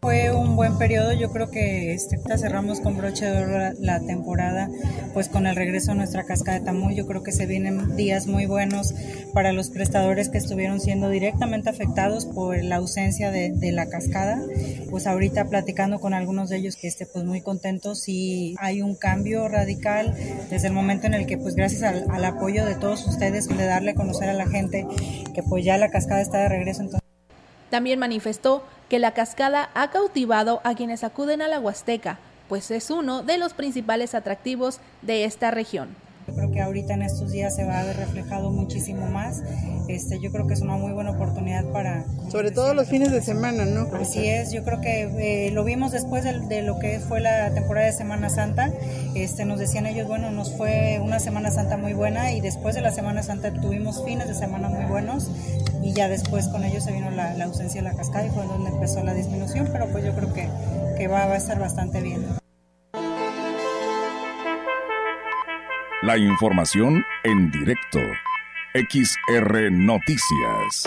Fue 0.00 0.30
un 0.30 0.56
buen 0.56 0.78
periodo, 0.78 1.12
yo 1.12 1.32
creo 1.32 1.50
que 1.50 1.92
este, 1.92 2.18
cerramos 2.38 2.80
con 2.80 2.96
broche 2.96 3.24
de 3.24 3.42
oro 3.42 3.72
la, 3.80 4.00
temporada, 4.00 4.68
pues 5.14 5.28
con 5.28 5.46
el 5.46 5.56
regreso 5.56 5.92
a 5.92 5.94
nuestra 5.94 6.24
cascada 6.24 6.58
de 6.58 6.64
Tamuy, 6.64 6.94
yo 6.94 7.06
creo 7.06 7.22
que 7.22 7.32
se 7.32 7.46
vienen 7.46 7.96
días 7.96 8.26
muy 8.26 8.46
buenos 8.46 8.94
para 9.32 9.52
los 9.52 9.70
prestadores 9.70 10.28
que 10.28 10.38
estuvieron 10.38 10.80
siendo 10.80 11.08
directamente 11.08 11.70
afectados 11.70 12.26
por 12.26 12.62
la 12.62 12.76
ausencia 12.76 13.30
de, 13.30 13.72
la 13.72 13.88
cascada, 13.88 14.40
pues 14.90 15.06
ahorita 15.06 15.46
platicando 15.46 15.98
con 15.98 16.14
algunos 16.14 16.50
de 16.50 16.58
ellos 16.58 16.76
que 16.76 16.86
esté 16.86 17.04
pues 17.06 17.24
muy 17.24 17.40
contentos 17.40 18.08
y 18.08 18.54
hay 18.58 18.82
un 18.82 18.94
cambio 18.94 19.48
radical 19.48 20.14
desde 20.50 20.68
el 20.68 20.72
momento 20.72 21.06
en 21.06 21.14
el 21.14 21.26
que 21.26 21.36
pues 21.36 21.56
gracias 21.56 21.82
al, 21.82 22.06
al 22.10 22.24
apoyo 22.24 22.64
de 22.64 22.76
todos 22.76 23.06
ustedes, 23.06 23.48
de 23.48 23.66
darle 23.66 23.90
a 23.90 23.94
conocer 23.94 24.28
a 24.28 24.34
la 24.34 24.46
gente 24.46 24.86
que 25.34 25.42
pues 25.42 25.64
ya 25.64 25.78
la 25.78 25.90
cascada 25.90 26.20
está 26.20 26.38
de 26.38 26.48
regreso, 26.48 26.82
entonces 26.82 27.05
también 27.76 27.98
manifestó 27.98 28.64
que 28.88 28.98
la 28.98 29.12
cascada 29.12 29.68
ha 29.74 29.90
cautivado 29.90 30.62
a 30.64 30.74
quienes 30.74 31.04
acuden 31.04 31.42
a 31.42 31.46
la 31.46 31.60
Huasteca, 31.60 32.16
pues 32.48 32.70
es 32.70 32.88
uno 32.88 33.22
de 33.22 33.36
los 33.36 33.52
principales 33.52 34.14
atractivos 34.14 34.80
de 35.02 35.26
esta 35.26 35.50
región. 35.50 35.94
Yo 36.26 36.34
creo 36.34 36.50
que 36.50 36.60
ahorita 36.60 36.94
en 36.94 37.02
estos 37.02 37.30
días 37.30 37.54
se 37.54 37.64
va 37.64 37.80
a 37.80 37.84
ver 37.84 37.96
reflejado 37.96 38.50
muchísimo 38.50 39.06
más. 39.06 39.42
Este, 39.86 40.18
yo 40.18 40.32
creo 40.32 40.46
que 40.48 40.54
es 40.54 40.60
una 40.60 40.76
muy 40.76 40.92
buena 40.92 41.12
oportunidad 41.12 41.64
para... 41.66 42.04
Sobre 42.30 42.50
todo 42.50 42.74
los 42.74 42.88
fines 42.88 43.12
de 43.12 43.22
semana, 43.22 43.64
¿no? 43.64 43.86
Así 43.96 44.26
es, 44.26 44.52
yo 44.52 44.64
creo 44.64 44.80
que 44.80 45.02
eh, 45.46 45.50
lo 45.52 45.62
vimos 45.62 45.92
después 45.92 46.24
de, 46.24 46.62
lo 46.62 46.80
que 46.80 46.98
fue 46.98 47.20
la 47.20 47.50
temporada 47.50 47.86
de 47.86 47.92
Semana 47.92 48.28
Santa. 48.28 48.72
Este, 49.14 49.44
nos 49.44 49.60
decían 49.60 49.86
ellos, 49.86 50.08
bueno, 50.08 50.32
nos 50.32 50.52
fue 50.52 51.00
una 51.00 51.20
Semana 51.20 51.52
Santa 51.52 51.76
muy 51.76 51.92
buena 51.92 52.32
y 52.32 52.40
después 52.40 52.74
de 52.74 52.80
la 52.80 52.90
Semana 52.90 53.22
Santa 53.22 53.52
tuvimos 53.52 54.04
fines 54.04 54.26
de 54.26 54.34
semana 54.34 54.68
muy 54.68 54.84
buenos 54.86 55.30
y 55.82 55.92
ya 55.92 56.08
después 56.08 56.48
con 56.48 56.64
ellos 56.64 56.82
se 56.82 56.92
vino 56.92 57.10
la, 57.10 57.32
ausencia 57.44 57.80
de 57.80 57.88
la 57.88 57.96
cascada 57.96 58.26
y 58.26 58.30
fue 58.30 58.44
donde 58.46 58.70
empezó 58.70 59.04
la 59.04 59.14
disminución, 59.14 59.68
pero 59.72 59.86
pues 59.86 60.04
yo 60.04 60.12
creo 60.14 60.32
que, 60.34 60.48
que 60.98 61.06
va, 61.06 61.26
va 61.26 61.34
a 61.34 61.38
estar 61.38 61.60
bastante 61.60 62.00
bien. 62.00 62.24
La 66.06 66.16
información 66.16 67.04
en 67.24 67.50
directo. 67.50 67.98
XR 68.74 69.72
Noticias. 69.72 70.84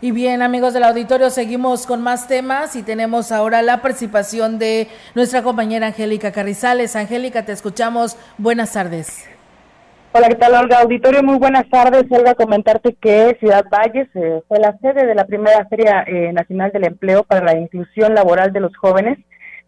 Y 0.00 0.10
bien, 0.10 0.42
amigos 0.42 0.74
del 0.74 0.82
auditorio, 0.82 1.30
seguimos 1.30 1.86
con 1.86 2.02
más 2.02 2.26
temas 2.26 2.74
y 2.74 2.82
tenemos 2.82 3.30
ahora 3.30 3.62
la 3.62 3.80
participación 3.80 4.58
de 4.58 4.88
nuestra 5.14 5.44
compañera 5.44 5.86
Angélica 5.86 6.32
Carrizales. 6.32 6.96
Angélica, 6.96 7.44
te 7.44 7.52
escuchamos. 7.52 8.16
Buenas 8.38 8.72
tardes. 8.72 9.37
Hola, 10.18 10.30
¿qué 10.30 10.34
tal, 10.34 10.54
Olga? 10.54 10.80
Auditorio, 10.80 11.22
muy 11.22 11.38
buenas 11.38 11.68
tardes. 11.70 12.02
Olga, 12.10 12.34
comentarte 12.34 12.96
que 13.00 13.36
Ciudad 13.38 13.64
Valles 13.70 14.08
eh, 14.16 14.42
fue 14.48 14.58
la 14.58 14.76
sede 14.78 15.06
de 15.06 15.14
la 15.14 15.26
primera 15.26 15.64
Feria 15.66 16.02
eh, 16.08 16.32
Nacional 16.32 16.72
del 16.72 16.86
Empleo 16.86 17.22
para 17.22 17.44
la 17.44 17.56
Inclusión 17.56 18.16
Laboral 18.16 18.52
de 18.52 18.58
los 18.58 18.76
Jóvenes, 18.76 19.16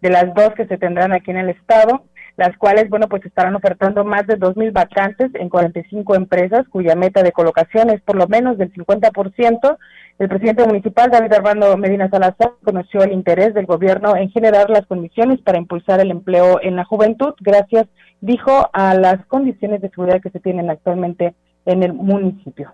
de 0.01 0.11
las 0.11 0.35
dos 0.35 0.53
que 0.57 0.67
se 0.67 0.77
tendrán 0.77 1.13
aquí 1.13 1.31
en 1.31 1.37
el 1.37 1.51
Estado, 1.51 2.03
las 2.37 2.57
cuales, 2.57 2.89
bueno, 2.91 3.07
pues 3.09 3.25
estarán 3.25 3.55
ofertando 3.55 4.03
más 4.03 4.27
de 4.27 4.41
2.000 4.41 4.73
vacantes 4.73 5.31
en 5.35 5.49
45 5.49 6.17
empresas, 6.17 6.67
cuya 6.69 6.97
meta 6.97 7.23
de 7.23 7.31
colocación 7.31 7.89
es 7.91 8.01
por 8.01 8.17
lo 8.17 8.27
menos 8.27 8.59
del 8.59 8.73
50%. 8.73 9.79
El 10.19 10.29
presidente 10.29 10.67
municipal, 10.67 11.13
David 11.13 11.33
Armando 11.33 11.77
Medina 11.77 12.11
Salazar, 12.11 12.55
conoció 12.65 13.05
el 13.05 13.13
interés 13.13 13.55
del 13.55 13.67
gobierno 13.67 14.17
en 14.17 14.31
generar 14.31 14.69
las 14.69 14.85
condiciones 14.87 15.41
para 15.43 15.59
impulsar 15.59 16.01
el 16.01 16.11
empleo 16.11 16.59
en 16.61 16.75
la 16.75 16.85
juventud, 16.85 17.35
gracias 17.39 17.87
dijo 18.21 18.69
a 18.73 18.95
las 18.95 19.25
condiciones 19.27 19.81
de 19.81 19.91
seguridad 19.91 20.21
que 20.21 20.31
se 20.31 20.41
tienen 20.41 20.71
actualmente 20.71 21.35
en 21.67 21.83
el 21.83 21.93
municipio. 21.93 22.73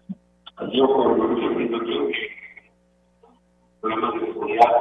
Yo 0.73 0.87
problemas 3.81 4.15
de 4.15 4.27
seguridad, 4.33 4.73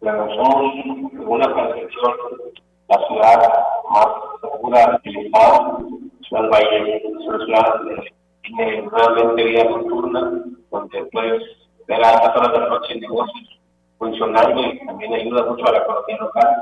pero 0.00 0.34
son 0.34 1.10
una 1.26 1.54
percepción 1.54 2.12
la 2.88 3.06
ciudad 3.06 3.52
más 3.90 4.06
segura 4.40 5.00
del 5.04 5.26
Estado, 5.26 5.78
Ciudad 6.28 6.50
Valle, 6.50 6.96
es 6.96 7.04
una 7.26 7.44
ciudad 7.44 7.80
que 7.86 8.12
tiene 8.42 8.88
realmente 8.90 9.44
vida 9.44 9.64
nocturna, 9.64 10.42
donde 10.70 11.04
puedes 11.12 11.42
ver 11.86 12.04
a 12.04 12.10
altas 12.10 12.36
horas 12.36 12.52
de 12.52 12.58
la 12.60 12.68
noche 12.68 13.00
negocios 13.00 13.60
funcionando 13.98 14.60
y 14.60 14.84
también 14.84 15.14
ayuda 15.14 15.46
mucho 15.46 15.64
a 15.66 15.72
la 15.72 15.78
economía 15.78 16.16
local. 16.18 16.56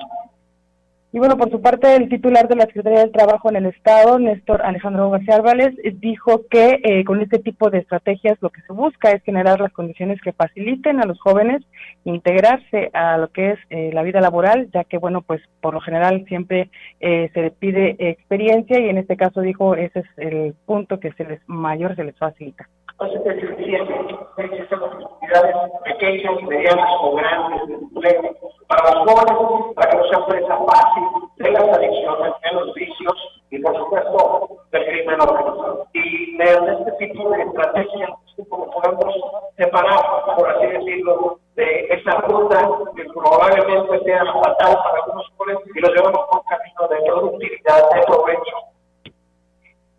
Y 1.13 1.19
bueno, 1.19 1.37
por 1.37 1.51
su 1.51 1.61
parte, 1.61 1.97
el 1.97 2.09
titular 2.09 2.47
de 2.47 2.55
la 2.55 2.67
Secretaría 2.67 3.01
del 3.01 3.11
Trabajo 3.11 3.51
en 3.51 3.57
el 3.57 3.67
Estado, 3.67 4.21
Néstor 4.21 4.63
Alejandro 4.63 5.11
García 5.11 5.35
Álvarez, 5.35 5.75
dijo 5.95 6.43
que 6.49 6.81
eh, 6.85 7.05
con 7.05 7.21
este 7.21 7.41
tipo 7.41 7.69
de 7.69 7.79
estrategias 7.79 8.39
lo 8.41 8.51
que 8.51 8.61
se 8.63 8.73
busca 8.73 9.11
es 9.11 9.23
generar 9.25 9.61
las 9.61 9.73
condiciones 9.73 10.21
que 10.21 10.33
faciliten 10.33 11.01
a 11.01 11.07
los 11.07 11.21
jóvenes 11.21 11.63
integrarse 12.05 12.91
a 12.93 13.19
lo 13.19 13.29
que 13.29 13.51
es 13.51 13.59
eh, 13.71 13.91
la 13.93 14.03
vida 14.03 14.21
laboral, 14.21 14.71
ya 14.73 14.85
que, 14.85 14.99
bueno, 14.99 15.23
pues 15.23 15.43
por 15.61 15.75
lo 15.75 15.81
general 15.81 16.25
siempre 16.29 16.71
eh, 17.01 17.29
se 17.35 17.43
le 17.43 17.51
pide 17.51 17.97
experiencia 17.99 18.79
y 18.79 18.89
en 18.89 18.99
este 18.99 19.17
caso 19.17 19.41
dijo 19.41 19.75
ese 19.75 20.01
es 20.01 20.07
el 20.17 20.55
punto 20.65 21.01
que 21.01 21.13
se 21.13 21.25
les 21.25 21.41
mayor 21.49 21.97
se 21.97 22.05
les 22.05 22.17
facilita. 22.17 22.69
Es 23.01 23.40
suficiente. 23.40 23.94
Existen 24.36 24.78
oportunidades 24.78 25.57
pequeñas, 25.84 26.42
medianas 26.42 26.90
o 27.01 27.14
grandes 27.14 27.66
de 27.66 27.74
empleo 27.74 28.36
para 28.68 28.94
los 28.94 29.11
jóvenes, 29.11 29.74
para 29.74 29.90
que 29.90 29.96
no 29.96 30.05
sea 30.05 30.26
presa 30.26 30.59
fácil 30.59 31.05
de 31.36 31.51
las 31.51 31.62
adicciones, 31.62 32.32
de 32.44 32.53
los 32.53 32.74
vicios 32.74 33.42
y, 33.48 33.59
por 33.61 33.74
supuesto, 33.74 34.48
del 34.72 34.84
crimen 34.84 35.18
organizado. 35.18 35.86
Y 35.94 36.36
mediante 36.36 36.90
este 36.90 37.07
tipo 37.07 37.30
de 37.30 37.42
estrategias, 37.42 38.11
como 38.51 38.70
podemos 38.70 39.14
separar, 39.57 40.01
por 40.36 40.51
así 40.51 40.66
decirlo, 40.66 41.38
de 41.57 41.86
esa 41.90 42.20
ruta 42.20 42.68
que 42.96 43.05
probablemente 43.05 44.05
sea 44.05 44.24
fatal 44.26 44.76
para 44.76 45.03
algunos 45.05 45.26
jóvenes 45.38 45.62
y 45.74 45.80
los 45.80 45.90
llevamos 45.94 46.26
por 46.30 46.44
camino 46.44 46.88
de 46.88 47.11
productividad, 47.11 47.90
de 47.94 48.03
provecho 48.03 48.39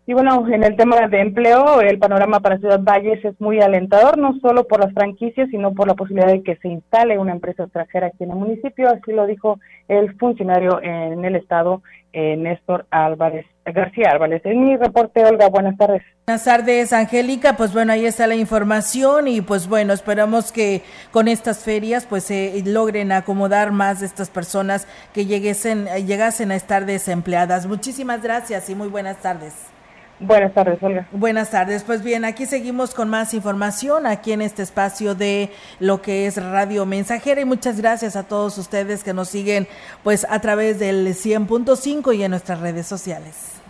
y 0.04 0.14
bueno, 0.14 0.46
en 0.48 0.64
el 0.64 0.76
tema 0.76 1.06
de 1.06 1.20
empleo, 1.20 1.80
el 1.80 1.98
panorama 1.98 2.40
para 2.40 2.58
Ciudad 2.58 2.80
Valles 2.82 3.24
es 3.24 3.40
muy 3.40 3.60
alentador, 3.60 4.18
no 4.18 4.36
solo 4.40 4.66
por 4.66 4.80
las 4.80 4.92
franquicias, 4.92 5.48
sino 5.50 5.74
por 5.74 5.86
la 5.86 5.94
posibilidad 5.94 6.32
de 6.32 6.42
que 6.42 6.56
se 6.56 6.68
instale 6.68 7.18
una 7.18 7.32
empresa 7.32 7.62
extranjera 7.62 8.08
aquí 8.08 8.24
en 8.24 8.30
el 8.30 8.36
municipio, 8.36 8.88
así 8.88 9.12
lo 9.12 9.26
dijo 9.26 9.60
el 9.86 10.12
funcionario 10.18 10.82
en 10.82 11.24
el 11.24 11.36
estado, 11.36 11.82
eh, 12.12 12.36
Néstor 12.36 12.84
Álvarez, 12.90 13.46
García 13.64 14.10
Álvarez. 14.10 14.42
En 14.44 14.64
mi 14.64 14.76
reporte, 14.76 15.24
Olga, 15.24 15.48
buenas 15.48 15.78
tardes. 15.78 16.02
Buenas 16.26 16.44
tardes, 16.44 16.92
Angélica. 16.92 17.56
Pues 17.56 17.72
bueno, 17.72 17.92
ahí 17.92 18.04
está 18.04 18.26
la 18.26 18.34
información 18.34 19.28
y 19.28 19.40
pues 19.40 19.68
bueno, 19.68 19.92
esperamos 19.92 20.52
que 20.52 20.82
con 21.10 21.26
estas 21.28 21.64
ferias 21.64 22.06
pues 22.06 22.24
se 22.24 22.60
logren 22.66 23.12
acomodar 23.12 23.70
más 23.70 24.00
de 24.00 24.06
estas 24.06 24.30
personas 24.30 24.86
que 25.14 25.26
lleguesen, 25.26 25.86
llegasen 26.06 26.50
a 26.50 26.56
estar 26.56 26.86
desempleadas. 26.86 27.66
Muchísimas 27.66 28.22
gracias 28.22 28.68
y 28.68 28.74
muy 28.74 28.88
buenas 28.88 29.18
tardes. 29.22 29.71
Buenas 30.20 30.54
tardes, 30.54 30.82
Olga. 30.82 31.08
Buenas 31.10 31.50
tardes. 31.50 31.82
Pues 31.82 32.02
bien, 32.02 32.24
aquí 32.24 32.46
seguimos 32.46 32.94
con 32.94 33.08
más 33.08 33.34
información 33.34 34.06
aquí 34.06 34.32
en 34.32 34.40
este 34.40 34.62
espacio 34.62 35.14
de 35.14 35.50
lo 35.80 36.00
que 36.00 36.26
es 36.26 36.42
Radio 36.42 36.86
Mensajera 36.86 37.40
y 37.40 37.44
muchas 37.44 37.80
gracias 37.80 38.14
a 38.14 38.22
todos 38.22 38.56
ustedes 38.56 39.02
que 39.02 39.12
nos 39.12 39.28
siguen 39.28 39.66
pues 40.04 40.24
a 40.30 40.40
través 40.40 40.78
del 40.78 41.08
100.5 41.08 42.16
y 42.16 42.22
en 42.22 42.30
nuestras 42.30 42.60
redes 42.60 42.86
sociales. 42.86 43.62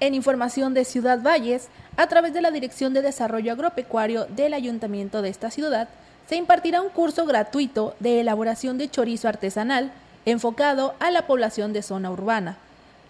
En 0.00 0.12
información 0.12 0.74
de 0.74 0.84
Ciudad 0.84 1.22
Valles, 1.22 1.68
a 1.96 2.06
través 2.08 2.34
de 2.34 2.42
la 2.42 2.50
Dirección 2.50 2.92
de 2.92 3.00
Desarrollo 3.00 3.52
Agropecuario 3.52 4.26
del 4.26 4.52
Ayuntamiento 4.52 5.22
de 5.22 5.30
esta 5.30 5.50
ciudad, 5.50 5.88
se 6.26 6.36
impartirá 6.36 6.82
un 6.82 6.90
curso 6.90 7.24
gratuito 7.26 7.94
de 8.00 8.20
elaboración 8.20 8.76
de 8.76 8.90
chorizo 8.90 9.28
artesanal 9.28 9.92
enfocado 10.26 10.94
a 11.00 11.10
la 11.10 11.26
población 11.26 11.72
de 11.72 11.82
zona 11.82 12.10
urbana. 12.10 12.56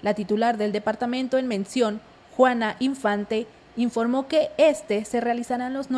La 0.03 0.15
titular 0.15 0.59
del 0.59 0.73
departamento 0.73 1.39
en 1.39 1.49
mención, 1.49 2.01
Juana 2.37 2.77
Infante, 2.81 3.47
informó 3.77 4.29
que 4.29 4.51
este 4.57 5.05
se 5.05 5.21
realizará 5.21 5.71
los, 5.71 5.89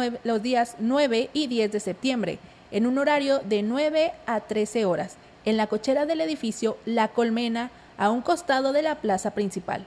días 0.42 0.76
9 0.78 1.30
y 1.32 1.46
10 1.46 1.72
de 1.72 1.80
septiembre, 1.80 2.38
en 2.70 2.86
un 2.86 2.98
horario 2.98 3.40
de 3.40 3.62
9 3.62 4.12
a 4.26 4.40
13 4.40 4.84
horas, 4.84 5.16
en 5.44 5.56
la 5.56 5.66
cochera 5.66 6.06
del 6.06 6.20
edificio 6.20 6.76
La 6.84 7.08
Colmena, 7.08 7.70
a 7.98 8.10
un 8.10 8.20
costado 8.20 8.72
de 8.72 8.82
la 8.82 8.96
plaza 8.96 9.30
principal 9.30 9.86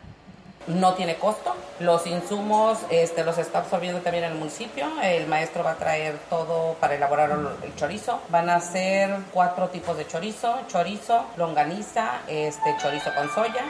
no 0.67 0.93
tiene 0.93 1.15
costo. 1.15 1.55
Los 1.79 2.05
insumos 2.05 2.77
este, 2.89 3.23
los 3.23 3.37
está 3.37 3.59
absorbiendo 3.59 4.01
también 4.01 4.23
el 4.23 4.35
municipio. 4.35 4.85
El 5.01 5.25
maestro 5.27 5.63
va 5.63 5.71
a 5.71 5.75
traer 5.75 6.17
todo 6.29 6.75
para 6.79 6.95
elaborar 6.95 7.31
el 7.63 7.75
chorizo. 7.75 8.19
Van 8.29 8.49
a 8.49 8.59
ser 8.59 9.15
cuatro 9.33 9.69
tipos 9.69 9.97
de 9.97 10.05
chorizo, 10.05 10.59
chorizo, 10.67 11.25
longaniza, 11.37 12.19
este, 12.27 12.75
chorizo 12.79 13.09
con 13.15 13.29
soya 13.33 13.63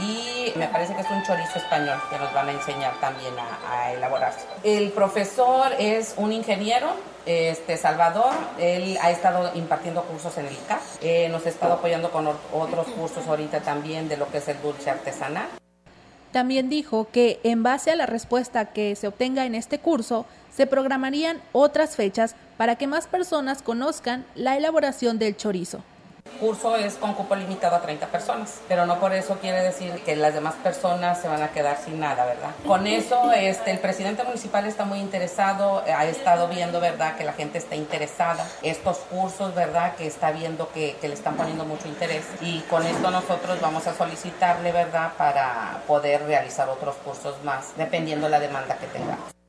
y 0.00 0.52
me 0.56 0.66
parece 0.68 0.94
que 0.94 1.02
es 1.02 1.10
un 1.10 1.22
chorizo 1.22 1.58
español 1.58 1.98
que 2.08 2.18
nos 2.18 2.32
van 2.32 2.48
a 2.48 2.52
enseñar 2.52 2.98
también 3.00 3.34
a, 3.38 3.92
elaborar. 3.92 4.32
El 4.62 4.90
profesor 4.90 5.72
es 5.78 6.14
un 6.16 6.32
ingeniero, 6.32 6.88
este 7.26 7.76
Salvador, 7.76 8.32
él 8.58 8.96
ha 9.02 9.10
estado 9.10 9.50
impartiendo 9.54 10.02
cursos 10.04 10.36
en 10.38 10.46
el 10.46 10.52
ICA, 10.54 10.80
eh, 11.02 11.28
nos 11.28 11.44
ha 11.46 11.50
estado 11.50 11.74
apoyando 11.74 12.10
con 12.10 12.26
otros 12.26 12.86
cursos 12.88 13.26
ahorita 13.26 13.60
también 13.60 14.08
de 14.08 14.16
lo 14.16 14.30
que 14.30 14.38
es 14.38 14.48
el 14.48 14.60
dulce 14.62 14.90
artesanal. 14.90 15.48
También 16.32 16.68
dijo 16.68 17.08
que 17.10 17.40
en 17.42 17.62
base 17.62 17.90
a 17.90 17.96
la 17.96 18.06
respuesta 18.06 18.66
que 18.66 18.94
se 18.94 19.08
obtenga 19.08 19.44
en 19.44 19.54
este 19.54 19.80
curso, 19.80 20.26
se 20.54 20.66
programarían 20.66 21.40
otras 21.52 21.96
fechas 21.96 22.36
para 22.56 22.76
que 22.76 22.86
más 22.86 23.06
personas 23.06 23.62
conozcan 23.62 24.24
la 24.34 24.56
elaboración 24.56 25.18
del 25.18 25.36
chorizo 25.36 25.82
curso 26.38 26.76
es 26.76 26.94
con 26.94 27.14
cupo 27.14 27.34
limitado 27.34 27.76
a 27.76 27.80
30 27.80 28.06
personas, 28.08 28.60
pero 28.68 28.86
no 28.86 28.98
por 28.98 29.12
eso 29.12 29.38
quiere 29.38 29.62
decir 29.62 30.02
que 30.04 30.16
las 30.16 30.34
demás 30.34 30.54
personas 30.62 31.20
se 31.20 31.28
van 31.28 31.42
a 31.42 31.48
quedar 31.48 31.78
sin 31.78 32.00
nada, 32.00 32.24
¿verdad? 32.24 32.50
Con 32.66 32.86
eso, 32.86 33.32
este, 33.32 33.70
el 33.70 33.78
presidente 33.78 34.24
municipal 34.24 34.66
está 34.66 34.84
muy 34.84 34.98
interesado, 34.98 35.82
ha 35.86 36.04
estado 36.06 36.48
viendo, 36.48 36.80
¿verdad?, 36.80 37.16
que 37.16 37.24
la 37.24 37.32
gente 37.32 37.58
está 37.58 37.76
interesada, 37.76 38.46
estos 38.62 38.98
cursos, 38.98 39.54
¿verdad?, 39.54 39.94
que 39.96 40.06
está 40.06 40.30
viendo 40.30 40.70
que, 40.72 40.96
que 41.00 41.08
le 41.08 41.14
están 41.14 41.36
poniendo 41.36 41.64
mucho 41.64 41.88
interés 41.88 42.24
y 42.40 42.60
con 42.62 42.86
esto 42.86 43.10
nosotros 43.10 43.60
vamos 43.60 43.86
a 43.86 43.94
solicitarle, 43.94 44.72
¿verdad?, 44.72 45.12
para 45.16 45.82
poder 45.86 46.24
realizar 46.24 46.68
otros 46.68 46.96
cursos 46.96 47.42
más, 47.44 47.76
dependiendo 47.76 48.28
la 48.28 48.40
demanda 48.40 48.76
que 48.76 48.86
tengamos. 48.86 49.39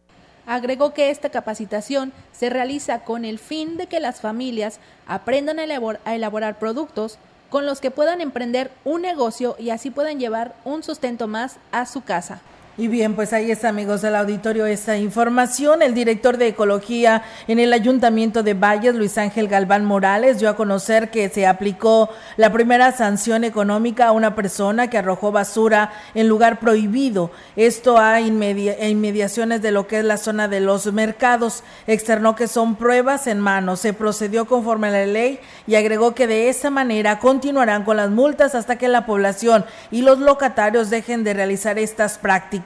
Agregó 0.51 0.93
que 0.93 1.11
esta 1.11 1.29
capacitación 1.29 2.11
se 2.33 2.49
realiza 2.49 3.05
con 3.05 3.23
el 3.23 3.39
fin 3.39 3.77
de 3.77 3.87
que 3.87 4.01
las 4.01 4.19
familias 4.19 4.81
aprendan 5.07 5.59
a, 5.59 6.13
elaborar 6.13 6.59
productos 6.59 7.19
con 7.49 7.65
los 7.65 7.79
que 7.79 7.89
puedan 7.89 8.19
emprender 8.19 8.69
un 8.83 9.01
negocio 9.01 9.55
y 9.57 9.69
así 9.69 9.91
puedan 9.91 10.19
llevar 10.19 10.53
un 10.65 10.83
sustento 10.83 11.29
más 11.29 11.55
a 11.71 11.85
su 11.85 12.01
casa. 12.01 12.41
Y 12.77 12.87
bien, 12.87 13.15
pues 13.15 13.33
ahí 13.33 13.51
está, 13.51 13.67
amigos 13.67 14.01
del 14.01 14.15
auditorio, 14.15 14.65
esta 14.65 14.97
información. 14.97 15.81
El 15.81 15.93
director 15.93 16.37
de 16.37 16.47
Ecología 16.47 17.21
en 17.49 17.59
el 17.59 17.73
Ayuntamiento 17.73 18.43
de 18.43 18.53
Valles, 18.53 18.95
Luis 18.95 19.17
Ángel 19.17 19.49
Galván 19.49 19.83
Morales, 19.83 20.39
dio 20.39 20.47
a 20.47 20.55
conocer 20.55 21.11
que 21.11 21.27
se 21.27 21.45
aplicó 21.45 22.09
la 22.37 22.53
primera 22.53 22.93
sanción 22.93 23.43
económica 23.43 24.07
a 24.07 24.11
una 24.13 24.35
persona 24.35 24.89
que 24.89 24.97
arrojó 24.97 25.33
basura 25.33 25.91
en 26.15 26.29
lugar 26.29 26.61
prohibido. 26.61 27.31
Esto 27.57 27.97
a 27.97 28.21
inmediaciones 28.21 29.61
de 29.61 29.71
lo 29.71 29.85
que 29.85 29.99
es 29.99 30.05
la 30.05 30.15
zona 30.15 30.47
de 30.47 30.61
los 30.61 30.93
mercados. 30.93 31.65
Externó 31.87 32.37
que 32.37 32.47
son 32.47 32.77
pruebas 32.77 33.27
en 33.27 33.41
mano. 33.41 33.75
Se 33.75 33.91
procedió 33.91 34.45
conforme 34.45 34.87
a 34.87 34.91
la 34.91 35.05
ley 35.05 35.41
y 35.67 35.75
agregó 35.75 36.15
que 36.15 36.25
de 36.25 36.47
esa 36.47 36.69
manera 36.69 37.19
continuarán 37.19 37.83
con 37.83 37.97
las 37.97 38.11
multas 38.11 38.55
hasta 38.55 38.77
que 38.77 38.87
la 38.87 39.05
población 39.05 39.65
y 39.91 40.03
los 40.03 40.19
locatarios 40.19 40.89
dejen 40.89 41.25
de 41.25 41.33
realizar 41.33 41.77
estas 41.77 42.17
prácticas. 42.17 42.60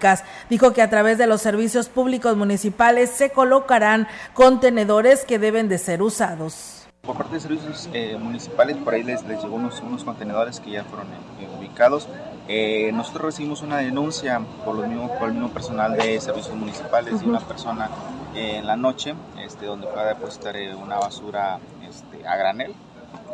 Dijo 0.49 0.73
que 0.73 0.81
a 0.81 0.89
través 0.89 1.17
de 1.17 1.27
los 1.27 1.41
servicios 1.41 1.89
públicos 1.89 2.35
municipales 2.35 3.09
se 3.09 3.31
colocarán 3.31 4.07
contenedores 4.33 5.25
que 5.25 5.39
deben 5.39 5.69
de 5.69 5.77
ser 5.77 6.01
usados. 6.01 6.87
Por 7.01 7.17
parte 7.17 7.35
de 7.35 7.39
servicios 7.39 7.89
eh, 7.93 8.17
municipales, 8.19 8.77
por 8.77 8.95
ahí 8.95 9.03
les, 9.03 9.23
les 9.25 9.41
llegó 9.41 9.55
unos, 9.55 9.79
unos, 9.81 10.03
contenedores 10.03 10.59
que 10.59 10.71
ya 10.71 10.83
fueron 10.85 11.07
eh, 11.39 11.47
ubicados. 11.59 12.07
Eh, 12.47 12.91
nosotros 12.93 13.25
recibimos 13.25 13.61
una 13.61 13.77
denuncia 13.77 14.41
por, 14.65 14.75
los 14.75 14.87
mismos, 14.87 15.11
por 15.11 15.27
el 15.27 15.33
mismo 15.33 15.49
personal 15.49 15.95
de 15.95 16.19
servicios 16.19 16.55
municipales 16.55 17.19
de 17.19 17.27
una 17.27 17.39
persona 17.39 17.89
en 18.33 18.65
la 18.65 18.75
noche 18.75 19.13
este, 19.39 19.65
donde 19.65 19.87
puede 19.87 20.07
depositar 20.07 20.55
una 20.81 20.97
basura 20.97 21.59
este, 21.87 22.27
a 22.27 22.35
granel 22.35 22.75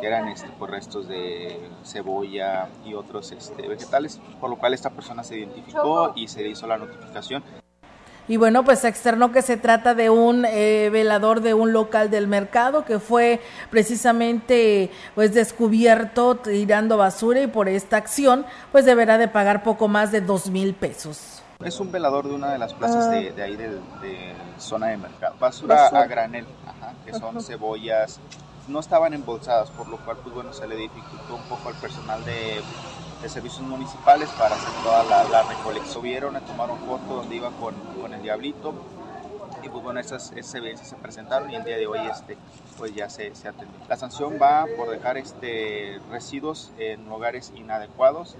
eran 0.06 0.28
este, 0.28 0.48
por 0.58 0.70
restos 0.70 1.08
de 1.08 1.58
cebolla 1.84 2.68
y 2.84 2.94
otros 2.94 3.32
este, 3.32 3.68
vegetales, 3.68 4.20
por 4.40 4.50
lo 4.50 4.56
cual 4.56 4.74
esta 4.74 4.90
persona 4.90 5.24
se 5.24 5.38
identificó 5.38 6.12
y 6.16 6.28
se 6.28 6.46
hizo 6.46 6.66
la 6.66 6.78
notificación. 6.78 7.42
Y 8.28 8.36
bueno, 8.36 8.64
pues 8.64 8.84
externó 8.84 9.32
que 9.32 9.42
se 9.42 9.56
trata 9.56 9.94
de 9.94 10.08
un 10.08 10.44
eh, 10.44 10.90
velador 10.92 11.40
de 11.40 11.54
un 11.54 11.72
local 11.72 12.08
del 12.08 12.28
mercado 12.28 12.84
que 12.84 13.00
fue 13.00 13.40
precisamente 13.68 14.90
pues 15.16 15.34
descubierto 15.34 16.36
tirando 16.36 16.96
basura 16.96 17.42
y 17.42 17.48
por 17.48 17.68
esta 17.68 17.96
acción 17.96 18.46
pues 18.70 18.84
deberá 18.84 19.18
de 19.18 19.26
pagar 19.26 19.64
poco 19.64 19.88
más 19.88 20.12
de 20.12 20.20
dos 20.20 20.50
mil 20.50 20.72
pesos. 20.74 21.42
Es 21.64 21.78
un 21.80 21.92
velador 21.92 22.28
de 22.28 22.34
una 22.34 22.52
de 22.52 22.58
las 22.58 22.74
plazas 22.74 23.10
de, 23.10 23.34
ah. 23.38 23.44
ahí 23.44 23.56
de, 23.56 23.70
zona 24.58 24.88
de 24.88 24.96
mercado. 24.96 25.34
Basura, 25.38 25.88
a 25.88 26.06
granel, 26.06 26.46
que 27.04 27.12
son 27.14 27.42
cebollas, 27.42 28.20
no 28.68 28.80
estaban 28.80 29.14
embolsadas, 29.14 29.70
por 29.70 29.88
lo 29.88 29.98
cual 29.98 30.16
pues 30.22 30.34
bueno, 30.34 30.52
se 30.52 30.66
le 30.66 30.76
dificultó 30.76 31.34
un 31.34 31.42
poco 31.42 31.68
al 31.68 31.74
personal 31.76 32.24
de, 32.24 32.62
servicios 33.28 33.62
municipales 33.62 34.28
para 34.30 34.56
hacer 34.56 34.72
toda 34.82 35.04
la, 35.04 35.22
la 35.24 35.42
recolección. 35.44 36.02
Vieron, 36.02 36.40
tomaron 36.40 36.78
foto 36.80 37.16
donde 37.16 37.36
iba 37.36 37.50
con, 37.52 37.74
con, 38.00 38.12
el 38.12 38.20
diablito 38.20 38.74
y 39.62 39.68
pues 39.68 39.84
bueno, 39.84 40.00
esas, 40.00 40.32
esas 40.32 40.54
evidencias 40.56 40.88
se 40.88 40.96
presentaron 40.96 41.48
y 41.50 41.54
el 41.54 41.62
día 41.62 41.76
de 41.76 41.86
hoy 41.86 42.00
este, 42.10 42.36
pues 42.78 42.94
ya 42.94 43.08
se, 43.08 43.34
se 43.36 43.48
atendió. 43.48 43.78
La 43.88 43.96
sanción 43.96 44.38
va 44.42 44.66
por 44.76 44.90
dejar 44.90 45.16
este, 45.18 46.00
residuos 46.10 46.72
en 46.78 47.08
lugares 47.08 47.52
inadecuados. 47.54 48.36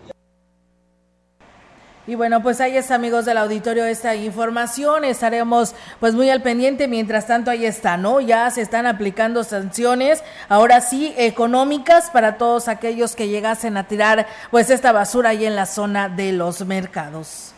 Y 2.05 2.17
bueno, 2.17 2.43
pues 2.43 2.61
ahí 2.61 2.77
está, 2.77 2.97
amigos 2.97 3.27
del 3.27 3.39
auditorio, 3.39 3.85
esta 3.85 4.17
información. 4.17 5.05
Estaremos 5.05 5.75
pues 6.01 6.15
muy 6.15 6.31
al 6.31 6.43
pendiente. 6.43 6.89
Mientras 6.89 7.29
tanto, 7.29 7.49
ahí 7.53 7.65
está, 7.65 7.97
¿no? 7.97 8.21
Ya 8.21 8.51
se 8.51 8.61
están 8.61 8.87
aplicando 8.87 9.45
sanciones, 9.45 10.25
ahora 10.49 10.81
sí, 10.81 11.15
económicas 11.17 12.11
para 12.11 12.39
todos 12.39 12.67
aquellos 12.67 13.15
que 13.15 13.29
llegasen 13.29 13.77
a 13.77 13.87
tirar 13.87 14.27
pues 14.51 14.69
esta 14.71 14.91
basura 14.91 15.29
ahí 15.31 15.47
en 15.47 15.55
la 15.55 15.67
zona 15.67 16.09
de 16.09 16.33
los 16.33 16.67
mercados. 16.67 17.55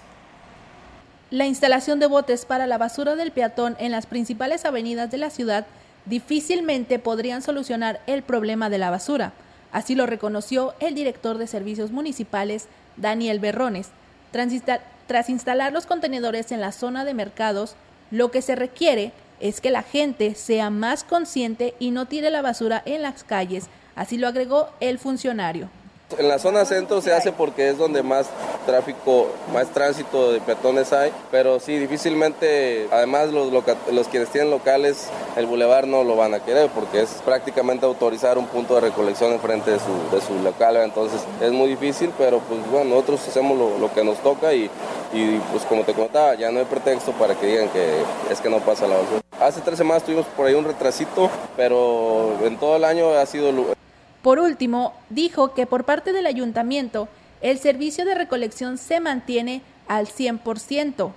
la 1.31 1.47
instalación 1.47 1.99
de 1.99 2.07
botes 2.07 2.45
para 2.45 2.67
la 2.67 2.79
basura 2.79 3.17
del 3.17 3.33
peatón 3.33 3.77
en 3.81 3.91
las 3.91 4.07
principales 4.07 4.65
avenidas 4.65 5.11
de 5.11 5.19
la 5.19 5.31
ciudad 5.31 5.67
difícilmente 6.05 7.01
podrían 7.01 7.43
solucionar 7.43 8.01
el 8.07 8.23
problema 8.23 8.71
de 8.71 8.79
la 8.79 8.91
basura. 8.91 9.33
Así 9.73 9.97
lo 9.97 10.07
reconoció 10.07 10.75
el 10.79 10.95
director 10.95 11.39
de 11.39 11.49
servicios 11.49 11.91
municipales, 11.91 12.69
Daniel 12.97 13.41
Berrones. 13.41 13.89
Tras 15.07 15.29
instalar 15.29 15.73
los 15.73 15.87
contenedores 15.87 16.51
en 16.51 16.61
la 16.61 16.73
zona 16.73 17.05
de 17.05 17.15
mercados, 17.15 17.77
lo 18.11 18.33
que 18.33 18.43
se 18.43 18.57
requiere 18.57 19.13
es 19.39 19.61
que 19.61 19.71
la 19.71 19.85
gente 19.85 20.35
sea 20.35 20.71
más 20.71 21.05
consciente 21.05 21.75
y 21.79 21.93
no 21.93 22.07
tire 22.07 22.31
la 22.31 22.43
basura 22.43 22.83
en 22.85 23.03
las 23.03 23.23
calles, 23.23 23.69
así 23.95 24.19
lo 24.19 24.27
agregó 24.27 24.71
el 24.81 24.99
funcionario. 24.99 25.71
En 26.19 26.29
la 26.29 26.39
zona 26.39 26.65
centro 26.65 27.01
se 27.01 27.13
hace 27.13 27.33
porque 27.33 27.69
es 27.69 27.79
donde 27.79 28.03
más 28.03 28.27
tráfico, 28.67 29.29
más 29.53 29.69
tránsito 29.69 30.33
de 30.33 30.41
peatones 30.41 30.93
hay, 30.93 31.13
pero 31.31 31.61
sí, 31.61 31.79
difícilmente, 31.79 32.89
además 32.91 33.31
los, 33.31 33.53
los 33.91 34.09
quienes 34.09 34.29
tienen 34.31 34.51
locales, 34.51 35.09
el 35.37 35.47
bulevar 35.47 35.87
no 35.87 36.05
lo 36.05 36.17
van 36.17 36.35
a 36.35 36.41
querer 36.41 36.71
porque 36.71 37.03
es 37.03 37.11
prácticamente 37.25 37.85
autorizar 37.85 38.39
un 38.39 38.47
punto 38.47 38.77
de 38.77 38.83
recolección 38.83 39.33
enfrente 39.33 39.73
de 39.73 39.79
su, 39.79 40.15
de 40.15 40.21
su 40.21 40.43
local, 40.43 40.77
entonces 40.77 41.21
es 41.41 41.53
muy 41.53 41.69
difícil, 41.69 42.13
pero 42.17 42.39
pues 42.41 42.61
bueno, 42.71 42.91
nosotros 42.91 43.27
hacemos 43.29 43.59
lo, 43.59 43.93
que 43.93 44.05
nos 44.05 44.19
toca 44.19 44.55
y, 44.55 44.71
y, 45.13 45.41
pues 45.53 45.65
como 45.65 45.83
te 45.83 45.95
contaba, 45.95 46.35
ya 46.35 46.51
no 46.51 46.61
hay 46.61 46.65
pretexto 46.65 47.13
para 47.13 47.35
que 47.35 47.47
digan 47.47 47.69
que 47.69 48.03
es 48.31 48.41
que 48.41 48.49
no 48.49 48.59
pasa 48.61 48.87
la 48.87 48.97
basura. 48.97 49.21
Hace 49.41 49.61
tres 49.61 49.79
semanas 49.79 50.05
tuvimos 50.05 50.27
por 50.37 50.47
ahí 50.47 50.55
un 50.55 50.65
retrasito, 50.65 51.29
pero 51.57 52.39
en 52.45 52.57
todo 52.57 52.77
el 52.77 52.85
año 52.85 53.11
ha 53.11 53.27
sido 53.27 53.53
por 54.25 54.39
último, 54.39 54.95
dijo 55.11 55.53
que 55.53 55.67
por 55.67 55.85
parte 55.85 56.15
del 56.15 56.25
ayuntamiento 56.25 57.09
el 57.43 57.59
servicio 57.59 58.07
de 58.07 58.15
recolección 58.15 58.79
se 58.79 58.99
mantiene 58.99 59.61
al 59.87 60.07
100%. 60.07 61.13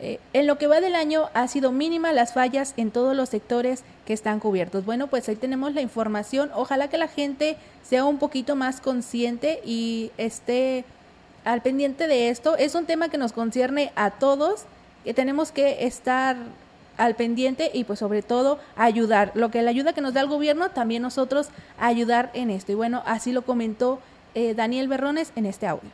Eh, 0.00 0.20
en 0.34 0.46
lo 0.46 0.58
que 0.58 0.66
va 0.66 0.82
del 0.82 0.94
año 0.94 1.30
ha 1.32 1.48
sido 1.48 1.72
mínima 1.72 2.12
las 2.12 2.34
fallas 2.34 2.74
en 2.76 2.90
todos 2.90 3.16
los 3.16 3.30
sectores 3.30 3.84
que 4.04 4.12
están 4.12 4.38
cubiertos. 4.38 4.84
Bueno, 4.84 5.06
pues 5.06 5.30
ahí 5.30 5.36
tenemos 5.36 5.72
la 5.72 5.80
información. 5.80 6.50
Ojalá 6.54 6.88
que 6.88 6.98
la 6.98 7.08
gente 7.08 7.56
sea 7.82 8.04
un 8.04 8.18
poquito 8.18 8.54
más 8.54 8.82
consciente 8.82 9.62
y 9.64 10.10
esté 10.18 10.84
al 11.46 11.62
pendiente 11.62 12.06
de 12.06 12.28
esto. 12.28 12.54
Es 12.58 12.74
un 12.74 12.84
tema 12.84 13.08
que 13.08 13.16
nos 13.16 13.32
concierne 13.32 13.92
a 13.96 14.10
todos, 14.10 14.64
que 15.04 15.14
tenemos 15.14 15.52
que 15.52 15.86
estar 15.86 16.36
al 16.98 17.14
pendiente 17.14 17.70
y 17.72 17.84
pues 17.84 18.00
sobre 18.00 18.22
todo 18.22 18.58
ayudar. 18.76 19.32
Lo 19.34 19.50
que 19.50 19.62
la 19.62 19.70
ayuda 19.70 19.94
que 19.94 20.02
nos 20.02 20.12
da 20.12 20.20
el 20.20 20.28
gobierno, 20.28 20.68
también 20.70 21.00
nosotros 21.00 21.48
ayudar 21.78 22.30
en 22.34 22.50
esto. 22.50 22.72
Y 22.72 22.74
bueno, 22.74 23.02
así 23.06 23.32
lo 23.32 23.42
comentó 23.42 24.00
eh, 24.34 24.52
Daniel 24.54 24.88
Berrones 24.88 25.32
en 25.36 25.46
este 25.46 25.66
audio. 25.66 25.90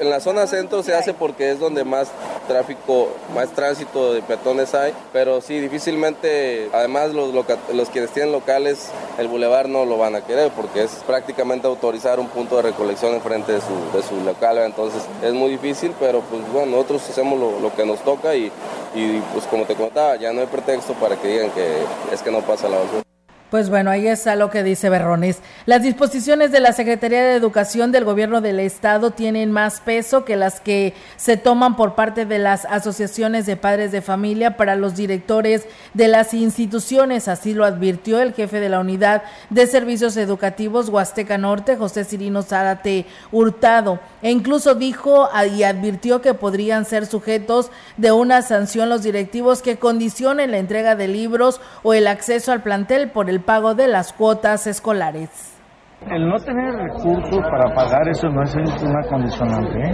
En 0.00 0.10
la 0.10 0.20
zona 0.20 0.46
centro 0.46 0.82
se 0.82 0.94
hace 0.94 1.14
porque 1.14 1.50
es 1.50 1.58
donde 1.58 1.82
más 1.82 2.08
tráfico, 2.46 3.08
más 3.34 3.48
tránsito 3.50 4.12
de 4.12 4.20
peatones 4.20 4.74
hay, 4.74 4.92
pero 5.14 5.40
sí, 5.40 5.58
difícilmente, 5.60 6.68
además 6.74 7.14
los, 7.14 7.34
los 7.72 7.88
quienes 7.88 8.10
tienen 8.10 8.30
locales, 8.30 8.90
el 9.18 9.28
bulevar 9.28 9.68
no 9.68 9.86
lo 9.86 9.96
van 9.96 10.14
a 10.14 10.20
querer 10.20 10.52
porque 10.52 10.84
es 10.84 10.90
prácticamente 11.06 11.66
autorizar 11.66 12.20
un 12.20 12.28
punto 12.28 12.56
de 12.56 12.62
recolección 12.62 13.14
enfrente 13.14 13.52
de 13.52 13.60
su, 13.60 13.96
de 13.96 14.02
su 14.02 14.24
local, 14.24 14.58
entonces 14.58 15.02
es 15.22 15.32
muy 15.32 15.50
difícil, 15.50 15.94
pero 15.98 16.20
pues 16.20 16.42
bueno, 16.52 16.72
nosotros 16.72 17.08
hacemos 17.08 17.38
lo, 17.38 17.74
que 17.74 17.86
nos 17.86 18.00
toca 18.00 18.34
y, 18.34 18.52
y 18.94 19.22
pues 19.32 19.46
como 19.46 19.64
te 19.64 19.74
contaba, 19.74 20.16
ya 20.16 20.32
no 20.32 20.42
hay 20.42 20.46
pretexto 20.46 20.92
para 20.94 21.16
que 21.16 21.28
digan 21.28 21.50
que 21.50 21.78
es 22.12 22.22
que 22.22 22.30
no 22.30 22.40
pasa 22.42 22.68
la 22.68 22.76
basura. 22.78 23.07
Pues 23.50 23.70
bueno, 23.70 23.90
ahí 23.90 24.06
está 24.06 24.36
lo 24.36 24.50
que 24.50 24.62
dice 24.62 24.90
Berrones. 24.90 25.38
Las 25.64 25.82
disposiciones 25.82 26.52
de 26.52 26.60
la 26.60 26.74
Secretaría 26.74 27.22
de 27.22 27.34
Educación 27.34 27.92
del 27.92 28.04
Gobierno 28.04 28.42
del 28.42 28.60
Estado 28.60 29.12
tienen 29.12 29.52
más 29.52 29.80
peso 29.80 30.26
que 30.26 30.36
las 30.36 30.60
que 30.60 30.92
se 31.16 31.38
toman 31.38 31.74
por 31.74 31.94
parte 31.94 32.26
de 32.26 32.38
las 32.38 32.66
asociaciones 32.66 33.46
de 33.46 33.56
padres 33.56 33.90
de 33.90 34.02
familia 34.02 34.58
para 34.58 34.76
los 34.76 34.96
directores 34.96 35.66
de 35.94 36.08
las 36.08 36.34
instituciones. 36.34 37.26
Así 37.26 37.54
lo 37.54 37.64
advirtió 37.64 38.20
el 38.20 38.34
jefe 38.34 38.60
de 38.60 38.68
la 38.68 38.80
Unidad 38.80 39.22
de 39.48 39.66
Servicios 39.66 40.18
Educativos 40.18 40.90
Huasteca 40.90 41.38
Norte, 41.38 41.78
José 41.78 42.04
Cirino 42.04 42.42
Zárate 42.42 43.06
Hurtado. 43.32 43.98
E 44.20 44.30
incluso 44.30 44.74
dijo 44.74 45.30
y 45.56 45.62
advirtió 45.62 46.20
que 46.20 46.34
podrían 46.34 46.84
ser 46.84 47.06
sujetos 47.06 47.70
de 47.96 48.12
una 48.12 48.42
sanción 48.42 48.90
los 48.90 49.02
directivos 49.04 49.62
que 49.62 49.78
condicionen 49.78 50.50
la 50.50 50.58
entrega 50.58 50.96
de 50.96 51.08
libros 51.08 51.62
o 51.82 51.94
el 51.94 52.08
acceso 52.08 52.52
al 52.52 52.62
plantel 52.62 53.10
por 53.10 53.30
el 53.30 53.37
pago 53.40 53.74
de 53.74 53.88
las 53.88 54.12
cuotas 54.12 54.66
escolares. 54.66 55.58
El 56.06 56.28
no 56.28 56.36
tener 56.38 56.72
recursos 56.74 57.40
para 57.50 57.74
pagar 57.74 58.08
eso 58.08 58.28
no 58.28 58.42
es 58.44 58.54
una 58.54 59.02
condicionante. 59.10 59.78
¿eh? 59.80 59.92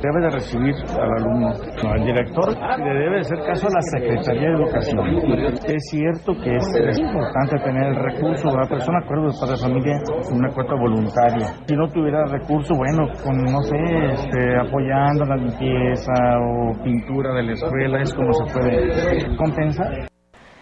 Debe 0.00 0.20
de 0.22 0.30
recibir 0.30 0.74
al 0.98 1.12
alumno. 1.18 1.52
No, 1.84 1.94
el 1.94 2.04
director 2.04 2.48
le 2.48 2.94
debe 2.94 3.20
hacer 3.20 3.38
caso 3.46 3.68
a 3.68 3.70
la 3.70 3.82
Secretaría 3.82 4.48
de 4.48 4.54
Educación. 4.54 4.98
Es 5.66 5.84
cierto 5.90 6.32
que 6.42 6.56
es, 6.56 6.98
importante 6.98 7.58
tener 7.64 7.84
el 7.88 7.96
recurso. 7.96 8.48
Una 8.48 8.66
persona, 8.66 8.98
acuerdo 9.04 9.26
de 9.26 9.38
padre 9.38 9.52
de 9.52 9.62
familia, 9.62 9.98
una 10.32 10.48
cuota 10.54 10.74
voluntaria. 10.74 11.46
Si 11.66 11.76
no 11.76 11.86
tuviera 11.88 12.24
recurso, 12.24 12.74
bueno, 12.74 13.06
con, 13.22 13.36
no 13.44 13.60
sé, 13.60 13.76
este, 14.10 14.56
apoyando 14.58 15.26
la 15.26 15.36
limpieza 15.36 16.12
o 16.40 16.82
pintura 16.82 17.34
de 17.34 17.42
la 17.42 17.52
escuela, 17.52 18.00
es 18.00 18.14
como 18.14 18.32
se 18.32 18.54
puede 18.54 19.36
compensar. 19.36 20.11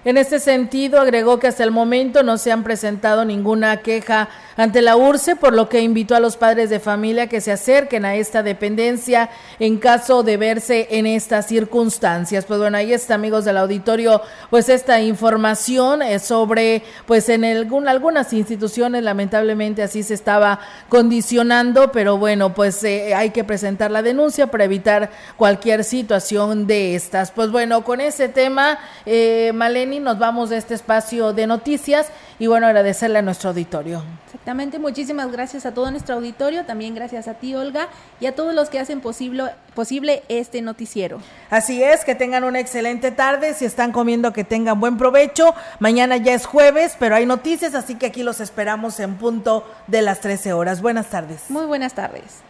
En 0.03 0.17
este 0.17 0.39
sentido, 0.39 0.99
agregó 0.99 1.39
que 1.39 1.47
hasta 1.47 1.63
el 1.63 1.73
momento 1.73 2.23
no 2.23 2.39
se 2.39 2.51
han 2.51 2.65
presentado 2.65 3.27
ninguna 3.27 3.83
queja 3.83 4.31
ante 4.57 4.81
la 4.81 4.97
URSE, 4.97 5.37
por 5.37 5.53
lo 5.53 5.69
que 5.69 5.83
invitó 5.83 6.15
a 6.15 6.21
los 6.21 6.39
padres 6.39 6.71
de 6.71 6.81
familia 6.81 7.29
que 7.29 7.43
se 7.43 7.53
acerquen 7.53 8.07
a 8.07 8.15
esta 8.15 8.43
dependencia 8.43 9.29
en 9.59 9.77
caso 9.77 10.23
de 10.23 10.39
verse 10.39 10.89
en 10.91 11.05
estas 11.05 11.49
circunstancias. 11.49 12.47
Pues 12.47 12.59
bueno, 12.59 12.79
ahí 12.79 12.95
está, 12.95 13.15
amigos 13.15 13.45
del 13.45 13.59
auditorio, 13.59 14.23
pues 14.49 14.71
esta 14.71 15.03
información 15.03 16.01
es 16.01 16.23
sobre, 16.23 16.83
pues 17.05 17.29
en 17.29 17.45
algunas 17.45 18.33
instituciones 18.33 19.03
lamentablemente 19.03 19.83
así 19.83 20.03
se 20.03 20.15
estaba 20.15 20.61
condicionando, 20.89 21.93
pero 21.93 22.17
bueno, 22.17 22.55
pues 22.55 22.83
eh, 22.85 23.15
hay 23.15 23.31
que 23.31 23.45
presentar 23.45 23.91
la 23.91 24.01
denuncia 24.01 24.47
para 24.47 24.65
evitar 24.65 25.11
cualquier 25.37 25.85
situación 25.85 26.67
de 26.67 26.95
estas. 26.95 27.31
Pues 27.33 27.51
bueno, 27.51 27.85
con 27.85 28.01
ese 28.01 28.31
tema, 28.31 28.79
eh, 29.05 29.53
Malena, 29.55 29.90
nos 29.99 30.19
vamos 30.19 30.51
de 30.51 30.59
este 30.59 30.75
espacio 30.75 31.33
de 31.33 31.47
noticias 31.47 32.09
y 32.39 32.47
bueno, 32.47 32.67
agradecerle 32.67 33.19
a 33.19 33.23
nuestro 33.23 33.51
auditorio. 33.51 34.05
Exactamente, 34.27 34.79
muchísimas 34.79 35.33
gracias 35.33 35.67
a 35.67 35.75
todo 35.75 35.91
nuestro 35.91 36.15
auditorio, 36.15 36.65
también 36.65 36.95
gracias 36.95 37.27
a 37.27 37.35
ti 37.35 37.55
Olga 37.55 37.89
y 38.21 38.27
a 38.27 38.35
todos 38.35 38.55
los 38.55 38.69
que 38.71 38.79
hacen 38.79 39.01
posible, 39.01 39.45
posible 39.75 40.23
este 40.29 40.63
noticiero. 40.63 41.21
Así 41.51 41.83
es, 41.83 42.05
que 42.05 42.15
tengan 42.15 42.45
una 42.45 42.61
excelente 42.61 43.11
tarde, 43.11 43.55
si 43.55 43.65
están 43.65 43.91
comiendo 43.91 44.33
que 44.33 44.45
tengan 44.45 44.79
buen 44.79 44.99
provecho, 44.99 45.55
mañana 45.79 46.17
ya 46.17 46.35
es 46.35 46.47
jueves, 46.47 46.97
pero 46.99 47.17
hay 47.17 47.27
noticias, 47.27 47.75
así 47.75 47.97
que 47.97 48.07
aquí 48.07 48.23
los 48.23 48.41
esperamos 48.41 49.01
en 49.01 49.17
punto 49.17 49.67
de 49.87 50.03
las 50.03 50.21
13 50.21 50.53
horas. 50.53 50.81
Buenas 50.83 51.07
tardes. 51.07 51.51
Muy 51.51 51.67
buenas 51.67 51.95
tardes. 51.95 52.50